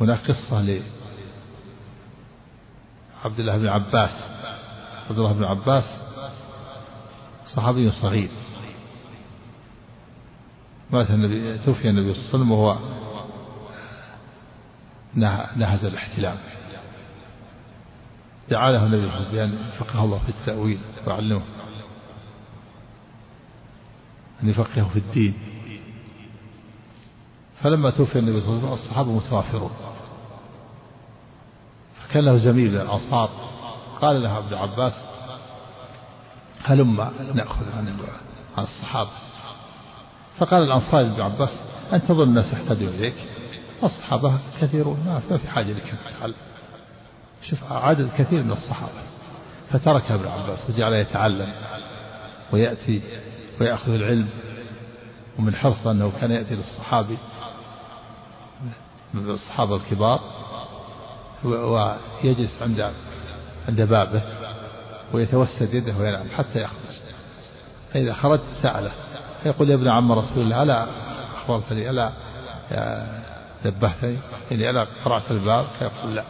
هناك 0.00 0.30
قصة 0.30 0.62
ل 0.62 0.82
عبد 3.24 3.40
الله 3.40 3.58
بن 3.58 3.68
عباس 3.68 4.30
عبد 5.10 5.18
الله 5.18 5.32
بن 5.32 5.44
عباس 5.44 5.84
صحابي 7.46 7.90
صغير. 7.90 8.30
مات 10.90 11.10
النبي 11.10 11.58
توفي 11.58 11.88
النبي 11.88 12.14
صلى 12.14 12.20
الله 12.20 12.28
عليه 12.28 12.34
وسلم 12.34 12.52
وهو 12.52 12.76
نهز 15.56 15.84
الاحتلام 15.84 16.36
دعا 18.50 18.70
له 18.70 18.86
النبي 18.86 19.10
صلى 19.10 19.16
الله 19.16 19.28
عليه 19.28 19.28
وسلم 19.28 19.48
بأن 19.48 19.58
الله 20.04 20.18
في 20.18 20.28
التأويل 20.28 20.78
ويعلمه. 21.06 21.42
أن 24.42 24.48
يفقهه 24.48 24.88
في 24.88 24.98
الدين. 24.98 25.34
فلما 27.62 27.90
توفي 27.90 28.18
النبي 28.18 28.40
صلى 28.40 28.48
الله 28.48 28.58
عليه 28.58 28.72
وسلم 28.72 28.84
الصحابة 28.84 29.12
متوافرون. 29.12 29.70
فكان 32.00 32.24
له 32.24 32.36
زميل 32.36 32.70
من 32.70 32.80
الأنصار. 32.80 33.30
قال 34.00 34.22
له 34.22 34.38
ابن 34.38 34.54
عباس 34.54 35.04
هلما 36.64 37.12
نأخذ 37.34 37.64
عن 37.76 37.96
عن 38.58 38.64
الصحابة؟ 38.64 39.10
فقال 40.38 40.62
الأنصار 40.62 41.02
لابن 41.02 41.20
عباس 41.20 41.62
أنت 41.92 42.04
تظن 42.04 42.22
الناس 42.22 42.52
يحتاجون 42.52 42.88
إليك. 42.88 43.28
الصحابة 43.82 44.38
كثيرون 44.60 45.22
ما 45.30 45.38
في 45.38 45.48
حاجة 45.48 45.72
لك 45.72 45.94
أن 46.24 46.34
شوف 47.50 47.72
عدد 47.72 48.10
كثير 48.18 48.42
من 48.42 48.52
الصحابة. 48.52 48.92
فترك 49.70 50.10
ابن 50.10 50.28
عباس 50.28 50.70
وجعل 50.70 50.92
يتعلم 50.92 51.52
ويأتي 52.52 53.02
ويأخذ 53.60 53.92
العلم 53.92 54.28
ومن 55.38 55.54
حرصه 55.54 55.90
أنه 55.90 56.12
كان 56.20 56.30
يأتي 56.30 56.54
للصحابي 56.54 57.18
من 59.14 59.30
الصحابة 59.30 59.76
الكبار 59.76 60.20
ويجلس 61.44 62.62
عند 62.62 62.92
عند 63.68 63.82
بابه 63.82 64.22
ويتوسد 65.12 65.74
يده 65.74 65.96
وينام 65.96 66.26
حتى 66.36 66.60
يخرج. 66.60 66.96
فإذا 67.92 68.12
خرج 68.12 68.40
سأله 68.62 68.92
فيقول 69.42 69.70
يا 69.70 69.74
ابن 69.74 69.88
عم 69.88 70.12
رسول 70.12 70.42
الله 70.42 70.62
ألا 70.62 70.86
أخبرتني 71.36 71.90
ألا 71.90 72.12
نبهتني 73.64 74.16
إني 74.52 74.70
ألا 74.70 74.86
قرأت 75.04 75.30
الباب؟ 75.30 75.66
فيقول 75.78 76.16
لا. 76.16 76.24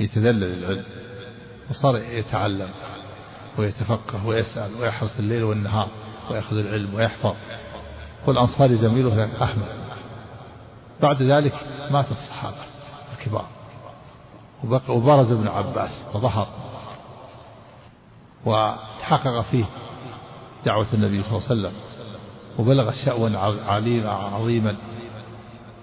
يتذلل 0.00 0.64
العلم 0.64 0.84
وصار 1.70 1.96
يتعلم 1.96 2.68
ويتفقه 3.58 4.26
ويسأل 4.26 4.70
ويحرص 4.80 5.18
الليل 5.18 5.42
والنهار 5.42 5.88
ويأخذ 6.30 6.56
العلم 6.56 6.94
ويحفظ. 6.94 7.34
والأنصاري 8.26 8.76
زميله 8.76 9.16
أحمد. 9.42 9.68
بعد 11.02 11.22
ذلك 11.22 11.54
مات 11.90 12.10
الصحابة 12.10 12.56
الكبار. 13.18 13.46
وبرز 14.88 15.32
ابن 15.32 15.48
عباس 15.48 16.04
وظهر. 16.14 16.48
وتحقق 18.46 19.40
فيه 19.40 19.64
دعوة 20.66 20.86
النبي 20.94 21.22
صلى 21.22 21.30
الله 21.30 21.48
عليه 21.50 21.60
وسلم. 21.60 21.72
وبلغ 22.58 22.92
شأوا 23.04 23.28
عظيما 24.08 24.76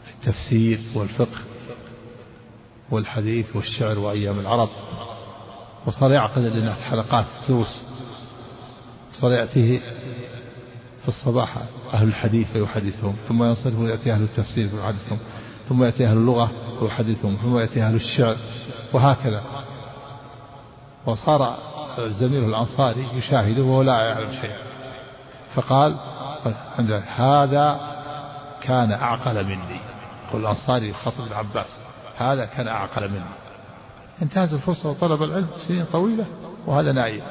في 0.06 0.12
التفسير 0.14 0.80
والفقه. 0.96 1.55
والحديث 2.96 3.56
والشعر 3.56 4.00
وأيام 4.00 4.40
العرب. 4.40 4.70
وصار 5.86 6.12
يعقد 6.12 6.42
للناس 6.42 6.82
حلقات 6.82 7.26
دروس 7.50 7.84
صار 9.22 9.32
يأتيه 9.32 9.80
في 11.02 11.08
الصباح 11.08 11.58
أهل 11.94 12.08
الحديث 12.08 12.52
فيحدثهم 12.52 13.16
ثم 13.28 13.44
ينصرف 13.44 13.80
ويأتي 13.80 14.12
أهل 14.12 14.24
التفسير 14.24 14.68
فيحدثهم 14.68 15.18
ثم 15.70 15.84
يأتي 15.84 16.06
أهل 16.06 16.18
اللغة 16.18 16.52
ويحدثهم 16.82 17.36
ثم 17.36 17.60
يأتي 17.60 17.84
أهل 17.84 17.96
الشعر 17.96 18.36
وهكذا. 18.94 19.42
وصار 21.06 21.56
الزميل 22.00 22.44
الأنصاري 22.44 23.08
يشاهده 23.14 23.64
وهو 23.64 23.82
لا 23.82 24.02
يعلم 24.02 24.32
شيئا. 24.32 24.58
فقال 25.54 25.98
هذا 27.06 27.80
كان 28.62 28.92
أعقل 28.92 29.46
مني. 29.46 29.80
يقول 30.28 30.42
الأنصاري 30.42 30.94
خطب 30.94 31.28
العباس 31.28 31.78
هذا 32.18 32.46
كان 32.46 32.68
أعقل 32.68 33.10
مني 33.10 33.22
انتهز 34.22 34.54
الفرصة 34.54 34.90
وطلب 34.90 35.24
العلم 35.24 35.48
سنين 35.68 35.86
طويلة 35.86 36.26
وهذا 36.66 36.92
نايم 36.92 37.24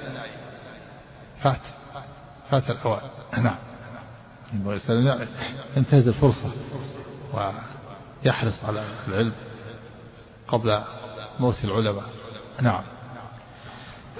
فات. 1.43 1.61
فات 2.51 2.71
الأوان. 2.71 3.01
نعم. 3.39 3.57
انتهز 5.77 6.09
الفرصة. 6.09 6.51
ويحرص 8.25 8.65
على 8.65 8.85
العلم 9.09 9.33
قبل 10.49 10.81
موت 11.41 11.65
العلماء. 11.65 12.05
نعم. 12.63 12.83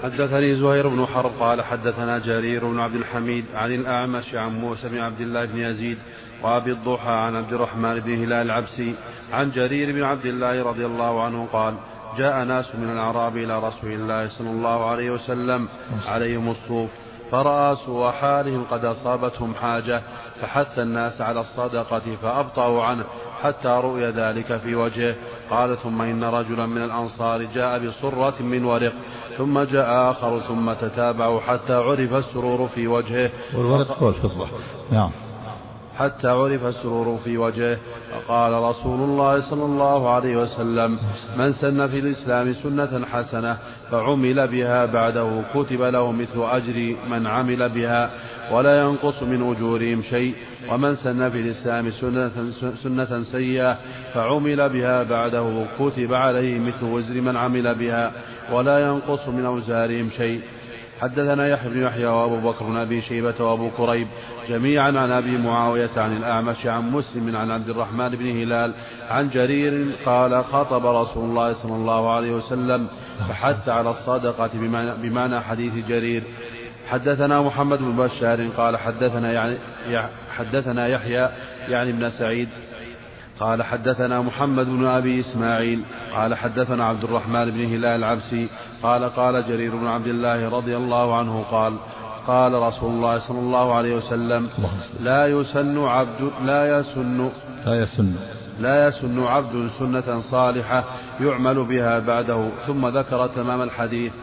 حدثني 0.03 0.55
زهير 0.55 0.87
بن 0.87 1.05
حرب 1.05 1.31
قال 1.39 1.61
حدثنا 1.61 2.19
جرير 2.19 2.65
بن 2.65 2.79
عبد 2.79 2.95
الحميد 2.95 3.45
عن 3.55 3.71
الأعمش 3.71 4.35
عن 4.35 4.59
موسى 4.59 4.89
بن 4.89 4.97
عبد 4.97 5.21
الله 5.21 5.45
بن 5.45 5.57
يزيد 5.57 5.97
وأبي 6.43 6.71
الضحى 6.71 7.11
عن 7.11 7.35
عبد 7.35 7.53
الرحمن 7.53 7.99
بن 7.99 8.23
هلال 8.23 8.45
العبسي 8.45 8.95
عن 9.33 9.51
جرير 9.51 9.91
بن 9.91 10.03
عبد 10.03 10.25
الله 10.25 10.63
رضي 10.63 10.85
الله 10.85 11.23
عنه 11.23 11.47
قال 11.53 11.75
جاء 12.17 12.43
ناس 12.43 12.75
من 12.75 12.89
الأعراب 12.89 13.37
إلى 13.37 13.59
رسول 13.59 13.91
الله 13.91 14.27
صلى 14.27 14.49
الله 14.49 14.89
عليه 14.89 15.11
وسلم 15.11 15.67
عليهم 16.07 16.49
الصوف 16.49 16.89
فرأى 17.31 17.75
سوء 17.75 18.11
حالهم 18.11 18.63
قد 18.63 18.85
أصابتهم 18.85 19.53
حاجة 19.55 20.01
فحث 20.41 20.79
الناس 20.79 21.21
على 21.21 21.39
الصدقة 21.39 22.15
فأبطأوا 22.21 22.83
عنه 22.83 23.03
حتى 23.43 23.67
رؤي 23.67 24.05
ذلك 24.05 24.57
في 24.57 24.75
وجهه 24.75 25.15
قال 25.49 25.77
ثم 25.77 26.01
إن 26.01 26.23
رجلا 26.23 26.65
من 26.65 26.83
الأنصار 26.83 27.43
جاء 27.43 27.87
بصرة 27.87 28.41
من 28.41 28.65
ورق 28.65 28.93
ثم 29.37 29.59
جاء 29.59 30.11
آخر 30.11 30.39
ثم 30.39 30.73
تتابعوا 30.73 31.39
حتى 31.39 31.73
عرف 31.73 32.13
السرور 32.13 32.67
في 32.67 32.87
وجهه. 32.87 33.31
والورق 33.57 33.99
هو 33.99 34.09
الفضة 34.09 34.47
نعم. 34.91 35.11
حتى 35.97 36.27
عرف 36.27 36.65
السرور 36.65 37.19
في 37.23 37.37
وجهه 37.37 37.77
فقال 38.11 38.53
رسول 38.53 38.99
الله 38.99 39.49
صلى 39.49 39.65
الله 39.65 40.09
عليه 40.09 40.37
وسلم 40.37 40.99
من 41.37 41.53
سن 41.53 41.87
في 41.87 41.99
الإسلام 41.99 42.53
سنة 42.53 43.05
حسنة 43.05 43.57
فعمل 43.91 44.47
بها 44.47 44.85
بعده 44.85 45.43
كتب 45.53 45.81
له 45.81 46.11
مثل 46.11 46.43
أجر 46.43 46.95
من 47.09 47.27
عمل 47.27 47.69
بها 47.69 48.09
ولا 48.51 48.81
ينقص 48.81 49.23
من 49.23 49.51
أجورهم 49.51 50.01
شيء. 50.01 50.33
ومن 50.71 50.95
سن 50.95 51.29
في 51.29 51.39
الإسلام 51.39 51.91
سنة, 51.91 52.31
سنة 52.83 53.23
سيئة 53.23 53.77
فعمل 54.13 54.69
بها 54.69 55.03
بعده 55.03 55.65
كتب 55.79 56.13
عليه 56.13 56.59
مثل 56.59 56.85
وزر 56.85 57.21
من 57.21 57.37
عمل 57.37 57.75
بها 57.75 58.11
ولا 58.51 58.79
ينقص 58.79 59.27
من 59.27 59.45
أوزارهم 59.45 60.09
شيء. 60.09 60.41
حدثنا 61.05 61.47
يحيى 61.47 61.69
بن 61.69 61.81
يحيى 61.81 62.05
وابو 62.05 62.51
بكر 62.51 62.65
بن 62.65 62.77
أبي 62.77 63.01
شيبة 63.01 63.43
وابو 63.43 63.69
كريب 63.69 64.07
جميعا 64.49 64.87
عن 64.87 65.11
أبي 65.11 65.37
معاوية 65.37 65.89
عن 65.97 66.17
الأعمش 66.17 66.65
عن 66.65 66.91
مسلم 66.91 67.35
عن 67.35 67.51
عبد 67.51 67.69
الرحمن 67.69 68.09
بن 68.09 68.41
هلال 68.41 68.73
عن 69.09 69.29
جرير 69.29 69.95
قال 70.05 70.43
خطب 70.43 70.85
رسول 70.85 71.29
الله 71.29 71.53
صلى 71.53 71.75
الله 71.75 72.13
عليه 72.15 72.31
وسلم 72.31 72.87
فحث 73.29 73.69
على 73.69 73.89
الصدقة 73.89 74.49
بمعنى 75.01 75.41
حديث 75.41 75.87
جرير. 75.87 76.23
حدثنا 76.89 77.41
محمد 77.41 77.79
بن 77.79 77.95
بشار 77.95 78.47
قال 78.47 78.77
حدثنا 78.77 79.31
يعني 79.31 79.57
حدثنا 80.37 80.87
يحيى 80.87 81.29
يعني 81.67 81.89
ابن 81.89 82.09
سعيد 82.09 82.49
قال 83.39 83.63
حدثنا 83.63 84.21
محمد 84.21 84.65
بن 84.65 84.85
أبي 84.85 85.19
إسماعيل 85.19 85.83
قال 86.15 86.35
حدثنا 86.35 86.85
عبد 86.85 87.03
الرحمن 87.03 87.51
بن 87.51 87.65
هلال 87.65 87.85
العبسي 87.85 88.47
قال 88.83 89.09
قال 89.09 89.47
جرير 89.47 89.75
بن 89.75 89.87
عبد 89.87 90.07
الله 90.07 90.49
رضي 90.49 90.77
الله 90.77 91.17
عنه 91.17 91.43
قال 91.51 91.73
قال 92.27 92.53
رسول 92.53 92.89
الله 92.89 93.19
صلى 93.19 93.39
الله 93.39 93.73
عليه 93.73 93.95
وسلم 93.95 94.49
لا 94.99 95.27
يسن 95.27 95.85
عبد 95.85 96.31
لا 96.45 96.79
يسن 96.79 97.29
لا 97.65 97.81
يسن. 97.83 98.15
لا 98.59 98.87
يسن 98.87 99.23
عبد 99.23 99.69
سنة 99.79 100.21
صالحة 100.21 100.83
يعمل 101.21 101.63
بها 101.65 101.99
بعده 101.99 102.49
ثم 102.67 102.87
ذكر 102.87 103.27
تمام 103.27 103.61
الحديث. 103.61 104.13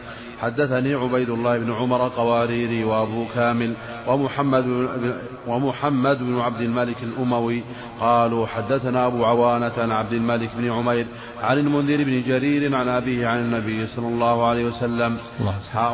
حدثني 0.41 0.93
عبيد 0.93 1.29
الله 1.29 1.57
بن 1.57 1.73
عمر 1.73 2.07
قواريري 2.07 2.83
وأبو 2.83 3.25
كامل 3.35 3.75
ومحمد 4.07 4.63
بن 4.63 5.13
ومحمد 5.47 6.19
بن 6.19 6.39
عبد 6.39 6.61
الملك 6.61 7.03
الأموي 7.03 7.63
قالوا 7.99 8.47
حدثنا 8.47 9.07
أبو 9.07 9.25
عوانة 9.25 9.73
عن 9.77 9.91
عبد 9.91 10.13
الملك 10.13 10.49
بن 10.57 10.71
عمير 10.71 11.05
عن 11.41 11.57
المنذر 11.57 12.03
بن 12.03 12.21
جرير 12.21 12.75
عن 12.75 12.89
أبيه 12.89 13.27
عن 13.27 13.39
النبي 13.39 13.87
صلى 13.87 14.07
الله 14.07 14.47
عليه 14.47 14.65
وسلم. 14.65 15.17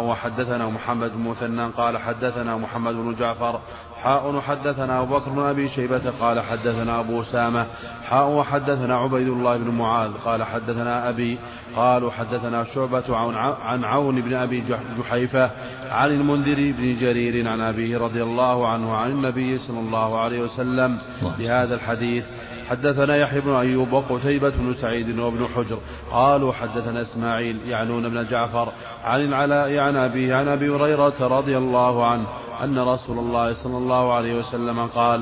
وحدثنا 0.10 0.70
محمد 0.70 1.12
بن 1.16 1.30
مثنى 1.30 1.66
قال 1.78 1.98
حدثنا 1.98 2.58
محمد 2.58 2.96
بن 2.96 3.16
جعفر 3.16 3.60
حاء 4.04 4.36
وحدثنا 4.36 5.02
أبو 5.02 5.20
بكر 5.20 5.32
بن 5.32 5.40
أبي 5.40 5.70
شيبة 5.70 6.10
قال 6.20 6.40
حدثنا 6.40 7.00
أبو 7.00 7.22
أسامة 7.22 7.66
حاء 8.10 8.30
وحدثنا 8.30 8.98
عبيد 8.98 9.28
الله 9.28 9.58
بن 9.58 9.70
معاذ 9.72 10.12
قال 10.26 10.44
حدثنا 10.44 11.10
أبي 11.10 11.38
قالوا 11.76 12.12
حدثنا 12.12 12.64
شعبة 12.64 13.18
عن 13.64 13.84
عون 13.84 14.22
بن 14.22 14.34
أبي 14.34 14.64
جحيفة 15.00 15.52
عن 15.92 16.10
المنذر 16.10 16.74
بن 16.78 16.98
جرير 17.00 17.48
عن 17.48 17.62
أبيه 17.62 17.98
رضي 17.98 18.24
الله 18.24 18.68
عنه 18.68 18.96
عن 18.96 19.12
النبي 19.12 19.58
صلى 19.58 19.80
الله 19.80 20.20
عليه 20.20 20.42
وسلم 20.42 20.98
بهذا 21.38 21.76
الحديث. 21.76 22.24
حدثنا 22.70 23.16
يحيى 23.16 23.42
بن 23.42 23.52
أيوب 23.52 23.92
وقتيبة 23.94 24.50
بن 24.50 24.74
سعيد 24.82 25.20
وابن 25.20 25.48
حجر 25.48 25.78
قالوا 26.12 26.54
حدثنا 26.54 27.02
إسماعيل 27.02 27.58
يعنون 27.68 28.10
بن 28.10 28.26
جعفر 28.28 28.72
عن 29.04 29.22
العلاء 29.22 29.78
عن 29.78 29.96
أبيه 29.96 30.36
عن 30.36 30.48
أبي 30.48 30.70
هريرة 30.70 31.28
رضي 31.28 31.58
الله 31.58 32.06
عنه 32.06 32.28
أن 32.64 32.80
رسول 32.80 33.20
الله 33.20 33.54
صلى 33.54 33.78
الله 33.78 34.14
عليه 34.14 34.40
وسلم 34.40 34.88
قال 34.88 35.22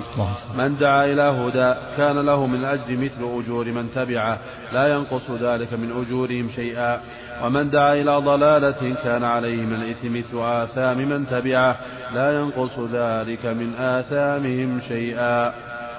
من 0.58 0.78
دعا 0.78 1.06
إلى 1.06 1.22
هدى 1.22 1.80
كان 1.98 2.26
له 2.26 2.48
من 2.48 2.60
الأجر 2.60 2.98
مثل 2.98 3.40
أجور 3.40 3.66
من 3.66 3.92
تبعه 3.96 4.38
لا 4.74 4.94
ينقص 4.96 5.32
ذلك 5.32 5.74
من 5.74 5.92
أجورهم 5.92 6.50
شيئا. 6.50 7.00
ومن 7.44 7.70
دعا 7.70 7.94
إلى 7.94 8.18
ضلالة 8.18 8.96
كان 9.04 9.24
عليه 9.24 9.66
من 9.66 9.74
الإثم 9.74 10.18
مثل 10.18 10.40
آثام 10.40 10.98
من 10.98 11.28
تبعه 11.28 11.76
لا 12.14 12.40
ينقص 12.40 12.80
ذلك 12.80 13.46
من 13.46 13.74
آثامهم 13.80 14.80
شيئا. 14.88 15.54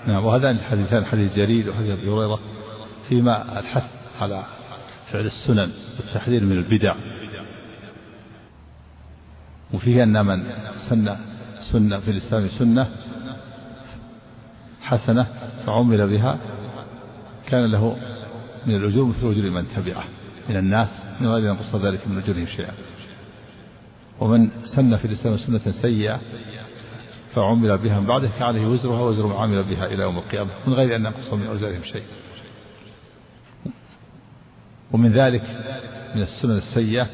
نعم 0.09 0.25
وهذان 0.25 0.57
الحديثان 0.57 1.05
حديث 1.05 1.37
جرير 1.37 1.71
وحديث 1.71 1.91
أبي 1.91 2.11
هريرة 2.11 2.41
فيما 3.09 3.59
الحث 3.59 3.85
على 4.21 4.45
فعل 5.13 5.27
السنن 5.27 5.73
والتحذير 5.99 6.45
من 6.45 6.53
البدع. 6.53 6.95
وفيه 9.75 10.03
أن 10.03 10.27
من 10.27 10.45
سن 10.89 11.17
سنة 11.73 11.99
في 12.01 12.11
الإسلام 12.11 12.49
سنة 12.49 12.89
حسنة 14.81 15.27
فعمل 15.67 16.09
بها 16.09 16.39
كان 17.47 17.73
له 17.73 17.97
من 18.67 18.75
الأجور 18.75 19.07
مثل 19.07 19.31
أجور 19.31 19.51
من 19.51 19.67
تبعه 19.77 20.05
من 20.49 20.57
الناس 20.57 21.03
من 21.21 21.27
غير 21.27 21.51
ينقص 21.51 21.75
ذلك 21.75 22.09
من 22.09 22.19
أجورهم 22.19 22.47
شيئا. 22.47 22.73
ومن 24.21 24.51
سن 24.65 24.97
في 24.97 25.05
الإسلام 25.05 25.37
سنة 25.37 25.73
سيئة 25.83 26.21
فعمل 27.35 27.79
بها 27.79 28.01
من 28.01 28.07
بعده 28.07 28.29
فعليه 28.29 28.67
وزرها 28.67 29.01
وزر 29.01 29.27
من 29.27 29.37
عمل 29.37 29.65
بها 29.65 29.87
إلى 29.87 30.03
يوم 30.03 30.19
القيامة 30.19 30.51
من 30.67 30.73
غير 30.73 30.97
أن 30.97 31.01
ينقص 31.01 31.33
من 31.33 31.47
أوزارهم 31.47 31.83
شيء. 31.83 32.05
ومن 34.93 35.13
ذلك 35.13 35.43
من 36.15 36.23
السنن 36.23 36.57
السيئة 36.57 37.09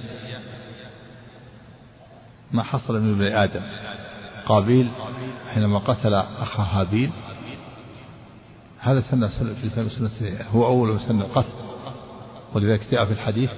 ما 2.53 2.63
حصل 2.63 3.01
من 3.01 3.13
ابن 3.13 3.37
آدم. 3.37 3.63
قابيل 4.47 4.89
حينما 5.51 5.79
قتل 5.79 6.15
أخا 6.15 6.63
هابيل 6.63 7.11
هذا 8.79 9.01
سنة 9.01 9.27
في 9.27 9.43
الإسلام 9.43 9.89
سنة 9.89 10.09
سيئة. 10.09 10.45
هو 10.45 10.67
أول 10.67 10.89
من 10.89 10.99
سن 10.99 11.21
القتل. 11.21 11.55
ولذلك 12.55 12.81
جاء 12.91 13.05
في 13.05 13.13
الحديث 13.13 13.51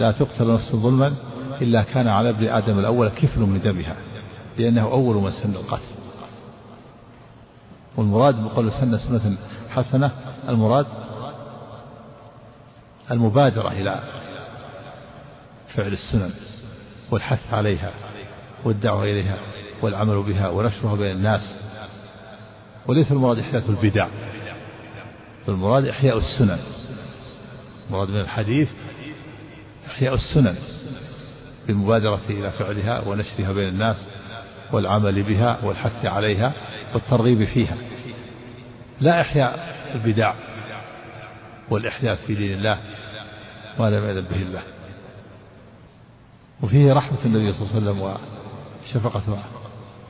لا 0.00 0.12
تقتل 0.12 0.52
نفس 0.54 0.76
ظلما 0.76 1.14
إلا 1.62 1.82
كان 1.82 2.08
على 2.08 2.30
ابن 2.30 2.48
آدم 2.48 2.78
الأول 2.78 3.08
كفل 3.08 3.40
من 3.40 3.60
دمها. 3.60 3.96
لأنه 4.58 4.82
أول 4.82 5.16
من 5.16 5.30
سن 5.30 5.54
القتل 5.54 5.94
والمراد 7.96 8.42
بقول 8.42 8.72
سن 8.72 8.98
سنة 8.98 9.36
حسنة 9.70 10.10
المراد 10.48 10.86
المبادرة 13.10 13.68
إلى 13.72 14.00
فعل 15.74 15.92
السنن 15.92 16.30
والحث 17.10 17.54
عليها 17.54 17.90
والدعوة 18.64 19.04
إليها 19.04 19.36
والعمل 19.82 20.22
بها 20.22 20.48
ونشرها 20.48 20.94
بين 20.94 21.16
الناس. 21.16 21.56
وليس 22.86 23.12
المراد 23.12 23.38
إحداث 23.38 23.70
البدع 23.70 24.08
المراد 25.48 25.84
إحياء 25.86 26.18
السنن. 26.18 26.58
المراد 27.88 28.08
من 28.08 28.20
الحديث 28.20 28.68
إحياء 29.86 30.14
السنن 30.14 30.56
بالمبادرة 31.66 32.20
إلى 32.30 32.50
فعلها 32.50 33.08
ونشرها 33.08 33.52
بين 33.52 33.68
الناس. 33.68 34.08
والعمل 34.72 35.22
بها 35.22 35.58
والحث 35.64 36.06
عليها 36.06 36.54
والترغيب 36.94 37.44
فيها. 37.44 37.76
لا 39.00 39.20
إحياء 39.20 39.76
البدع 39.94 40.34
والإحداث 41.70 42.26
في 42.26 42.34
دين 42.34 42.58
الله 42.58 42.78
ما 43.78 43.90
لم 43.90 44.04
يأذن 44.04 44.28
به 44.28 44.42
الله. 44.42 44.62
وفيه 46.62 46.92
رحمة 46.92 47.18
النبي 47.24 47.52
صلى 47.52 47.78
الله 47.78 47.90
عليه 47.90 48.00
وسلم 48.00 48.18
وشفقته 48.84 49.38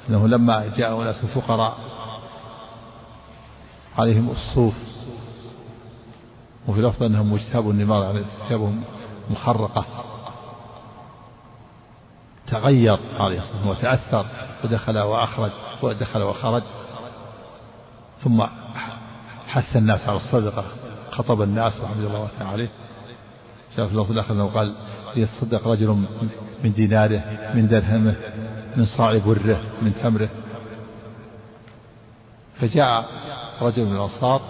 أنه 0.09 0.29
لما 0.29 0.73
جاء 0.77 1.03
أناس 1.03 1.25
فقراء 1.25 1.77
عليهم 3.99 4.31
الصوف 4.31 4.75
وفي 6.69 6.81
لفظ 6.81 7.03
أنهم 7.03 7.33
مجتاب 7.33 7.71
النمار 7.71 8.03
يعني 8.03 8.25
ثيابهم 8.49 8.85
مخرقة. 9.31 9.85
تغير 12.47 12.99
عليه 13.19 13.39
الصلاة 13.39 13.69
والسلام 13.69 13.69
وتأثر 13.69 14.27
ودخل 14.65 14.99
وأخرج 14.99 15.51
ودخل 15.83 16.23
وخرج. 16.23 16.63
ثم 18.19 18.47
حث 19.47 19.77
الناس 19.77 20.09
على 20.09 20.17
الصدقة 20.17 20.65
خطب 21.11 21.43
الناس 21.43 21.81
وحمد 21.81 22.05
الله 22.05 22.25
وثنى 22.25 22.49
عليه. 22.49 22.69
جاء 23.77 23.87
في 23.87 23.93
اللفظ 23.93 24.13
الآخر 24.13 24.35
أنه 24.35 24.47
قال 24.47 24.75
ليتصدق 25.17 25.69
رجل 25.69 25.89
من 26.65 26.73
ديناره 26.73 27.23
من 27.55 27.69
درهمه 27.69 28.15
من 28.77 28.87
صاع 28.87 29.19
بره 29.19 29.61
من 29.83 29.95
تمره. 30.03 30.29
فجاء 32.61 33.05
رجل 33.61 33.85
من 33.85 33.97
الأنصار 33.97 34.43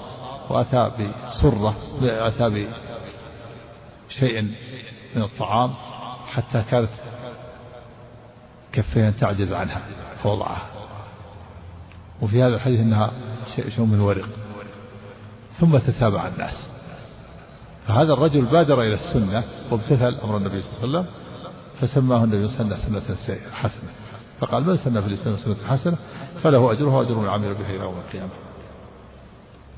وأتى 0.51 0.91
بسرة 0.99 1.77
أتى 2.03 2.67
بشيء 4.09 4.43
من 5.17 5.23
الطعام 5.23 5.75
حتى 6.27 6.63
كانت 6.71 6.91
كفيها 8.77 9.11
تعجز 9.11 9.53
عنها 9.53 9.81
فوضعها. 10.23 10.63
وفي 12.23 12.43
هذا 12.43 12.55
الحديث 12.55 12.81
أنها 12.81 13.11
شيء 13.57 13.81
من 13.81 14.01
ورق. 14.01 14.29
ثم 15.61 15.79
تتابع 15.79 16.27
الناس. 16.27 16.71
فهذا 17.87 18.13
الرجل 18.13 18.45
بادر 18.45 18.83
إلى 18.83 18.95
السنة 18.95 19.45
وامتثل 19.71 20.15
أمر 20.25 20.37
النبي 20.37 20.63
صلى 20.63 20.85
الله 20.85 20.99
عليه 20.99 21.09
وسلم 21.09 21.15
فسماه 21.81 22.25
النبي 22.25 22.49
صلى 22.49 22.61
الله 22.61 22.77
عليه 22.77 22.85
وسلم 22.85 23.17
سنة 23.17 23.39
حسنة. 23.53 23.91
فقال 24.41 24.65
من 24.65 24.77
سن 24.77 25.01
في 25.01 25.07
الإسلام 25.07 25.37
سنة 25.37 25.57
حسنة؟ 25.69 25.97
فله 26.43 26.73
أجرها 26.73 26.95
وأجر 26.95 27.15
من 27.15 27.29
عمل 27.29 27.55
بها 27.55 27.71
إلى 27.71 27.85
يوم 27.85 27.99
القيامة. 27.99 28.33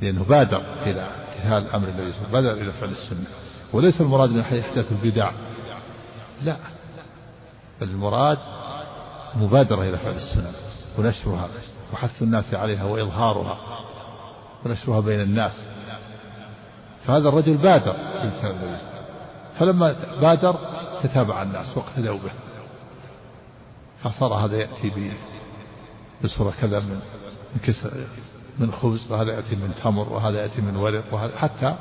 لأنه 0.01 0.25
بادر 0.25 0.83
إلى 0.83 1.01
امتثال 1.01 1.75
أمر 1.75 1.89
النبي 1.89 2.13
صلى 2.13 2.27
الله 2.27 2.39
عليه 2.39 2.49
وسلم 2.49 2.57
بادر 2.57 2.63
إلى 2.63 2.73
فعل 2.73 2.91
السنة. 2.91 3.27
وليس 3.73 4.01
المراد 4.01 4.31
من 4.31 4.41
إحداث 4.41 4.93
البدع. 4.93 5.31
لا. 6.43 6.57
بل 7.81 7.89
المراد 7.89 8.39
مبادرة 9.35 9.83
إلى 9.83 9.99
فعل 9.99 10.15
السنة 10.15 10.53
ونشرها 10.99 11.49
وحث 11.93 12.23
الناس 12.23 12.55
عليها 12.55 12.85
وإظهارها 12.85 13.59
ونشرها 14.65 15.01
بين 15.01 15.21
الناس. 15.21 15.67
فهذا 17.05 17.29
الرجل 17.29 17.57
بادر 17.57 17.93
في 17.93 18.51
النبي 18.51 18.77
فلما 19.59 19.97
بادر 20.21 20.59
تتابع 21.03 21.43
الناس 21.43 21.77
واقتدوا 21.77 22.19
به. 22.19 22.31
فصار 24.03 24.35
هذا 24.35 24.57
يأتي 24.57 25.13
بصورة 26.25 26.53
كذا 26.61 26.81
من 26.81 27.01
كسر 27.63 27.91
من 28.59 28.73
خبز 28.73 29.13
وهذا 29.13 29.33
يأتي 29.33 29.57
من 29.57 29.75
تمر 29.85 30.13
وهذا 30.13 30.43
يأتي 30.43 30.61
من 30.61 30.77
ورق 30.77 31.05
وهذا 31.13 31.39
حتى 31.39 31.75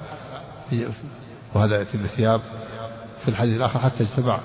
وهذا 1.56 1.76
يأتي 1.76 1.98
بثياب. 1.98 2.42
في 3.24 3.28
الحديث 3.28 3.58
الآخر 3.58 3.80
حتى 3.80 4.04
اجتمع 4.04 4.40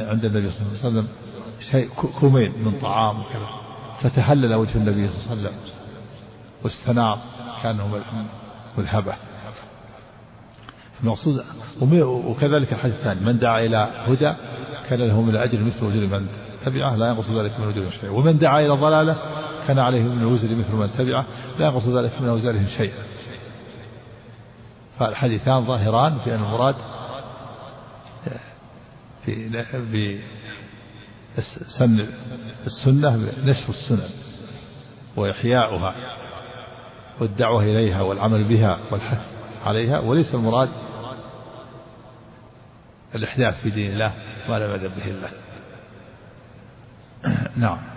عند 0.00 0.24
النبي 0.24 0.50
صلى 0.50 0.60
الله 0.60 0.78
عليه 0.84 0.88
وسلم 0.88 1.08
شيء 1.70 1.88
كومين 2.20 2.52
من 2.64 2.78
طعام 2.82 3.20
وكذا. 3.20 3.48
فتهلل 4.00 4.54
وجه 4.54 4.76
النبي 4.76 5.08
صلى 5.08 5.16
الله 5.16 5.30
عليه 5.30 5.40
وسلم 5.40 5.54
واستنار 6.62 7.18
كأنه 7.62 8.00
مذهبة 8.78 9.14
المقصود 11.02 11.44
وكذلك 12.02 12.72
الحديث 12.72 12.94
الثاني 12.94 13.20
من 13.20 13.38
دعا 13.38 13.60
إلى 13.60 13.90
هدى 14.06 14.34
كان 14.88 14.98
له 14.98 15.22
من 15.22 15.30
الأجر 15.30 15.58
مثل 15.58 15.86
أجر 15.86 16.06
من 16.06 16.26
تبعه 16.64 16.96
لا 16.96 17.08
ينقص 17.08 17.30
ذلك 17.30 17.60
من 17.60 17.68
أجرهم 17.68 17.90
شيئا. 17.90 18.10
ومن 18.10 18.38
دعا 18.38 18.60
إلى 18.60 18.68
ضلالة 18.68 19.16
كان 19.66 19.78
عليه 19.78 20.02
من 20.02 20.18
الوزر 20.18 20.54
مثل 20.54 20.72
من 20.72 20.90
تبعه 20.98 21.26
لا 21.58 21.66
ينقص 21.66 21.88
ذلك 21.88 22.20
من 22.20 22.28
أوزارهم 22.28 22.66
شيئا. 22.66 23.02
فالحديثان 24.98 25.64
ظاهران 25.64 26.14
في 26.14 26.34
أن 26.34 26.40
المراد 26.40 26.74
في 29.24 29.32
سن 31.78 32.06
السنة 32.66 33.16
نشر 33.44 33.68
السنن 33.68 34.10
وإحياؤها 35.16 35.94
والدعوة 37.20 37.62
إليها 37.62 38.02
والعمل 38.02 38.44
بها 38.44 38.78
والحث 38.90 39.32
عليها 39.64 39.98
وليس 39.98 40.34
المراد 40.34 40.68
الإحداث 43.14 43.62
في 43.62 43.70
دين 43.70 43.92
الله 43.92 44.14
ما 44.48 44.58
لم 44.58 44.70
يأذن 44.70 44.88
به 44.88 45.04
الله. 45.04 45.30
نعم. 47.56 47.93